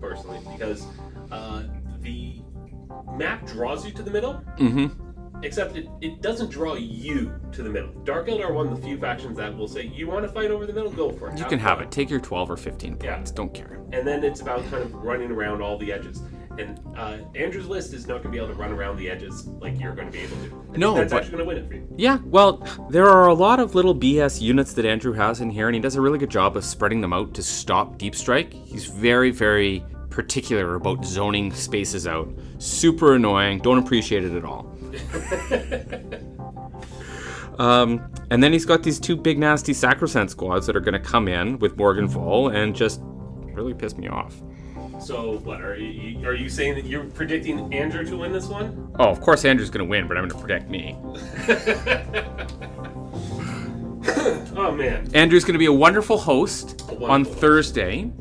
personally, 0.02 0.40
because 0.52 0.86
uh, 1.32 1.64
the 2.02 2.42
map 3.16 3.46
draws 3.46 3.86
you 3.86 3.92
to 3.94 4.02
the 4.04 4.12
middle, 4.12 4.42
Mm-hmm. 4.58 4.88
Except 5.44 5.76
it, 5.76 5.88
it 6.02 6.22
doesn't 6.22 6.50
draw 6.50 6.76
you 6.76 7.34
to 7.52 7.64
the 7.64 7.70
middle. 7.70 7.92
Dark 8.04 8.28
Eldar 8.28 8.46
are 8.50 8.54
one 8.54 8.68
of 8.68 8.76
the 8.76 8.82
few 8.82 8.98
factions 8.98 9.38
that 9.38 9.56
will 9.56 9.68
say, 9.68 9.84
you 9.86 10.08
want 10.08 10.26
to 10.26 10.32
fight 10.32 10.50
over 10.52 10.66
the 10.66 10.74
middle, 10.74 10.92
go 10.92 11.12
for 11.12 11.30
it. 11.30 11.38
You 11.38 11.46
can 11.46 11.60
have 11.60 11.78
fun." 11.78 11.88
it. 11.88 11.92
Take 11.92 12.10
your 12.10 12.20
12 12.20 12.52
or 12.52 12.58
15 12.58 12.92
points. 12.98 13.06
Yeah. 13.06 13.36
Don't 13.36 13.54
care. 13.54 13.80
and 13.92 14.08
then 14.08 14.24
it's 14.24 14.42
about 14.42 14.62
kind 14.72 14.84
of 14.84 14.94
running 14.96 15.32
around 15.32 15.62
all 15.62 15.78
the 15.78 15.92
edges. 15.92 16.22
And 16.60 16.80
uh, 16.96 17.18
Andrew's 17.34 17.66
list 17.66 17.94
is 17.96 18.06
not 18.08 18.22
going 18.22 18.26
to 18.26 18.30
be 18.30 18.38
able 18.38 18.50
to 18.50 18.54
run 18.54 18.72
around 18.72 18.98
the 18.98 19.10
edges 19.10 19.48
like 19.60 19.80
you're 19.80 19.96
going 19.96 20.12
to 20.12 20.14
be 20.14 20.20
able 20.24 20.36
to. 20.38 20.66
I 20.74 20.78
No, 20.78 20.94
that's 20.94 21.12
but- 21.12 21.24
actually 21.24 21.38
going 21.38 21.44
to 21.44 21.48
win 21.48 21.58
it 21.58 21.68
for 21.68 21.74
you. 21.74 21.88
Yeah, 21.98 22.20
well, 22.26 22.58
there 22.92 23.08
are 23.10 23.28
a 23.28 23.34
lot 23.34 23.60
of 23.60 23.74
little 23.74 23.96
BS 23.96 24.40
units 24.40 24.74
that 24.74 24.86
Andrew 24.86 25.14
has 25.14 25.42
in 25.42 25.50
here, 25.50 25.68
and 25.68 25.74
he 25.74 25.82
does 25.82 25.96
a 25.96 26.02
really 26.02 26.20
good 26.20 26.30
job 26.30 26.56
of 26.56 26.64
spreading 26.64 27.02
them 27.02 27.12
out 27.12 27.34
to 27.34 27.42
stop 27.42 27.98
deep 27.98 28.14
strike. 28.16 28.54
He's 28.54 28.86
very, 28.86 29.32
very 29.32 29.84
particular 30.12 30.76
about 30.76 31.04
zoning 31.04 31.52
spaces 31.52 32.06
out. 32.06 32.30
Super 32.60 33.16
annoying. 33.16 33.58
Don't 33.58 33.80
appreciate 33.80 34.24
it 34.24 34.34
at 34.34 34.46
all. 34.46 34.73
um, 37.60 38.12
and 38.30 38.44
then 38.44 38.54
he's 38.54 38.66
got 38.66 38.84
these 38.84 39.00
two 39.00 39.16
big, 39.16 39.40
nasty 39.40 39.74
Sacrosanct 39.74 40.32
squads 40.32 40.66
that 40.68 40.76
are 40.76 40.82
going 40.82 40.94
to 40.94 41.00
come 41.00 41.28
in 41.28 41.60
with 41.60 41.78
Morgan 41.78 42.08
Morganfall 42.08 42.56
and 42.56 42.76
just 42.76 43.00
really 43.04 43.74
piss 43.74 43.98
me 43.98 44.08
off. 44.08 44.42
So 45.00 45.38
what 45.40 45.62
are 45.62 45.78
you? 45.78 46.26
Are 46.28 46.34
you 46.34 46.50
saying 46.50 46.76
that 46.76 46.86
you're 46.86 47.06
predicting 47.06 47.74
Andrew 47.74 48.06
to 48.06 48.18
win 48.18 48.32
this 48.32 48.48
one? 48.48 48.92
Oh, 49.00 49.10
of 49.10 49.22
course 49.22 49.44
Andrew's 49.44 49.70
going 49.70 49.86
to 49.86 49.90
win, 49.90 50.08
but 50.08 50.18
I'm 50.18 50.28
going 50.28 50.40
to 50.40 50.48
protect 50.48 50.70
me. 50.70 50.98
Oh 54.56 54.72
man, 54.72 55.10
Andrew's 55.16 55.44
going 55.44 55.54
to 55.54 55.60
be 55.60 55.66
a 55.66 55.74
wonderful 55.74 56.18
host 56.18 56.82
A 56.82 56.86
wonderful 56.94 57.10
on. 57.10 57.26
Thursday. 57.26 58.12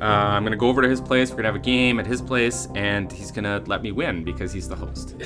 Uh, 0.00 0.04
I'm 0.04 0.42
going 0.44 0.52
to 0.52 0.56
go 0.58 0.68
over 0.68 0.80
to 0.80 0.88
his 0.88 1.00
place. 1.00 1.30
We're 1.30 1.36
going 1.36 1.44
to 1.44 1.48
have 1.52 1.56
a 1.56 1.58
game 1.58 2.00
at 2.00 2.06
his 2.06 2.22
place, 2.22 2.68
and 2.74 3.12
he's 3.12 3.30
going 3.30 3.44
to 3.44 3.62
let 3.66 3.82
me 3.82 3.92
win 3.92 4.24
because 4.24 4.52
he's 4.52 4.68
the 4.68 4.76
host. 4.76 5.14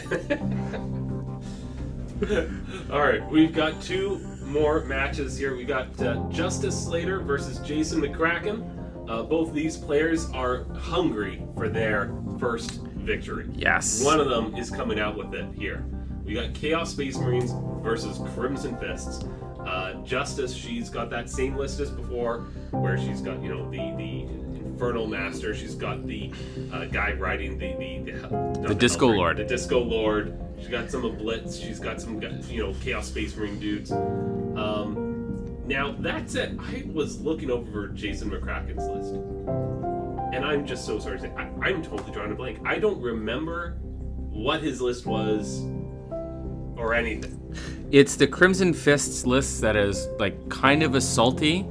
All 2.92 3.00
right, 3.00 3.28
we've 3.28 3.52
got 3.52 3.80
two 3.82 4.18
more 4.44 4.84
matches 4.84 5.36
here. 5.36 5.56
We 5.56 5.64
got 5.64 6.00
uh, 6.00 6.28
Justice 6.30 6.84
Slater 6.84 7.20
versus 7.20 7.58
Jason 7.60 8.00
McCracken. 8.00 9.08
Uh, 9.08 9.22
both 9.22 9.52
these 9.52 9.76
players 9.76 10.30
are 10.30 10.64
hungry 10.74 11.42
for 11.54 11.68
their 11.68 12.14
first 12.38 12.82
victory. 12.82 13.50
Yes. 13.52 14.04
One 14.04 14.20
of 14.20 14.28
them 14.28 14.54
is 14.54 14.70
coming 14.70 14.98
out 14.98 15.16
with 15.16 15.34
it 15.34 15.46
here. 15.54 15.84
We 16.24 16.34
got 16.34 16.54
Chaos 16.54 16.92
Space 16.92 17.18
Marines 17.18 17.52
versus 17.82 18.18
Crimson 18.34 18.78
Fists. 18.78 19.24
Uh, 19.60 19.94
Justice, 20.04 20.54
she's 20.54 20.88
got 20.90 21.10
that 21.10 21.28
same 21.28 21.56
list 21.56 21.80
as 21.80 21.90
before, 21.90 22.42
where 22.70 22.96
she's 22.96 23.20
got 23.20 23.42
you 23.42 23.48
know 23.48 23.70
the 23.70 23.94
the 23.96 24.43
Infernal 24.74 25.06
Master. 25.06 25.54
She's 25.54 25.76
got 25.76 26.04
the 26.04 26.32
uh, 26.72 26.86
guy 26.86 27.12
riding 27.12 27.58
the 27.58 27.74
the 27.74 28.10
the, 28.10 28.68
The 28.68 28.74
Disco 28.74 29.08
Hellbreaker, 29.08 29.16
Lord. 29.16 29.36
The 29.36 29.44
Disco 29.44 29.80
Lord. 29.80 30.40
She's 30.58 30.68
got 30.68 30.90
some 30.90 31.04
of 31.04 31.16
Blitz. 31.16 31.56
She's 31.56 31.78
got 31.78 32.00
some 32.00 32.20
you 32.48 32.62
know 32.62 32.74
Chaos 32.82 33.06
Space 33.06 33.36
Marine 33.36 33.60
dudes. 33.60 33.92
Um, 33.92 35.62
now 35.66 35.94
that's 36.00 36.34
it. 36.34 36.58
I 36.58 36.84
was 36.92 37.20
looking 37.20 37.52
over 37.52 37.88
Jason 37.88 38.30
McCracken's 38.30 38.88
list, 38.88 39.14
and 40.34 40.44
I'm 40.44 40.66
just 40.66 40.84
so 40.84 40.98
sorry 40.98 41.18
to 41.18 41.22
say 41.22 41.32
I, 41.36 41.44
I'm 41.62 41.80
totally 41.80 42.10
drawing 42.12 42.32
a 42.32 42.34
blank. 42.34 42.58
I 42.64 42.80
don't 42.80 43.00
remember 43.00 43.78
what 43.80 44.60
his 44.60 44.80
list 44.80 45.06
was 45.06 45.62
or 46.76 46.94
anything. 46.94 47.40
It's 47.92 48.16
the 48.16 48.26
Crimson 48.26 48.74
Fists 48.74 49.24
list 49.24 49.60
that 49.60 49.76
is 49.76 50.08
like 50.18 50.48
kind 50.48 50.82
of 50.82 50.96
a 50.96 51.00
salty, 51.00 51.64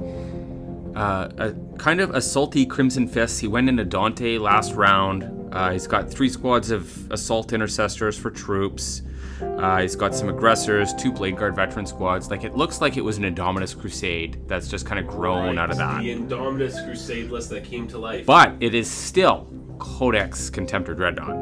uh, 0.94 1.28
a 1.38 1.54
kind 1.78 2.00
of 2.00 2.10
a 2.10 2.20
salty 2.20 2.66
Crimson 2.66 3.08
Fist. 3.08 3.40
He 3.40 3.48
went 3.48 3.68
into 3.68 3.84
Dante 3.84 4.38
last 4.38 4.74
round. 4.74 5.30
Uh, 5.52 5.70
he's 5.70 5.86
got 5.86 6.10
three 6.10 6.28
squads 6.28 6.70
of 6.70 7.10
assault 7.12 7.52
intercessors 7.52 8.18
for 8.18 8.30
troops. 8.30 9.02
Uh, 9.40 9.80
he's 9.80 9.96
got 9.96 10.14
some 10.14 10.28
aggressors, 10.28 10.94
two 10.94 11.12
Blade 11.12 11.36
Guard 11.36 11.56
veteran 11.56 11.86
squads. 11.86 12.30
Like 12.30 12.44
it 12.44 12.56
looks 12.56 12.80
like 12.80 12.96
it 12.96 13.02
was 13.02 13.18
an 13.18 13.24
Indominus 13.24 13.78
Crusade 13.78 14.40
that's 14.46 14.68
just 14.68 14.86
kind 14.86 14.98
of 14.98 15.06
grown 15.06 15.58
out 15.58 15.70
of 15.70 15.76
that. 15.78 16.02
The 16.02 16.14
Indominus 16.14 16.84
Crusade 16.84 17.30
list 17.30 17.50
that 17.50 17.64
came 17.64 17.86
to 17.88 17.98
life. 17.98 18.26
But 18.26 18.54
it 18.60 18.74
is 18.74 18.90
still 18.90 19.48
Codex 19.78 20.50
Contemptor 20.50 20.96
Dreadnought 20.96 21.36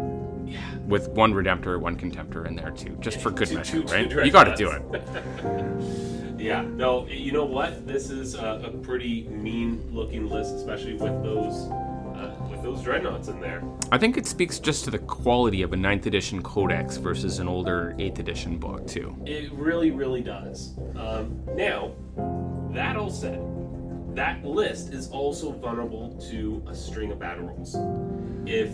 yeah. 0.48 0.76
with 0.86 1.08
one 1.10 1.32
Redemptor, 1.32 1.78
one 1.80 1.96
Contemptor 1.96 2.46
in 2.46 2.56
there 2.56 2.70
too, 2.70 2.96
just 3.00 3.20
for 3.20 3.30
good 3.30 3.48
Two- 3.48 3.56
measure, 3.56 3.82
two- 3.82 4.08
two 4.08 4.16
right? 4.16 4.26
You 4.26 4.32
got 4.32 4.44
to 4.44 4.56
do 4.56 4.70
it. 4.70 4.82
Yeah, 6.42 6.62
no, 6.62 7.06
you 7.06 7.30
know 7.30 7.44
what? 7.44 7.86
This 7.86 8.10
is 8.10 8.34
a, 8.34 8.62
a 8.64 8.70
pretty 8.78 9.28
mean-looking 9.28 10.28
list, 10.28 10.56
especially 10.56 10.94
with 10.94 11.22
those 11.22 11.70
uh, 11.70 12.34
with 12.50 12.62
those 12.62 12.82
dreadnoughts 12.82 13.28
in 13.28 13.40
there. 13.40 13.62
I 13.92 13.98
think 13.98 14.16
it 14.16 14.26
speaks 14.26 14.58
just 14.58 14.84
to 14.84 14.90
the 14.90 14.98
quality 14.98 15.62
of 15.62 15.72
a 15.72 15.76
9th 15.76 16.06
edition 16.06 16.42
codex 16.42 16.96
versus 16.96 17.38
an 17.38 17.46
older 17.46 17.94
8th 17.98 18.18
edition 18.18 18.58
book, 18.58 18.86
too. 18.88 19.16
It 19.24 19.52
really, 19.52 19.92
really 19.92 20.20
does. 20.20 20.74
Um, 20.96 21.40
now, 21.54 21.92
that 22.72 22.96
all 22.96 23.10
said, 23.10 23.40
that 24.16 24.44
list 24.44 24.92
is 24.92 25.10
also 25.10 25.52
vulnerable 25.52 26.10
to 26.30 26.62
a 26.66 26.74
string 26.74 27.12
of 27.12 27.20
bad 27.20 27.40
rolls. 27.40 27.76
If, 28.46 28.70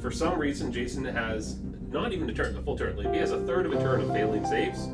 for 0.00 0.10
some 0.10 0.38
reason, 0.38 0.72
Jason 0.72 1.04
has 1.04 1.58
not 1.90 2.12
even 2.12 2.28
a 2.28 2.34
turn, 2.34 2.56
a 2.56 2.62
full 2.62 2.76
turn, 2.76 2.96
like 2.96 3.06
if 3.06 3.12
he 3.12 3.18
has 3.18 3.30
a 3.30 3.40
third 3.46 3.66
of 3.66 3.72
a 3.72 3.80
turn 3.80 4.00
of 4.00 4.08
failing 4.12 4.44
saves, 4.44 4.88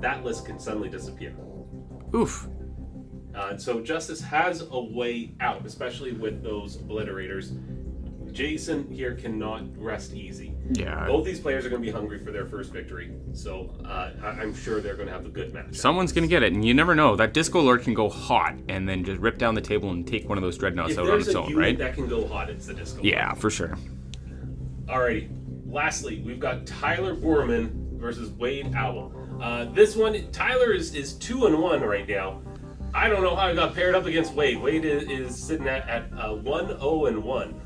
that 0.00 0.24
list 0.24 0.46
can 0.46 0.58
suddenly 0.58 0.88
disappear. 0.88 1.34
Oof. 2.14 2.48
Uh, 3.34 3.56
so 3.56 3.80
Justice 3.80 4.20
has 4.20 4.66
a 4.70 4.80
way 4.80 5.34
out, 5.40 5.64
especially 5.64 6.12
with 6.12 6.42
those 6.42 6.78
obliterators. 6.78 7.52
Jason 8.32 8.90
here 8.92 9.14
cannot 9.14 9.62
rest 9.76 10.12
easy. 10.14 10.54
Yeah. 10.72 11.06
Both 11.06 11.24
these 11.24 11.40
players 11.40 11.64
are 11.64 11.70
going 11.70 11.82
to 11.82 11.86
be 11.86 11.92
hungry 11.92 12.18
for 12.22 12.30
their 12.30 12.46
first 12.46 12.72
victory, 12.72 13.14
so 13.32 13.74
uh, 13.84 14.10
I- 14.22 14.26
I'm 14.26 14.54
sure 14.54 14.80
they're 14.80 14.96
going 14.96 15.06
to 15.08 15.12
have 15.12 15.24
a 15.24 15.30
good 15.30 15.54
match. 15.54 15.74
Someone's 15.74 16.12
going 16.12 16.22
to 16.24 16.28
get 16.28 16.42
it, 16.42 16.52
and 16.52 16.64
you 16.64 16.74
never 16.74 16.94
know. 16.94 17.16
That 17.16 17.32
Disco 17.32 17.60
Lord 17.60 17.82
can 17.82 17.94
go 17.94 18.08
hot 18.08 18.54
and 18.68 18.88
then 18.88 19.02
just 19.04 19.20
rip 19.20 19.38
down 19.38 19.54
the 19.54 19.60
table 19.62 19.90
and 19.90 20.06
take 20.06 20.28
one 20.28 20.36
of 20.36 20.42
those 20.42 20.58
dreadnoughts 20.58 20.92
If 20.92 20.98
out 20.98 21.08
on 21.10 21.20
its 21.20 21.34
own, 21.34 21.54
right? 21.56 21.76
that 21.78 21.94
can 21.94 22.06
go 22.06 22.26
hot, 22.28 22.50
it's 22.50 22.66
the 22.66 22.74
disco. 22.74 23.02
Yeah, 23.02 23.32
for 23.34 23.50
sure. 23.50 23.78
Alrighty. 24.86 25.28
Lastly, 25.66 26.22
we've 26.24 26.40
got 26.40 26.66
Tyler 26.66 27.14
Borman 27.14 27.98
versus 27.98 28.30
Wade 28.30 28.74
Owl. 28.74 29.12
Uh, 29.40 29.64
this 29.66 29.94
one, 29.96 30.30
Tyler 30.32 30.72
is, 30.72 30.94
is 30.94 31.12
two 31.14 31.46
and 31.46 31.58
one 31.60 31.80
right 31.82 32.08
now. 32.08 32.40
I 32.94 33.08
don't 33.08 33.22
know 33.22 33.36
how 33.36 33.48
he 33.50 33.54
got 33.54 33.74
paired 33.74 33.94
up 33.94 34.06
against 34.06 34.34
Wade. 34.34 34.60
Wade 34.60 34.84
is, 34.84 35.04
is 35.04 35.36
sitting 35.42 35.68
at, 35.68 35.88
at 35.88 36.04
uh, 36.18 36.34
one 36.34 36.66
zero 36.68 37.06
and 37.06 37.22
one. 37.22 37.60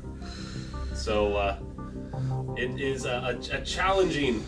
So 0.93 1.35
uh, 1.35 1.57
it 2.57 2.79
is 2.79 3.05
a, 3.05 3.39
a, 3.51 3.57
a 3.57 3.61
challenging 3.65 4.43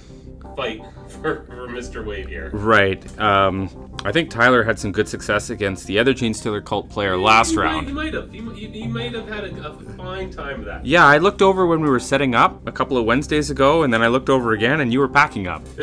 fight 0.56 0.84
for, 1.08 1.46
for 1.46 1.68
Mr. 1.68 2.06
Wade 2.06 2.28
here. 2.28 2.52
Right. 2.54 3.20
Um, 3.20 3.92
I 4.06 4.12
think 4.12 4.30
Tyler 4.30 4.64
had 4.64 4.78
some 4.78 4.92
good 4.92 5.08
success 5.10 5.50
against 5.50 5.88
the 5.88 5.98
other 5.98 6.14
Genestealer 6.14 6.64
cult 6.64 6.90
player 6.90 7.18
last 7.18 7.56
might- 7.56 7.64
round. 7.64 7.88
you 7.88 7.94
might 7.96 8.14
have. 8.14 8.34
You, 8.36 8.54
you, 8.54 8.68
you 8.70 8.88
might 8.90 9.14
have 9.14 9.28
had 9.28 9.46
a, 9.46 9.68
a 9.70 9.74
fine 9.96 10.30
time 10.30 10.60
of 10.60 10.66
that. 10.66 10.86
Yeah, 10.86 11.06
I 11.06 11.18
looked 11.18 11.42
over 11.42 11.66
when 11.66 11.82
we 11.82 11.90
were 11.90 12.00
setting 12.00 12.36
up 12.36 12.68
a 12.68 12.72
couple 12.72 12.98
of 12.98 13.06
Wednesdays 13.06 13.50
ago, 13.50 13.82
and 13.84 13.92
then 13.92 14.04
I 14.04 14.08
looked 14.08 14.30
over 14.30 14.52
again, 14.52 14.82
and 14.82 14.94
you 14.94 15.00
were 15.00 15.08
packing 15.10 15.48
up. 15.48 15.64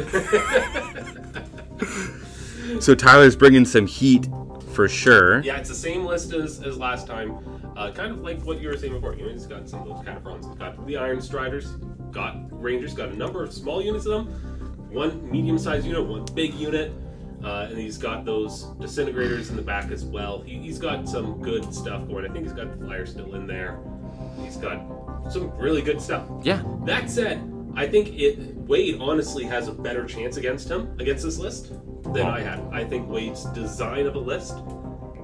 so 2.80 2.94
Tyler's 2.94 3.36
bringing 3.36 3.64
some 3.64 3.86
heat 3.86 4.28
for 4.72 4.88
sure. 4.88 5.40
Yeah, 5.40 5.58
it's 5.58 5.68
the 5.68 5.74
same 5.74 6.04
list 6.04 6.32
as, 6.32 6.62
as 6.62 6.78
last 6.78 7.06
time. 7.06 7.38
Uh, 7.76 7.90
kind 7.90 8.12
of 8.12 8.20
like 8.20 8.42
what 8.42 8.60
you 8.60 8.68
were 8.68 8.76
saying 8.76 8.92
before. 8.92 9.14
You 9.14 9.26
know, 9.26 9.32
he's 9.32 9.46
got 9.46 9.68
some 9.68 9.82
of 9.82 9.88
those 9.88 10.04
kind 10.04 10.16
of 10.16 10.22
fronts. 10.22 10.46
He's 10.46 10.56
got 10.56 10.86
the 10.86 10.96
Iron 10.96 11.20
Striders, 11.20 11.72
got 12.10 12.36
Rangers, 12.50 12.94
got 12.94 13.08
a 13.08 13.16
number 13.16 13.42
of 13.42 13.52
small 13.52 13.82
units 13.82 14.06
of 14.06 14.26
them. 14.26 14.88
One 14.92 15.30
medium-sized 15.30 15.86
unit, 15.86 16.06
one 16.06 16.26
big 16.34 16.52
unit, 16.54 16.92
uh, 17.42 17.68
and 17.70 17.78
he's 17.78 17.96
got 17.96 18.26
those 18.26 18.64
disintegrators 18.78 19.48
in 19.48 19.56
the 19.56 19.62
back 19.62 19.90
as 19.90 20.04
well. 20.04 20.42
He, 20.42 20.58
he's 20.58 20.78
got 20.78 21.08
some 21.08 21.40
good 21.40 21.74
stuff 21.74 22.06
going. 22.06 22.26
I 22.26 22.32
think 22.32 22.44
he's 22.44 22.52
got 22.52 22.78
the 22.78 22.84
flyer 22.84 23.06
still 23.06 23.34
in 23.34 23.46
there. 23.46 23.78
He's 24.42 24.58
got 24.58 24.82
some 25.30 25.50
really 25.56 25.80
good 25.80 26.00
stuff. 26.00 26.26
Yeah. 26.42 26.62
That 26.84 27.08
said, 27.08 27.40
I 27.74 27.86
think 27.86 28.18
it 28.18 28.38
Wade 28.54 28.98
honestly 29.00 29.44
has 29.44 29.68
a 29.68 29.72
better 29.72 30.04
chance 30.04 30.36
against 30.36 30.68
him 30.68 30.94
against 30.98 31.24
this 31.24 31.38
list 31.38 31.72
than 32.12 32.26
I 32.26 32.40
had. 32.40 32.60
I 32.72 32.84
think 32.84 33.08
Wade's 33.08 33.44
design 33.46 34.06
of 34.06 34.14
a 34.14 34.18
list 34.18 34.54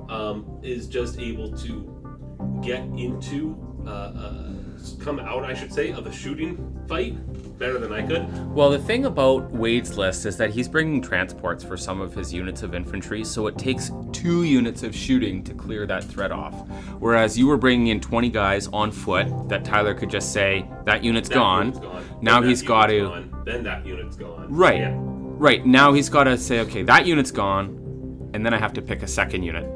um, 0.09 0.59
is 0.63 0.87
just 0.87 1.19
able 1.19 1.53
to 1.59 2.61
get 2.63 2.81
into 2.81 3.57
uh, 3.87 3.91
uh, 3.91 4.53
come 5.01 5.19
out, 5.21 5.45
I 5.45 5.55
should 5.55 5.73
say, 5.73 5.93
of 5.93 6.07
a 6.07 6.13
shooting 6.13 6.79
fight 6.89 7.17
better 7.59 7.79
than 7.79 7.93
I 7.93 8.07
could. 8.07 8.55
Well, 8.55 8.71
the 8.71 8.79
thing 8.79 9.05
about 9.05 9.51
Wade's 9.51 9.97
list 9.99 10.25
is 10.27 10.37
that 10.37 10.51
he's 10.51 10.69
bringing 10.69 11.03
transports 11.03 11.65
for 11.65 11.77
some 11.77 12.01
of 12.01 12.15
his 12.15 12.33
units 12.33 12.63
of 12.63 12.75
infantry, 12.75 13.25
so 13.25 13.47
it 13.49 13.59
takes 13.59 13.91
two 14.13 14.45
units 14.45 14.83
of 14.83 14.95
shooting 14.95 15.43
to 15.45 15.55
clear 15.55 15.87
that 15.87 16.05
threat 16.05 16.31
off. 16.33 16.55
Whereas 16.99 17.37
you 17.39 17.47
were 17.47 17.57
bringing 17.57 17.89
in 17.89 18.01
20 18.01 18.29
guys 18.31 18.69
on 18.69 18.91
foot 18.93 19.27
that 19.49 19.65
Tyler 19.65 19.95
could 19.95 20.11
just 20.11 20.33
say, 20.33 20.69
that 20.85 21.03
unit's 21.03 21.29
That 21.29 21.35
gone. 21.35 21.67
unit's 21.67 21.81
gone. 21.81 22.05
Now 22.23 22.43
he's 22.43 22.63
got 22.63 22.87
to. 22.87 23.01
gone. 23.01 23.43
Then 23.45 23.63
that 23.65 23.85
unit's 23.85 24.17
gone. 24.17 24.47
Right. 24.49 24.79
Yeah. 24.79 24.95
Right. 24.97 25.65
Now 25.67 25.93
he's 25.93 26.09
got 26.09 26.25
to 26.25 26.37
say, 26.39 26.61
okay, 26.61 26.83
that 26.83 27.07
unit's 27.07 27.31
gone, 27.31 28.31
and 28.35 28.45
then 28.45 28.55
I 28.55 28.59
have 28.59 28.73
to 28.75 28.83
pick 28.83 29.03
a 29.03 29.07
second 29.09 29.43
unit 29.43 29.67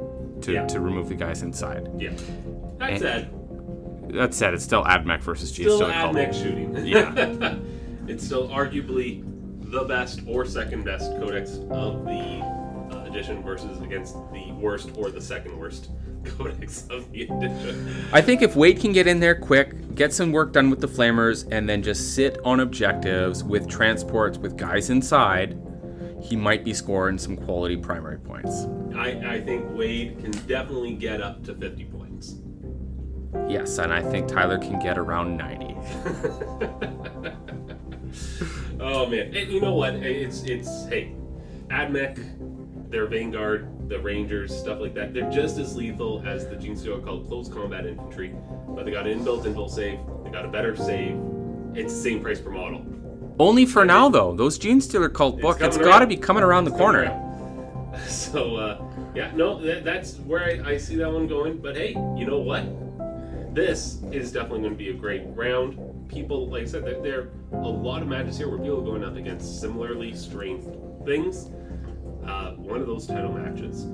to, 0.42 0.52
Yeah. 0.52 0.66
to 0.66 0.80
remove 0.80 1.08
the 1.08 1.14
guys 1.14 1.42
inside. 1.42 1.88
Yeah. 1.98 2.10
That 2.78 2.90
And- 2.90 3.00
said, 3.00 3.41
That 4.10 4.34
said, 4.34 4.54
it's 4.54 4.64
still 4.64 4.84
Admech 4.84 5.20
versus 5.20 5.52
G. 5.52 5.62
still 5.62 5.78
Stealer 5.78 5.92
Cult. 5.92 6.16
Admech 6.16 6.34
shooting. 6.34 6.86
Yeah. 6.86 7.56
it's 8.06 8.24
still 8.24 8.48
arguably 8.48 9.24
the 9.70 9.84
best 9.84 10.20
or 10.26 10.44
second 10.44 10.84
best 10.84 11.10
codex 11.18 11.58
of 11.70 12.04
the 12.04 12.40
uh, 12.92 13.04
edition 13.06 13.42
versus 13.42 13.80
against 13.80 14.14
the 14.32 14.52
worst 14.52 14.90
or 14.96 15.10
the 15.10 15.20
second 15.20 15.58
worst 15.58 15.88
codex 16.24 16.86
of 16.90 17.10
the 17.10 17.22
edition. 17.22 18.04
I 18.12 18.20
think 18.20 18.42
if 18.42 18.54
Wade 18.54 18.80
can 18.80 18.92
get 18.92 19.06
in 19.06 19.18
there 19.18 19.34
quick, 19.34 19.94
get 19.94 20.12
some 20.12 20.30
work 20.30 20.52
done 20.52 20.68
with 20.68 20.80
the 20.80 20.88
flamers, 20.88 21.48
and 21.50 21.68
then 21.68 21.82
just 21.82 22.14
sit 22.14 22.38
on 22.44 22.60
objectives 22.60 23.42
with 23.42 23.68
transports 23.68 24.36
with 24.36 24.56
guys 24.56 24.90
inside, 24.90 25.58
he 26.20 26.36
might 26.36 26.64
be 26.64 26.74
scoring 26.74 27.18
some 27.18 27.36
quality 27.36 27.76
primary 27.76 28.18
points. 28.18 28.66
I, 28.94 29.34
I 29.34 29.40
think 29.40 29.64
Wade 29.70 30.18
can 30.20 30.30
definitely 30.46 30.94
get 30.94 31.20
up 31.20 31.42
to 31.44 31.54
50 31.54 31.84
points. 31.86 32.11
Yes, 33.48 33.78
and 33.78 33.92
I 33.92 34.02
think 34.02 34.28
Tyler 34.28 34.58
can 34.58 34.78
get 34.78 34.98
around 34.98 35.36
90. 35.36 35.76
Oh 38.80 39.06
man, 39.06 39.32
and 39.34 39.50
you 39.50 39.60
know 39.60 39.74
what? 39.74 39.94
It's 39.94 40.42
it's 40.42 40.86
hey, 40.86 41.14
Admech, 41.68 42.90
their 42.90 43.06
Vanguard, 43.06 43.88
the 43.88 44.00
Rangers, 44.00 44.54
stuff 44.56 44.80
like 44.80 44.92
that. 44.94 45.14
They're 45.14 45.30
just 45.30 45.56
as 45.58 45.76
lethal 45.76 46.20
as 46.26 46.48
the 46.48 46.56
Genestealer 46.56 47.02
called 47.04 47.28
close 47.28 47.48
combat 47.48 47.86
infantry, 47.86 48.34
but 48.68 48.84
they 48.84 48.90
got 48.90 49.06
an 49.06 49.20
inbuilt 49.20 49.44
invul 49.44 49.70
save. 49.70 50.00
They 50.24 50.30
got 50.30 50.44
a 50.44 50.48
better 50.48 50.74
save. 50.74 51.16
It's 51.74 51.94
the 51.94 52.00
same 52.00 52.20
price 52.22 52.40
per 52.40 52.50
model. 52.50 52.84
Only 53.38 53.66
for 53.66 53.84
now, 53.84 54.08
though. 54.08 54.34
Those 54.34 54.58
Genestealer 54.58 55.12
cult 55.12 55.40
book, 55.40 55.60
it's 55.60 55.78
got 55.78 56.00
to 56.00 56.06
be 56.08 56.16
coming 56.16 56.42
around 56.42 56.64
the 56.64 56.72
It's 56.72 56.78
corner. 56.80 57.02
around. 57.02 57.28
So 58.08 58.56
uh, 58.56 58.82
yeah, 59.14 59.30
no, 59.36 59.60
that, 59.62 59.84
that's 59.84 60.16
where 60.16 60.42
I, 60.42 60.72
I 60.72 60.76
see 60.76 60.96
that 60.96 61.10
one 61.12 61.28
going. 61.28 61.58
But 61.58 61.76
hey, 61.76 61.90
you 62.16 62.26
know 62.26 62.40
what? 62.40 62.64
This 63.52 63.98
is 64.10 64.32
definitely 64.32 64.60
going 64.60 64.72
to 64.72 64.78
be 64.78 64.88
a 64.88 64.94
great 64.94 65.24
round. 65.34 66.08
People, 66.08 66.48
like 66.48 66.62
I 66.62 66.66
said, 66.66 66.86
there, 66.86 67.02
there 67.02 67.20
are 67.52 67.60
a 67.60 67.68
lot 67.68 68.00
of 68.00 68.08
matches 68.08 68.38
here 68.38 68.48
where 68.48 68.58
people 68.58 68.78
are 68.80 68.84
going 68.84 69.04
up 69.04 69.16
against 69.16 69.60
similarly 69.60 70.14
strength 70.14 70.74
things. 71.04 71.50
Uh, 72.26 72.52
one 72.52 72.80
of 72.80 72.86
those 72.86 73.06
title 73.06 73.30
matches 73.30 73.86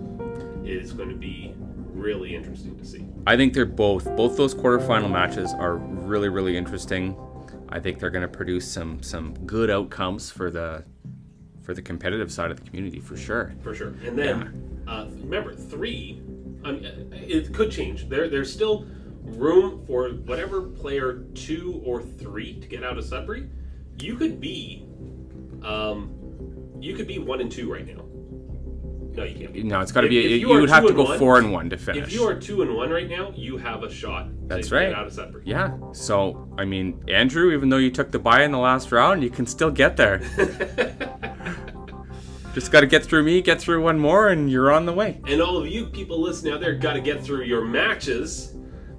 is 0.64 0.92
going 0.92 1.09
to 1.09 1.16
be 1.16 1.54
really 1.92 2.36
interesting 2.36 2.78
to 2.78 2.84
see. 2.84 3.04
I 3.26 3.36
think 3.36 3.52
they're 3.52 3.66
both. 3.66 4.04
Both 4.16 4.36
those 4.36 4.54
quarterfinal 4.54 5.11
matches 5.11 5.52
are 5.54 5.76
really, 5.76 6.28
really 6.28 6.56
interesting. 6.56 7.16
I 7.68 7.80
think 7.80 7.98
they're 7.98 8.11
going 8.11 8.22
to 8.22 8.28
produce 8.28 8.70
some 8.70 9.02
some 9.02 9.34
good 9.44 9.70
outcomes 9.70 10.30
for 10.30 10.52
the 10.52 10.84
for 11.62 11.74
the 11.74 11.82
competitive 11.82 12.30
side 12.30 12.52
of 12.52 12.61
the 12.61 12.66
community 12.70 13.00
for 13.00 13.16
sure. 13.16 13.54
for 13.62 13.74
sure. 13.74 13.88
And 14.04 14.16
then 14.16 14.84
uh, 14.86 15.06
remember, 15.20 15.54
three. 15.54 16.22
Um, 16.64 16.80
it 17.12 17.52
could 17.54 17.70
change. 17.70 18.09
There, 18.09 18.28
there's 18.28 18.52
still 18.52 18.86
room 19.36 19.84
for 19.86 20.08
whatever 20.10 20.62
player 20.62 21.24
two 21.34 21.82
or 21.84 22.02
three 22.02 22.60
to 22.60 22.66
get 22.66 22.84
out 22.84 22.98
of 22.98 23.04
Sudbury. 23.04 23.48
You 24.00 24.16
could 24.16 24.40
be, 24.40 24.86
um, 25.62 26.14
you 26.80 26.94
could 26.94 27.06
be 27.06 27.18
one 27.18 27.40
and 27.40 27.50
two 27.50 27.72
right 27.72 27.86
now. 27.86 28.04
No, 29.18 29.24
you 29.24 29.34
can't. 29.36 29.52
Be. 29.52 29.62
No, 29.64 29.80
it's 29.80 29.90
got 29.90 30.02
to 30.02 30.08
be. 30.08 30.18
if 30.18 30.40
you 30.40 30.48
you 30.48 30.60
would 30.60 30.70
have 30.70 30.86
to 30.86 30.92
go 30.92 31.02
one- 31.02 31.18
four 31.18 31.38
and 31.38 31.52
one 31.52 31.68
to 31.70 31.76
finish. 31.76 32.04
If 32.04 32.12
you 32.12 32.22
are 32.28 32.34
two 32.34 32.62
and 32.62 32.76
one 32.76 32.90
right 32.90 33.08
now, 33.08 33.32
you 33.34 33.56
have 33.56 33.82
a 33.82 33.90
shot. 33.90 34.28
That's 34.46 34.68
to 34.68 34.76
right. 34.76 34.90
Get 34.90 34.94
out 34.98 35.06
of 35.08 35.12
Sudbury. 35.12 35.42
Yeah. 35.44 35.76
So 35.92 36.48
I 36.56 36.64
mean, 36.64 37.02
Andrew, 37.08 37.52
even 37.52 37.68
though 37.68 37.78
you 37.78 37.90
took 37.90 38.12
the 38.12 38.20
bye 38.20 38.44
in 38.44 38.52
the 38.52 38.58
last 38.58 38.92
round, 38.92 39.24
you 39.24 39.30
can 39.30 39.44
still 39.46 39.70
get 39.72 39.96
there. 39.96 40.20
Just 42.54 42.72
got 42.72 42.80
to 42.80 42.86
get 42.86 43.04
through 43.04 43.24
me, 43.24 43.42
get 43.42 43.60
through 43.60 43.82
one 43.82 43.98
more, 43.98 44.28
and 44.28 44.50
you're 44.50 44.72
on 44.72 44.86
the 44.86 44.92
way. 44.92 45.20
And 45.26 45.40
all 45.40 45.58
of 45.58 45.68
you 45.68 45.86
people 45.86 46.20
listening 46.20 46.52
out 46.52 46.60
there 46.60 46.74
got 46.74 46.94
to 46.94 47.00
get 47.00 47.22
through 47.22 47.42
your 47.44 47.64
matches 47.64 48.54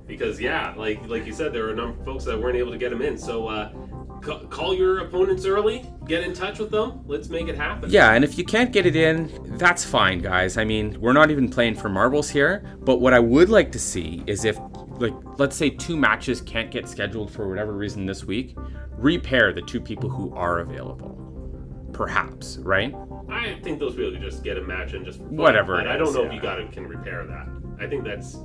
because 0.10 0.41
yeah, 0.41 0.74
like 0.76 1.07
like 1.07 1.26
you 1.26 1.32
said, 1.32 1.53
there 1.53 1.68
are 1.68 1.72
a 1.72 1.76
number 1.76 1.97
of 1.97 2.03
folks 2.03 2.26
that 2.26 2.38
weren't 2.38 2.57
able 2.57 2.72
to 2.72 2.78
get 2.78 2.89
them 2.89 3.01
in. 3.01 3.18
So 3.18 3.47
uh, 3.47 3.72
ca- 4.20 4.39
call 4.47 4.76
your 4.76 4.99
opponents 4.99 5.45
early, 5.45 5.86
get 6.05 6.24
in 6.24 6.34
touch 6.34 6.60
with 6.60 6.72
them. 6.72 7.03
Let's 7.05 7.30
make 7.30 7.47
it 7.47 7.55
happen. 7.55 7.89
Yeah, 7.89 8.14
and 8.14 8.26
if 8.26 8.38
you 8.38 8.43
can't 8.43 8.74
get 8.74 8.86
it 8.86 8.97
in, 8.97 9.57
that's 9.57 9.86
fine, 9.86 10.20
guys. 10.20 10.57
I 10.57 10.66
mean, 10.66 10.99
we're 10.99 11.14
not 11.14 11.32
even 11.32 11.47
playing 11.47 11.76
for 11.76 11.88
marbles 11.88 12.30
here. 12.30 12.66
But 12.82 12.99
what 12.99 13.14
I 13.14 13.20
would 13.20 13.49
like 13.49 13.72
to 13.72 13.80
see 13.80 14.24
is 14.28 14.43
if, 14.43 14.57
like, 14.97 15.14
let's 15.38 15.55
say 15.55 15.70
two 15.70 15.95
matches 15.95 16.41
can't 16.41 16.72
get 16.72 16.89
scheduled 16.89 17.32
for 17.32 17.47
whatever 17.47 17.74
reason 17.74 18.05
this 18.05 18.26
week, 18.26 18.57
repair 18.97 19.53
the 19.53 19.62
two 19.62 19.80
people 19.80 20.10
who 20.10 20.34
are 20.34 20.60
available. 20.60 21.16
Perhaps, 21.93 22.57
right? 22.57 22.95
I 23.30 23.60
think 23.64 23.80
those 23.80 23.95
people 23.95 24.12
could 24.12 24.22
just 24.22 24.43
get 24.43 24.57
a 24.57 24.62
match 24.62 24.93
and 24.93 25.05
just 25.05 25.22
Whatever 25.22 25.78
But 25.78 25.88
I 25.88 25.97
don't 25.97 26.14
know 26.14 26.24
if 26.24 26.34
you 26.34 26.41
got 26.41 26.55
to 26.55 26.68
can 26.68 26.88
repair 26.88 27.26
that. 27.28 27.47
I 27.80 27.88
think 27.88 28.03
that's 28.03 28.39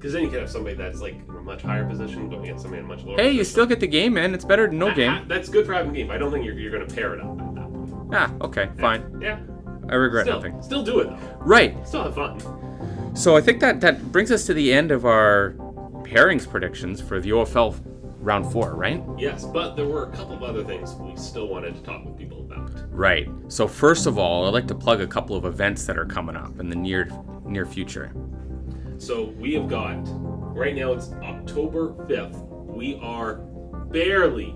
because 0.00 0.14
then 0.14 0.22
you 0.22 0.30
can 0.30 0.40
have 0.40 0.48
somebody 0.50 0.74
that's 0.74 1.02
like 1.02 1.12
in 1.28 1.36
a 1.36 1.42
much 1.42 1.60
higher 1.60 1.84
position 1.86 2.30
going 2.30 2.44
against 2.44 2.62
somebody 2.62 2.78
in 2.80 2.86
a 2.86 2.88
much 2.88 3.04
lower. 3.04 3.16
Hey, 3.18 3.32
you 3.32 3.40
position. 3.40 3.52
still 3.52 3.66
get 3.66 3.80
the 3.80 3.86
game, 3.86 4.14
man. 4.14 4.32
It's 4.32 4.46
better 4.46 4.66
than 4.66 4.78
no 4.78 4.88
ha- 4.88 4.94
game. 4.94 5.28
That's 5.28 5.50
good 5.50 5.66
for 5.66 5.74
having 5.74 5.90
a 5.90 5.94
game. 5.94 6.10
I 6.10 6.16
don't 6.16 6.32
think 6.32 6.42
you're, 6.46 6.58
you're 6.58 6.70
going 6.72 6.88
to 6.88 6.94
pair 6.94 7.12
it 7.14 7.20
up 7.20 7.38
at 7.38 7.54
that 7.56 7.70
point. 7.70 8.14
Ah, 8.14 8.32
okay, 8.40 8.70
fine. 8.78 9.20
Yeah. 9.20 9.40
I 9.90 9.94
regret 9.96 10.24
Still, 10.24 10.36
nothing. 10.36 10.62
still 10.62 10.82
do 10.82 11.00
it 11.00 11.10
though. 11.10 11.36
Right. 11.40 11.86
Still 11.86 12.04
have 12.04 12.14
fun. 12.14 13.14
So 13.14 13.36
I 13.36 13.42
think 13.42 13.60
that 13.60 13.80
that 13.82 14.10
brings 14.10 14.30
us 14.32 14.46
to 14.46 14.54
the 14.54 14.72
end 14.72 14.90
of 14.90 15.04
our 15.04 15.52
pairings 16.04 16.48
predictions 16.48 17.00
for 17.02 17.20
the 17.20 17.30
OFL 17.30 17.78
round 18.20 18.50
four, 18.50 18.74
right? 18.76 19.02
Yes, 19.18 19.44
but 19.44 19.74
there 19.76 19.86
were 19.86 20.04
a 20.04 20.10
couple 20.16 20.34
of 20.34 20.42
other 20.42 20.64
things 20.64 20.94
we 20.94 21.14
still 21.16 21.48
wanted 21.48 21.74
to 21.74 21.82
talk 21.82 22.04
with 22.04 22.16
people 22.16 22.40
about. 22.40 22.70
Right. 22.90 23.28
So 23.48 23.66
first 23.68 24.06
of 24.06 24.16
all, 24.18 24.46
I'd 24.46 24.52
like 24.54 24.68
to 24.68 24.74
plug 24.74 25.00
a 25.00 25.06
couple 25.06 25.36
of 25.36 25.44
events 25.44 25.84
that 25.86 25.98
are 25.98 26.04
coming 26.06 26.36
up 26.36 26.58
in 26.60 26.68
the 26.70 26.76
near 26.76 27.08
near 27.44 27.66
future. 27.66 28.12
So 29.00 29.30
we 29.38 29.54
have 29.54 29.66
got 29.66 30.02
right 30.54 30.74
now 30.74 30.92
it's 30.92 31.10
October 31.22 31.94
5th. 32.04 32.46
We 32.66 32.98
are 33.00 33.36
barely 33.90 34.54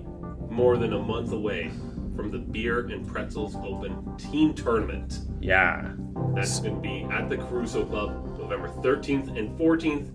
more 0.51 0.77
than 0.77 0.93
a 0.93 0.99
month 0.99 1.31
away 1.31 1.71
from 2.15 2.29
the 2.29 2.37
Beer 2.37 2.81
and 2.85 3.07
Pretzels 3.07 3.55
Open 3.55 4.15
Team 4.17 4.53
Tournament. 4.53 5.21
Yeah. 5.41 5.93
That's 6.35 6.59
going 6.59 6.75
to 6.75 6.79
be 6.79 7.07
at 7.11 7.27
the 7.27 7.37
Caruso 7.37 7.85
Club 7.85 8.37
November 8.37 8.69
13th 8.83 9.35
and 9.35 9.57
14th. 9.57 10.11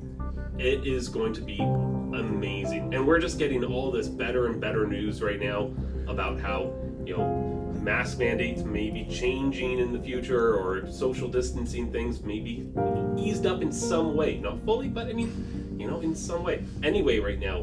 It 0.61 0.87
is 0.87 1.09
going 1.09 1.33
to 1.33 1.41
be 1.41 1.59
amazing. 1.59 2.95
And 2.95 3.05
we're 3.09 3.18
just 3.18 3.37
getting 3.37 3.64
all 3.64 3.91
this 3.91 4.07
better 4.07 4.47
and 4.47 4.61
better 4.61 4.87
news 4.87 5.22
right 5.22 5.41
now 5.41 5.74
about 6.07 6.39
how, 6.39 6.72
you 7.05 7.16
know, 7.16 7.59
mask 7.81 8.18
mandates 8.18 8.62
may 8.62 8.91
be 8.91 9.05
changing 9.07 9.78
in 9.78 9.93
the 9.93 9.99
future 9.99 10.55
or 10.55 10.91
social 10.91 11.28
distancing 11.28 11.91
things 11.91 12.22
may 12.22 12.39
be 12.39 12.68
eased 13.16 13.47
up 13.47 13.62
in 13.62 13.72
some 13.72 14.14
way. 14.14 14.39
Not 14.39 14.64
fully, 14.64 14.89
but 14.89 15.07
I 15.07 15.12
mean, 15.12 15.76
you 15.78 15.87
know, 15.87 16.01
in 16.01 16.14
some 16.14 16.45
way. 16.45 16.64
Anyway, 16.83 17.18
right 17.18 17.39
now 17.39 17.59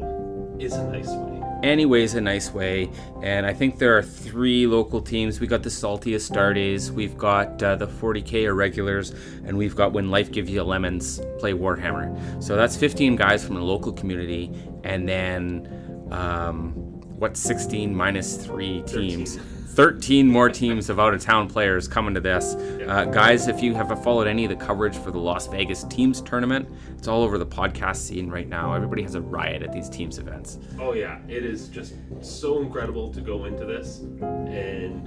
is 0.58 0.74
a 0.74 0.84
nice 0.90 1.08
way. 1.08 1.42
Anyways, 1.62 2.14
a 2.14 2.20
nice 2.20 2.52
way. 2.52 2.88
And 3.22 3.44
I 3.44 3.52
think 3.52 3.78
there 3.78 3.96
are 3.98 4.02
three 4.02 4.66
local 4.66 5.00
teams. 5.00 5.40
We 5.40 5.46
got 5.46 5.62
the 5.62 5.70
Salty 5.70 6.12
Astartes, 6.12 6.90
we've 6.90 7.18
got 7.18 7.60
uh, 7.62 7.76
the 7.76 7.86
40k 7.86 8.44
Irregulars, 8.44 9.12
and 9.44 9.58
we've 9.58 9.74
got 9.74 9.92
When 9.92 10.10
Life 10.10 10.30
Gives 10.30 10.50
You 10.50 10.62
Lemons 10.62 11.20
play 11.38 11.52
Warhammer. 11.52 12.42
So 12.42 12.54
that's 12.54 12.76
15 12.76 13.16
guys 13.16 13.44
from 13.44 13.56
the 13.56 13.62
local 13.62 13.92
community, 13.92 14.52
and 14.84 15.08
then 15.08 16.08
um, 16.12 16.72
what's 17.18 17.40
16 17.40 17.94
minus 17.94 18.36
three 18.36 18.82
teams? 18.82 19.36
13 19.36 19.57
more 19.76 20.48
teams 20.48 20.90
of 20.90 20.98
out 20.98 21.14
of 21.14 21.20
town 21.20 21.48
players 21.48 21.86
coming 21.86 22.14
to 22.14 22.20
this. 22.20 22.54
Uh, 22.54 23.04
guys, 23.04 23.48
if 23.48 23.62
you 23.62 23.74
have 23.74 24.02
followed 24.02 24.26
any 24.26 24.44
of 24.44 24.50
the 24.50 24.56
coverage 24.56 24.96
for 24.96 25.10
the 25.10 25.18
Las 25.18 25.46
Vegas 25.46 25.84
Teams 25.84 26.20
tournament, 26.22 26.68
it's 26.96 27.06
all 27.06 27.22
over 27.22 27.38
the 27.38 27.46
podcast 27.46 27.96
scene 27.96 28.28
right 28.28 28.48
now. 28.48 28.74
Everybody 28.74 29.02
has 29.02 29.14
a 29.14 29.20
riot 29.20 29.62
at 29.62 29.72
these 29.72 29.88
teams 29.88 30.18
events. 30.18 30.58
Oh 30.80 30.94
yeah, 30.94 31.18
it 31.28 31.44
is 31.44 31.68
just 31.68 31.94
so 32.20 32.60
incredible 32.60 33.12
to 33.12 33.20
go 33.20 33.44
into 33.44 33.64
this 33.64 33.98
and 33.98 35.04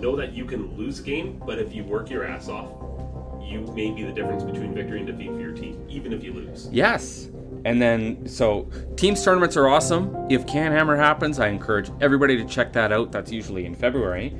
know 0.00 0.16
that 0.16 0.34
you 0.34 0.44
can 0.44 0.76
lose 0.76 1.00
a 1.00 1.02
game, 1.02 1.40
but 1.46 1.58
if 1.58 1.74
you 1.74 1.84
work 1.84 2.10
your 2.10 2.24
ass 2.24 2.48
off, 2.48 2.70
you 3.42 3.60
may 3.74 3.90
be 3.90 4.04
the 4.04 4.12
difference 4.12 4.44
between 4.44 4.74
victory 4.74 4.98
and 4.98 5.06
defeat 5.06 5.28
for 5.28 5.40
your 5.40 5.52
team, 5.52 5.84
even 5.88 6.12
if 6.12 6.22
you 6.22 6.32
lose. 6.32 6.68
Yes. 6.70 7.30
And 7.64 7.80
then, 7.80 8.26
so 8.26 8.68
teams 8.96 9.22
tournaments 9.24 9.56
are 9.56 9.68
awesome. 9.68 10.14
If 10.30 10.46
Can 10.46 10.72
Hammer 10.72 10.96
happens, 10.96 11.38
I 11.38 11.48
encourage 11.48 11.90
everybody 12.00 12.36
to 12.36 12.44
check 12.44 12.72
that 12.72 12.92
out. 12.92 13.12
That's 13.12 13.30
usually 13.30 13.66
in 13.66 13.74
February. 13.74 14.34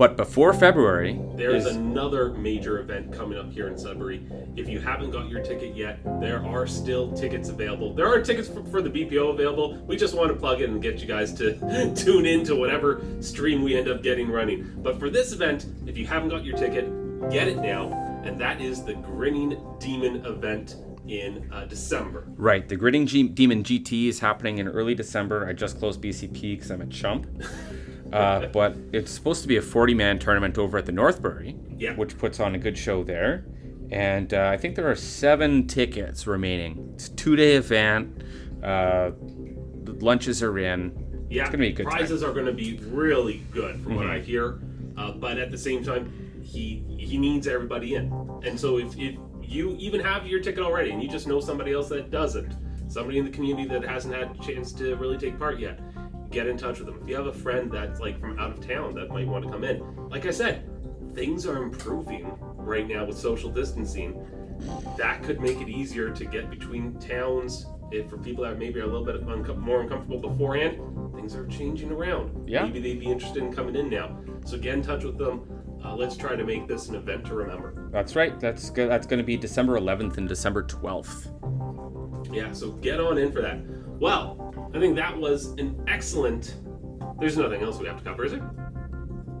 But 0.00 0.16
before 0.16 0.54
February, 0.54 1.20
There 1.36 1.54
is 1.54 1.66
another 1.66 2.30
major 2.32 2.78
event 2.78 3.12
coming 3.12 3.36
up 3.36 3.52
here 3.52 3.68
in 3.68 3.76
Sudbury. 3.76 4.22
If 4.56 4.66
you 4.66 4.80
haven't 4.80 5.10
got 5.10 5.28
your 5.28 5.42
ticket 5.42 5.76
yet, 5.76 6.00
there 6.22 6.42
are 6.42 6.66
still 6.66 7.12
tickets 7.12 7.50
available. 7.50 7.92
There 7.92 8.06
are 8.06 8.22
tickets 8.22 8.48
for, 8.48 8.64
for 8.64 8.80
the 8.80 8.88
BPO 8.88 9.34
available. 9.34 9.76
We 9.86 9.98
just 9.98 10.14
want 10.14 10.30
to 10.30 10.36
plug 10.36 10.62
in 10.62 10.70
and 10.70 10.82
get 10.82 11.00
you 11.00 11.06
guys 11.06 11.34
to 11.34 11.92
tune 11.94 12.24
in 12.24 12.44
to 12.44 12.56
whatever 12.56 13.02
stream 13.20 13.62
we 13.62 13.76
end 13.76 13.88
up 13.88 14.02
getting 14.02 14.30
running. 14.30 14.72
But 14.78 14.98
for 14.98 15.10
this 15.10 15.32
event, 15.32 15.66
if 15.84 15.98
you 15.98 16.06
haven't 16.06 16.30
got 16.30 16.46
your 16.46 16.56
ticket, 16.56 16.86
get 17.30 17.46
it 17.46 17.58
now. 17.58 17.92
And 18.24 18.40
that 18.40 18.62
is 18.62 18.82
the 18.82 18.94
Grinning 18.94 19.62
Demon 19.80 20.24
event 20.24 20.76
in 21.10 21.50
uh, 21.52 21.64
December. 21.66 22.24
right, 22.36 22.68
the 22.68 22.76
Gritting 22.76 23.06
G- 23.06 23.28
Demon 23.28 23.64
GT 23.64 24.06
is 24.08 24.20
happening 24.20 24.58
in 24.58 24.68
early 24.68 24.94
December. 24.94 25.46
I 25.48 25.52
just 25.52 25.78
closed 25.78 26.00
BCP 26.00 26.40
because 26.56 26.70
I'm 26.70 26.80
a 26.82 26.86
chump. 26.86 27.26
Uh, 28.12 28.48
but 28.48 28.76
it's 28.92 29.12
supposed 29.12 29.40
to 29.40 29.46
be 29.46 29.56
a 29.56 29.62
40 29.62 29.94
man 29.94 30.18
tournament 30.18 30.58
over 30.58 30.76
at 30.76 30.84
the 30.84 30.90
Northbury, 30.90 31.54
Yeah. 31.78 31.94
which 31.94 32.18
puts 32.18 32.40
on 32.40 32.56
a 32.56 32.58
good 32.58 32.76
show 32.76 33.04
there. 33.04 33.44
And 33.92 34.34
uh, 34.34 34.48
I 34.52 34.56
think 34.56 34.74
there 34.74 34.90
are 34.90 34.96
seven 34.96 35.68
tickets 35.68 36.26
remaining. 36.26 36.90
It's 36.94 37.06
a 37.06 37.14
two 37.14 37.36
day 37.36 37.54
event. 37.54 38.24
Uh, 38.64 39.12
the 39.84 39.92
lunches 40.00 40.42
are 40.42 40.58
in. 40.58 41.26
Yeah, 41.30 41.42
it's 41.42 41.50
gonna 41.50 41.60
be 41.62 41.68
a 41.68 41.72
good 41.72 41.84
time. 41.84 41.98
prizes 41.98 42.24
are 42.24 42.32
going 42.32 42.46
to 42.46 42.52
be 42.52 42.80
really 42.88 43.44
good 43.52 43.80
from 43.80 43.94
what 43.94 44.06
I 44.10 44.18
hear. 44.18 44.58
Uh, 44.96 45.12
but 45.12 45.38
at 45.38 45.52
the 45.52 45.58
same 45.58 45.84
time, 45.84 46.42
he 46.42 46.82
he 46.98 47.16
needs 47.16 47.46
everybody 47.46 47.94
in. 47.94 48.10
And 48.44 48.58
so 48.58 48.78
if, 48.78 48.98
if 48.98 49.16
you 49.50 49.76
even 49.78 50.00
have 50.00 50.26
your 50.26 50.40
ticket 50.40 50.62
already 50.62 50.90
and 50.92 51.02
you 51.02 51.08
just 51.08 51.26
know 51.26 51.40
somebody 51.40 51.72
else 51.72 51.88
that 51.88 52.10
doesn't, 52.10 52.56
somebody 52.86 53.18
in 53.18 53.24
the 53.24 53.30
community 53.30 53.68
that 53.68 53.84
hasn't 53.84 54.14
had 54.14 54.30
a 54.30 54.38
chance 54.42 54.72
to 54.72 54.94
really 54.94 55.18
take 55.18 55.38
part 55.38 55.58
yet, 55.58 55.80
get 56.30 56.46
in 56.46 56.56
touch 56.56 56.78
with 56.78 56.86
them. 56.86 57.00
If 57.02 57.08
you 57.08 57.16
have 57.16 57.26
a 57.26 57.32
friend 57.32 57.70
that's 57.70 57.98
like 57.98 58.20
from 58.20 58.38
out 58.38 58.52
of 58.52 58.66
town 58.66 58.94
that 58.94 59.08
might 59.08 59.26
want 59.26 59.44
to 59.44 59.50
come 59.50 59.64
in, 59.64 60.08
like 60.08 60.24
I 60.24 60.30
said, 60.30 60.70
things 61.14 61.46
are 61.46 61.62
improving 61.62 62.32
right 62.54 62.86
now 62.86 63.04
with 63.04 63.18
social 63.18 63.50
distancing. 63.50 64.24
That 64.96 65.22
could 65.24 65.40
make 65.40 65.60
it 65.60 65.68
easier 65.68 66.10
to 66.10 66.24
get 66.24 66.48
between 66.48 66.94
towns. 67.00 67.66
If 67.90 68.08
for 68.08 68.18
people 68.18 68.44
that 68.44 68.56
maybe 68.56 68.78
are 68.78 68.84
a 68.84 68.86
little 68.86 69.04
bit 69.04 69.26
uncom- 69.26 69.58
more 69.58 69.80
uncomfortable 69.80 70.20
beforehand, 70.20 70.78
things 71.16 71.34
are 71.34 71.46
changing 71.48 71.90
around. 71.90 72.48
Yeah. 72.48 72.66
Maybe 72.66 72.80
they'd 72.80 73.00
be 73.00 73.06
interested 73.06 73.42
in 73.42 73.52
coming 73.52 73.74
in 73.74 73.88
now. 73.88 74.16
So 74.44 74.58
get 74.58 74.74
in 74.74 74.82
touch 74.82 75.02
with 75.02 75.18
them. 75.18 75.42
Uh, 75.84 75.96
let's 75.96 76.16
try 76.16 76.36
to 76.36 76.44
make 76.44 76.68
this 76.68 76.88
an 76.88 76.94
event 76.94 77.24
to 77.26 77.34
remember. 77.34 77.79
That's 77.90 78.14
right. 78.16 78.38
That's 78.40 78.70
go- 78.70 78.88
that's 78.88 79.06
going 79.06 79.18
to 79.18 79.24
be 79.24 79.36
December 79.36 79.78
11th 79.78 80.16
and 80.18 80.28
December 80.28 80.62
12th. 80.62 81.26
Yeah, 82.34 82.52
so 82.52 82.70
get 82.72 83.00
on 83.00 83.18
in 83.18 83.32
for 83.32 83.42
that. 83.42 83.58
Well, 83.98 84.70
I 84.74 84.78
think 84.78 84.94
that 84.96 85.16
was 85.18 85.46
an 85.58 85.82
excellent. 85.88 86.54
There's 87.18 87.36
nothing 87.36 87.62
else 87.62 87.78
we 87.80 87.86
have 87.88 87.98
to 87.98 88.04
cover, 88.04 88.24
is 88.24 88.32
there? 88.32 88.48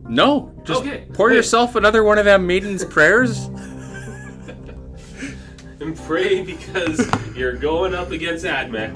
No, 0.08 0.52
just 0.64 0.80
Okay. 0.80 1.06
pour 1.12 1.30
yourself 1.32 1.76
another 1.76 2.02
one 2.02 2.18
of 2.18 2.24
them 2.24 2.46
maiden's 2.46 2.84
prayers. 2.84 3.48
And 5.80 5.96
pray 5.96 6.42
because 6.42 6.98
you're 7.40 7.54
going 7.56 7.94
up 7.94 8.10
against 8.10 8.44
AdMech. 8.44 8.94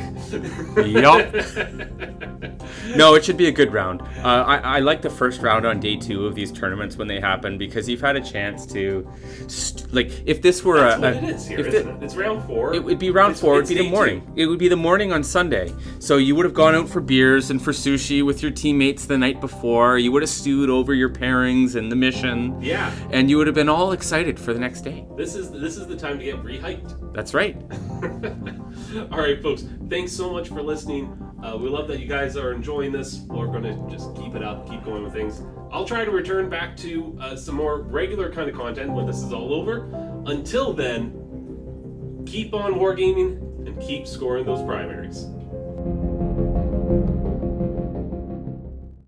Yup. 0.92 2.60
No, 2.96 3.14
it 3.14 3.24
should 3.24 3.36
be 3.38 3.46
a 3.46 3.52
good 3.52 3.72
round. 3.72 4.02
Uh, 4.02 4.44
I, 4.46 4.56
I 4.58 4.78
like 4.80 5.00
the 5.00 5.08
first 5.10 5.40
round 5.40 5.64
on 5.66 5.80
day 5.80 5.96
two 5.96 6.26
of 6.26 6.34
these 6.34 6.52
tournaments 6.52 6.96
when 6.96 7.08
they 7.08 7.18
happen 7.18 7.56
because 7.56 7.88
you've 7.88 8.00
had 8.00 8.14
a 8.14 8.20
chance 8.20 8.66
to, 8.66 9.10
st- 9.48 9.92
like, 9.92 10.10
if 10.26 10.42
this 10.42 10.62
were 10.62 10.78
That's 10.78 10.96
a, 10.98 11.00
what 11.00 11.14
a- 11.14 11.16
it 11.16 11.24
is 11.24 11.46
here, 11.46 11.60
if 11.60 11.66
isn't 11.68 11.88
it? 11.88 12.02
It's 12.04 12.14
round 12.14 12.44
four. 12.46 12.74
It 12.74 12.84
would 12.84 12.98
be 12.98 13.10
round 13.10 13.30
It's- 13.32 13.40
four. 13.40 13.56
It'd 13.60 13.68
be 13.68 13.82
the 13.82 13.88
morning. 13.90 14.20
two. 14.26 14.32
It 14.42 14.46
would 14.46 14.58
be 14.58 14.68
the 14.68 14.76
morning 14.76 15.12
on 15.12 15.24
Sunday. 15.24 15.72
So 15.98 16.18
you 16.18 16.34
would 16.36 16.44
have 16.44 16.52
gone 16.54 16.74
out 16.74 16.88
for 16.88 17.00
beers 17.00 17.50
and 17.50 17.60
for 17.60 17.72
sushi 17.72 18.24
with 18.24 18.42
your 18.42 18.52
teammates 18.52 19.06
the 19.06 19.16
night 19.18 19.40
before. 19.40 19.98
You 19.98 20.12
would 20.12 20.22
have 20.22 20.30
stewed 20.30 20.68
over 20.68 20.92
your 20.94 21.08
pairings 21.08 21.74
and 21.76 21.90
the 21.90 21.96
mission. 21.96 22.60
Yeah, 22.62 22.92
And 23.10 23.30
you 23.30 23.38
would 23.38 23.46
have 23.46 23.54
been 23.56 23.70
all 23.70 23.92
excited 23.92 24.38
for 24.38 24.52
the 24.52 24.60
next 24.60 24.82
day. 24.82 25.06
this 25.16 25.34
is 25.34 25.50
this 25.50 25.76
is 25.78 25.86
the 25.86 25.96
time 25.96 26.18
to 26.18 26.24
get 26.24 26.36
rehyped. 26.44 27.12
That's 27.14 27.32
right. 27.34 27.56
All 29.12 29.18
right, 29.18 29.42
folks. 29.42 29.64
Thanks 29.88 30.12
so 30.12 30.32
much 30.32 30.48
for 30.48 30.62
listening. 30.62 31.18
Uh, 31.42 31.56
we 31.56 31.68
love 31.68 31.88
that 31.88 32.00
you 32.00 32.06
guys 32.06 32.36
are 32.36 32.52
enjoying 32.52 32.92
this. 32.92 33.20
We're 33.28 33.46
going 33.46 33.64
to 33.64 33.90
just 33.94 34.14
keep 34.16 34.34
it 34.34 34.42
up, 34.42 34.68
keep 34.68 34.84
going 34.84 35.04
with 35.04 35.12
things. 35.12 35.42
I'll 35.70 35.84
try 35.84 36.04
to 36.04 36.10
return 36.10 36.48
back 36.48 36.76
to 36.78 37.18
uh, 37.20 37.36
some 37.36 37.56
more 37.56 37.82
regular 37.82 38.32
kind 38.32 38.48
of 38.48 38.56
content 38.56 38.92
when 38.92 39.06
this 39.06 39.22
is 39.22 39.32
all 39.32 39.52
over. 39.52 39.88
Until 40.26 40.72
then, 40.72 42.24
keep 42.26 42.54
on 42.54 42.74
wargaming 42.74 43.66
and 43.66 43.80
keep 43.80 44.06
scoring 44.06 44.46
those 44.46 44.62
primaries. 44.62 45.26